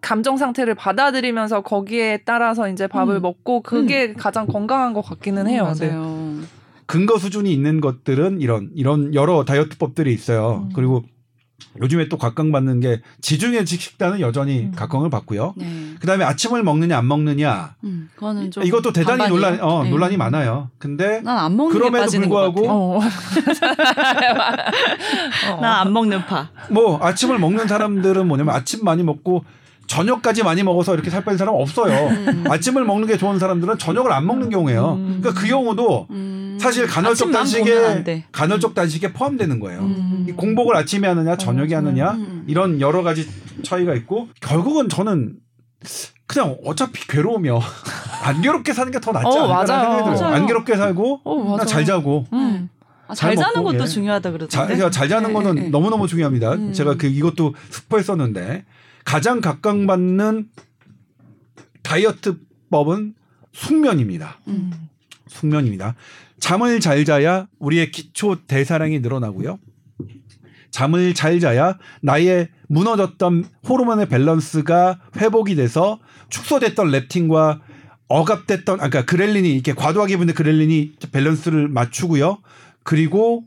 감정 0.00 0.36
상태를 0.36 0.74
받아들이면서 0.74 1.62
거기에 1.62 2.18
따라서 2.24 2.68
이제 2.68 2.86
밥을 2.86 3.16
음. 3.16 3.22
먹고 3.22 3.62
그게 3.62 4.08
음. 4.08 4.14
가장 4.16 4.46
건강한 4.46 4.92
것 4.92 5.02
같기는 5.02 5.46
해요. 5.48 5.62
음, 5.62 5.78
맞아요. 5.78 6.36
네. 6.40 6.46
근거 6.86 7.18
수준이 7.18 7.52
있는 7.52 7.80
것들은 7.80 8.40
이런 8.40 8.70
이런 8.74 9.14
여러 9.14 9.44
다이어트법들이 9.44 10.12
있어요. 10.12 10.66
음. 10.66 10.72
그리고 10.74 11.02
요즘에 11.80 12.08
또 12.08 12.16
각광받는 12.16 12.80
게 12.80 13.02
지중해식 13.20 13.80
식단은 13.80 14.20
여전히 14.20 14.60
음. 14.60 14.72
각광을 14.74 15.10
받고요. 15.10 15.54
네. 15.56 15.94
그다음에 16.00 16.24
아침을 16.24 16.62
먹느냐 16.62 16.96
안 16.96 17.08
먹느냐. 17.08 17.74
음, 17.84 18.08
그거는 18.14 18.50
좀 18.50 18.64
이것도 18.64 18.92
대단히 18.92 19.24
반반이에요. 19.24 19.40
논란 19.40 19.60
어, 19.60 19.84
네. 19.84 19.90
논란이 19.90 20.16
많아요. 20.16 20.70
근데 20.78 21.20
난안 21.20 21.56
먹는 21.56 21.76
그럼에도 21.76 22.10
불구하고 22.10 22.70
어. 22.70 23.00
난안 25.60 25.92
먹는 25.92 26.24
파. 26.26 26.48
뭐 26.70 26.98
아침을 27.02 27.38
먹는 27.38 27.68
사람들은 27.68 28.26
뭐냐면 28.26 28.54
아침 28.54 28.84
많이 28.84 29.02
먹고 29.02 29.44
저녁까지 29.86 30.42
많이 30.42 30.62
먹어서 30.62 30.94
이렇게 30.94 31.10
살 31.10 31.24
빼는 31.24 31.38
사람 31.38 31.54
은 31.54 31.60
없어요. 31.60 32.08
음. 32.08 32.44
아침을 32.48 32.84
먹는 32.84 33.06
게 33.06 33.16
좋은 33.16 33.38
사람들은 33.38 33.78
저녁을 33.78 34.12
안 34.12 34.26
먹는 34.26 34.50
경우예요. 34.50 34.94
음. 34.94 35.18
그러니까 35.20 35.40
그 35.40 35.46
경우도 35.46 36.06
음. 36.10 36.58
사실 36.60 36.86
간헐적 36.86 37.30
단식에 37.32 38.26
간헐적 38.32 38.74
단식에 38.74 39.12
포함되는 39.12 39.60
거예요. 39.60 39.80
음. 39.80 40.26
공복을 40.36 40.76
아침에 40.76 41.06
하느냐 41.08 41.36
저녁에 41.36 41.74
어, 41.74 41.78
하느냐 41.78 42.10
음. 42.12 42.44
이런 42.46 42.80
여러 42.80 43.02
가지 43.02 43.28
차이가 43.62 43.94
있고 43.94 44.28
결국은 44.40 44.88
저는 44.88 45.34
그냥 46.26 46.56
어차피 46.64 47.06
괴로우며 47.06 47.60
안 48.24 48.42
괴롭게 48.42 48.72
사는 48.72 48.90
게 48.90 48.98
더 48.98 49.12
낫지 49.12 49.38
어, 49.38 49.44
않을까 49.52 49.66
생각이 49.66 50.16
들어요. 50.16 50.34
안 50.34 50.46
괴롭게 50.46 50.76
살고 50.76 51.20
어, 51.24 51.58
잘 51.64 51.84
자고 51.84 52.26
음. 52.32 52.68
아, 53.08 53.14
잘, 53.14 53.36
잘 53.36 53.44
자는 53.44 53.62
것도 53.62 53.82
예. 53.82 53.86
중요하다 53.86 54.30
그러던데. 54.32 54.76
잘, 54.76 54.90
잘 54.90 55.08
자는 55.08 55.32
거는 55.32 55.54
네. 55.54 55.68
너무너무 55.68 56.08
중요합니다. 56.08 56.54
음. 56.54 56.72
제가 56.72 56.96
그 56.96 57.06
이것도 57.06 57.54
스포했었는데 57.70 58.64
가장 59.04 59.40
각광받는 59.40 60.48
다이어트법은 61.82 63.14
숙면입니다. 63.52 64.38
음. 64.48 64.72
숙면입니다. 65.28 65.94
잠을 66.40 66.80
잘 66.80 67.04
자야 67.04 67.46
우리의 67.58 67.90
기초 67.90 68.36
대사량이 68.46 69.00
늘어나고요. 69.00 69.58
잠을 70.70 71.14
잘 71.14 71.40
자야 71.40 71.78
나의 72.02 72.48
무너졌던 72.68 73.44
호르몬의 73.68 74.08
밸런스가 74.08 75.00
회복이 75.16 75.54
돼서 75.54 75.98
축소됐던 76.28 76.90
렙틴과 76.90 77.60
억압됐던 78.08 78.76
아까 78.76 78.88
그러니까 78.88 79.10
그렐린이 79.10 79.52
이렇게 79.52 79.72
과도하게 79.72 80.16
분비 80.18 80.34
그렐린이 80.34 80.92
밸런스를 81.12 81.68
맞추고요. 81.68 82.38
그리고 82.86 83.42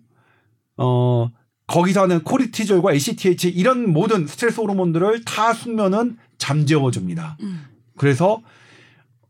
어 0.75 1.31
거기서는 1.67 2.23
코르티졸과 2.23 2.93
ACTH 2.93 3.47
이런 3.49 3.91
모든 3.91 4.27
스트레스 4.27 4.59
호르몬들을 4.59 5.23
다 5.23 5.53
숙면은 5.53 6.17
잠재워 6.37 6.91
줍니다. 6.91 7.37
음. 7.41 7.61
그래서 7.97 8.41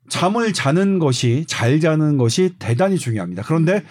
잠을 0.09 0.51
자는 0.51 0.97
것이 0.97 1.45
잘 1.47 1.79
자는 1.79 2.17
것이 2.17 2.55
대단히 2.57 2.97
중요합니다. 2.97 3.43
그런데 3.45 3.83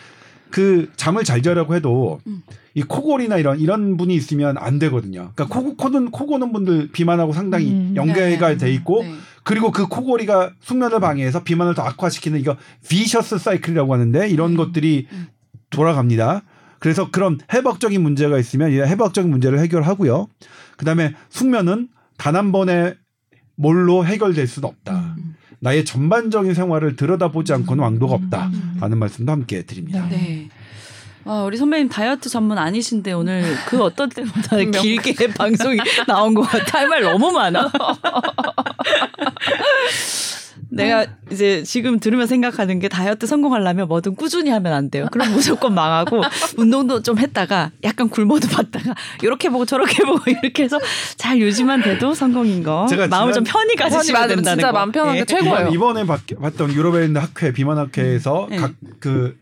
그 0.50 0.90
잠을 0.96 1.22
잘 1.22 1.40
자려고 1.40 1.76
해도 1.76 2.20
음. 2.26 2.42
이 2.74 2.82
코골이나 2.82 3.38
이런 3.38 3.60
이런 3.60 3.96
분이 3.96 4.12
있으면 4.14 4.58
안 4.58 4.80
되거든요. 4.80 5.30
그러니까 5.36 5.46
코, 5.46 5.76
코는 5.76 6.10
코 6.10 6.26
고는 6.26 6.52
분들 6.52 6.90
비만하고 6.90 7.32
상당히 7.32 7.70
음. 7.70 7.92
연계가 7.94 8.48
네. 8.48 8.56
돼 8.56 8.72
있고 8.72 9.02
네. 9.02 9.14
그리고 9.44 9.70
그 9.70 9.86
코골이가 9.86 10.54
숙면을 10.60 10.98
방해해서 10.98 11.44
비만을 11.44 11.74
더 11.74 11.82
악화시키는 11.82 12.40
이거 12.40 12.56
비셔스 12.88 13.38
사이클이라고 13.38 13.92
하는데 13.92 14.28
이런 14.28 14.52
음. 14.52 14.56
것들이 14.56 15.06
음. 15.12 15.28
돌아갑니다. 15.70 16.42
그래서 16.78 17.10
그런 17.10 17.38
해박적인 17.52 18.00
문제가 18.00 18.38
있으면 18.38 18.70
이 18.70 18.78
해박적인 18.80 19.28
문제를 19.30 19.58
해결하고요. 19.60 20.28
그다음에 20.76 21.14
숙면은 21.28 21.88
단 22.16 22.36
한 22.36 22.52
번에 22.52 22.94
뭘로 23.56 24.06
해결될 24.06 24.46
수는 24.46 24.68
없다. 24.68 25.14
음. 25.18 25.34
나의 25.60 25.84
전반적인 25.84 26.54
생활을 26.54 26.94
들여다보지 26.94 27.52
않고는 27.52 27.82
왕도가 27.82 28.14
없다라는 28.14 28.92
음. 28.92 28.98
말씀도 28.98 29.32
함께 29.32 29.62
드립니다. 29.62 30.06
네. 30.08 30.48
와, 31.24 31.42
우리 31.42 31.56
선배님 31.56 31.88
다이어트 31.88 32.28
전문 32.28 32.58
아니신데 32.58 33.12
오늘 33.12 33.42
그 33.66 33.82
어떤 33.82 34.08
때보다 34.08 34.56
길게 34.80 35.28
방송이 35.34 35.78
나온 36.06 36.32
것 36.34 36.42
같아. 36.42 36.78
할 36.78 36.88
말 36.88 37.02
너무 37.02 37.32
많아. 37.32 37.70
내가 40.70 41.06
이제 41.30 41.62
지금 41.62 41.98
들으면 41.98 42.26
생각하는 42.26 42.78
게 42.78 42.88
다이어트 42.88 43.26
성공하려면 43.26 43.88
뭐든 43.88 44.16
꾸준히 44.16 44.50
하면 44.50 44.72
안 44.72 44.90
돼요. 44.90 45.06
그럼 45.12 45.32
무조건 45.32 45.74
망하고 45.74 46.22
운동도 46.56 47.02
좀 47.02 47.18
했다가 47.18 47.70
약간 47.84 48.08
굶어도 48.08 48.48
봤다가 48.48 48.94
이렇게 49.22 49.48
보고 49.48 49.64
저렇게 49.64 50.04
보고 50.06 50.30
이렇게 50.30 50.64
해서 50.64 50.78
잘 51.16 51.38
유지만 51.38 51.82
돼도 51.82 52.14
성공인 52.14 52.62
거. 52.62 52.86
제가 52.88 53.08
마음을 53.08 53.32
좀 53.32 53.44
편히 53.44 53.76
가지시면 53.76 54.28
된다는 54.28 54.58
진짜 54.58 54.72
마음 54.72 54.92
편한 54.92 55.14
게 55.14 55.20
네. 55.20 55.24
최고예요. 55.24 55.68
이번에 55.68 56.04
봤던 56.06 56.72
유럽에 56.72 57.06
있는 57.06 57.20
학회 57.20 57.52
비만 57.52 57.78
학회에서 57.78 58.48
네. 58.50 58.56
각그 58.56 59.36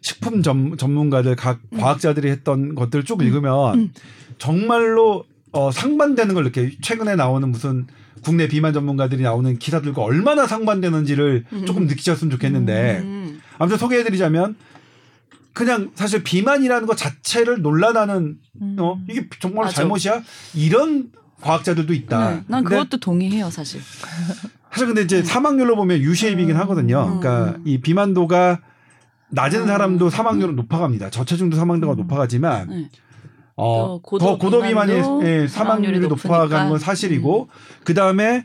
식품 0.00 0.42
전, 0.42 0.76
전문가들 0.76 1.36
각 1.36 1.60
음. 1.72 1.78
과학자들이 1.78 2.28
했던 2.28 2.74
것들을 2.74 3.04
쭉 3.04 3.22
읽으면 3.22 3.78
음. 3.78 3.92
정말로 4.38 5.24
어, 5.52 5.70
상반되는 5.70 6.34
걸 6.34 6.44
이렇게 6.44 6.72
최근에 6.82 7.14
나오는 7.14 7.48
무슨 7.48 7.86
국내 8.22 8.48
비만 8.48 8.72
전문가들이 8.72 9.22
나오는 9.22 9.58
기사들과 9.58 10.02
얼마나 10.02 10.46
상반되는지를 10.46 11.44
음. 11.52 11.66
조금 11.66 11.86
느끼셨으면 11.86 12.30
좋겠는데 12.30 13.00
음. 13.02 13.40
아무튼 13.58 13.78
소개해드리자면 13.78 14.56
그냥 15.52 15.90
사실 15.94 16.22
비만이라는 16.22 16.86
것 16.86 16.96
자체를 16.96 17.62
논란하는 17.62 18.38
음. 18.60 18.76
어 18.78 18.98
이게 19.08 19.28
정말 19.40 19.64
맞아. 19.66 19.76
잘못이야 19.76 20.22
이런 20.54 21.10
과학자들도 21.40 21.92
있다. 21.92 22.30
네, 22.30 22.42
난 22.46 22.64
그것도 22.64 22.98
동의해요, 22.98 23.50
사실. 23.50 23.80
사실 24.70 24.86
근데 24.86 25.02
이제 25.02 25.22
사망률로 25.22 25.76
보면 25.76 25.98
유쉐입이긴 25.98 26.56
하거든요. 26.56 27.14
음. 27.14 27.20
그러니까 27.20 27.58
이 27.64 27.80
비만도가 27.80 28.60
낮은 29.30 29.66
사람도 29.66 30.10
사망률은 30.10 30.56
높아갑니다. 30.56 31.10
저체중도 31.10 31.56
사망도가 31.56 31.94
높아가지만 31.94 32.68
네. 32.68 32.90
어, 33.56 33.86
또 33.86 34.00
고도 34.02 34.24
더 34.24 34.38
고도 34.38 34.62
비만이 34.62 34.92
비만도 34.94 35.26
예, 35.26 35.46
사망률이. 35.46 36.00
높아가는 36.00 36.70
건 36.70 36.78
사실이고 36.78 37.48
그 37.84 37.94
다음에 37.94 38.44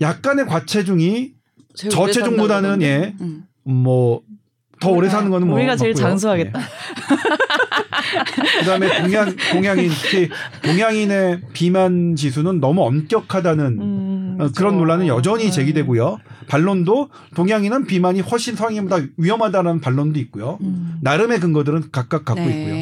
약간의 0.00 0.46
과체중이 0.46 1.32
저체중보다는 1.74 2.82
예, 2.82 2.98
그러던데. 2.98 3.24
음. 3.24 3.44
뭐더 3.64 4.90
오래 4.90 5.08
사는 5.08 5.30
거는 5.30 5.46
뭐 5.46 5.56
우리가 5.56 5.76
제일 5.76 5.92
맞고요. 5.92 6.08
장수하겠다. 6.08 6.60
예. 6.60 6.64
그다음에 8.60 9.02
동양 9.02 9.36
동양인 9.52 9.90
특히 9.90 10.28
동양인의 10.62 11.40
비만 11.52 12.16
지수는 12.16 12.60
너무 12.60 12.82
엄격하다는 12.84 13.64
음, 13.80 14.32
어, 14.34 14.36
그런 14.36 14.52
그렇죠. 14.52 14.76
논란은 14.76 15.06
여전히 15.06 15.44
네. 15.44 15.50
제기되고요. 15.50 16.18
반론도 16.48 17.08
동양인은 17.34 17.86
비만이 17.86 18.20
훨씬 18.20 18.56
성인보다 18.56 19.02
위험하다는 19.16 19.80
반론도 19.80 20.18
있고요. 20.20 20.58
음. 20.62 20.98
나름의 21.02 21.40
근거들은 21.40 21.84
각각 21.92 22.24
갖고 22.24 22.42
있고요. 22.42 22.74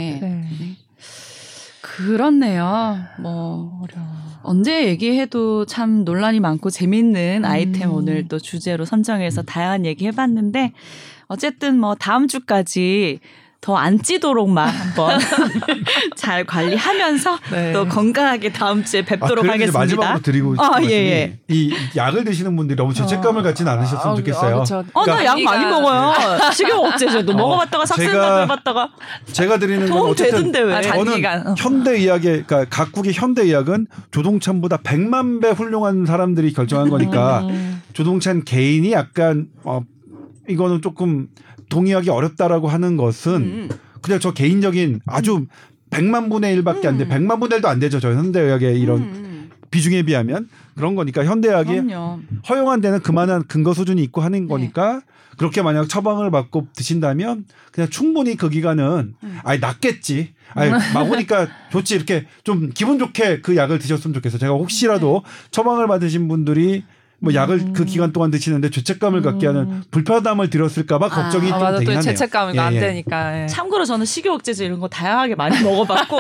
네. 2.01 2.07
그렇네요. 2.07 2.99
뭐 3.19 3.81
어려워. 3.83 4.09
언제 4.43 4.87
얘기해도 4.87 5.67
참 5.67 6.05
논란이 6.05 6.41
많고 6.41 6.71
재밌는 6.71 7.45
아이템 7.45 7.91
음. 7.91 7.95
오늘 7.95 8.27
또 8.27 8.39
주제로 8.39 8.85
선정해서 8.85 9.43
다양한 9.43 9.85
얘기 9.85 10.07
해봤는데 10.07 10.73
어쨌든 11.27 11.79
뭐 11.79 11.95
다음 11.95 12.27
주까지 12.27 13.21
더 13.61 13.77
안 13.77 14.01
찌도록만 14.03 14.69
한번 14.69 15.19
잘 16.17 16.45
관리하면서 16.45 17.39
네. 17.53 17.73
또 17.73 17.87
건강하게 17.87 18.53
다음 18.53 18.85
주에 18.85 19.03
뵙도록 19.05 19.39
아, 19.39 19.43
그래서 19.43 19.57
이제 19.57 19.65
하겠습니다. 19.65 19.79
마지막으로 19.79 20.23
드리고 20.23 20.55
싶은 20.55 20.65
아, 20.65 20.83
예, 20.83 20.91
예. 20.91 21.39
이 21.49 21.75
약을 21.97 22.25
드시는 22.25 22.57
분들이 22.57 22.77
너무 22.77 22.95
죄책감을 22.95 23.43
갖지는 23.43 23.71
않으셨으면 23.73 24.13
아, 24.13 24.17
좋겠어요. 24.17 24.57
아. 24.71 24.85
어, 24.95 25.07
나약 25.07 25.35
그러니까 25.35 25.51
많이 25.53 25.65
먹어요. 25.67 26.15
식욕 26.53 26.85
억제제 26.87 27.25
도 27.25 27.33
어, 27.33 27.37
먹어봤다가 27.37 27.87
삭센다고 27.87 28.43
해봤다가 28.43 28.91
제가 29.33 29.59
드리는 29.59 29.89
건 29.91 29.99
어쨌든 30.11 30.37
되던데 30.53 30.61
왜? 30.61 30.75
아, 30.77 30.83
저는. 30.83 31.25
어. 31.27 31.55
현대 31.59 31.93
의학의 31.99 32.45
그러니까 32.47 32.65
각국의 32.71 33.13
현대 33.13 33.43
의학은 33.43 33.87
조동찬보다 34.11 34.79
100만 34.79 35.43
배 35.43 35.51
훌륭한 35.51 36.07
사람들이 36.07 36.53
결정한 36.53 36.89
거니까 36.89 37.41
음. 37.41 37.83
조동찬 37.93 38.45
개인이 38.45 38.91
약간 38.93 39.49
어 39.65 39.83
이거는 40.49 40.83
조금 40.83 41.29
동의하기 41.71 42.11
어렵다라고 42.11 42.69
하는 42.69 42.99
것은 42.99 43.33
음. 43.35 43.69
그냥 44.03 44.21
저 44.21 44.33
개인적인 44.33 45.01
아주 45.07 45.47
100만 45.91 46.31
분의 46.31 46.57
1밖에 46.59 46.87
안 46.87 46.99
돼. 46.99 47.05
음. 47.05 47.09
100만 47.09 47.41
분의 47.41 47.61
1도 47.61 47.67
안 47.67 47.81
되죠. 47.81 47.99
저 47.99 48.13
현대 48.13 48.41
의학의 48.41 48.79
이런 48.79 48.99
음, 48.99 49.51
비중에 49.71 50.03
비하면 50.03 50.49
그런 50.75 50.95
거니까 50.95 51.25
현대 51.25 51.49
의학이 51.49 51.83
그럼요. 51.83 52.21
허용한 52.49 52.81
데는 52.81 53.01
그만한 53.01 53.45
근거 53.47 53.73
수준이 53.73 54.03
있고 54.05 54.21
하는 54.21 54.43
네. 54.43 54.47
거니까 54.47 55.03
그렇게 55.37 55.63
만약 55.63 55.89
처방을 55.89 56.31
받고 56.31 56.69
드신다면 56.75 57.47
그냥 57.73 57.89
충분히 57.89 58.37
그 58.37 58.51
기간은 58.51 59.15
음. 59.23 59.39
아니 59.43 59.59
낫겠지. 59.59 60.35
아니 60.53 60.71
막 60.71 61.11
오니까 61.11 61.49
좋지 61.71 61.95
이렇게 61.95 62.27
좀 62.45 62.71
기분 62.75 62.99
좋게 62.99 63.41
그 63.41 63.57
약을 63.57 63.79
드셨으면 63.79 64.15
좋겠어. 64.15 64.39
제가 64.39 64.53
혹시라도 64.53 65.23
네. 65.25 65.31
처방을 65.51 65.87
받으신 65.87 66.29
분들이 66.29 66.85
뭐 67.23 67.35
약을 67.35 67.57
음. 67.57 67.73
그 67.75 67.85
기간 67.85 68.13
동안 68.13 68.31
드시는데 68.31 68.71
죄책감을 68.71 69.21
갖게 69.23 69.47
하는 69.47 69.61
음. 69.63 69.83
불편함을 69.91 70.49
들었을까봐 70.51 71.09
걱정이 71.11 71.53
아, 71.53 71.57
아, 71.57 71.59
좀 71.59 71.65
맞아. 71.67 71.79
되긴 71.79 71.85
또 71.87 71.99
하네요. 71.99 72.03
죄책감이 72.03 72.57
예, 72.57 72.59
안 72.61 72.75
예. 72.75 72.81
되니까. 72.81 73.43
예. 73.43 73.47
참고로 73.47 73.85
저는 73.85 74.07
식욕 74.07 74.35
억제제 74.37 74.65
이런 74.65 74.81
거 74.81 74.89
다양하게 74.89 75.35
많이 75.35 75.61
먹어봤고 75.63 76.19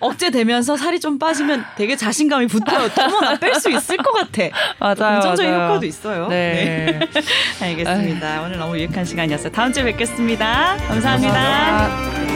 억제되면서 0.00 0.76
살이 0.76 1.00
좀 1.00 1.18
빠지면 1.18 1.64
되게 1.76 1.96
자신감이 1.96 2.46
붙어요. 2.48 2.88
어머 3.00 3.20
나 3.20 3.36
뺄 3.36 3.54
수 3.54 3.70
있을 3.70 3.96
것 3.96 4.12
같아. 4.12 4.42
맞아요. 4.78 5.20
긍정적인 5.20 5.50
맞아요. 5.52 5.68
효과도 5.68 5.86
있어요. 5.86 6.28
네. 6.28 7.00
알겠습니다. 7.62 8.42
오늘 8.42 8.58
너무 8.58 8.76
유익한 8.78 9.04
시간이었어요. 9.04 9.50
다음 9.52 9.72
주에 9.72 9.84
뵙겠습니다 9.84 10.76
감사합니다. 10.88 11.32
감사합니다. 11.34 12.35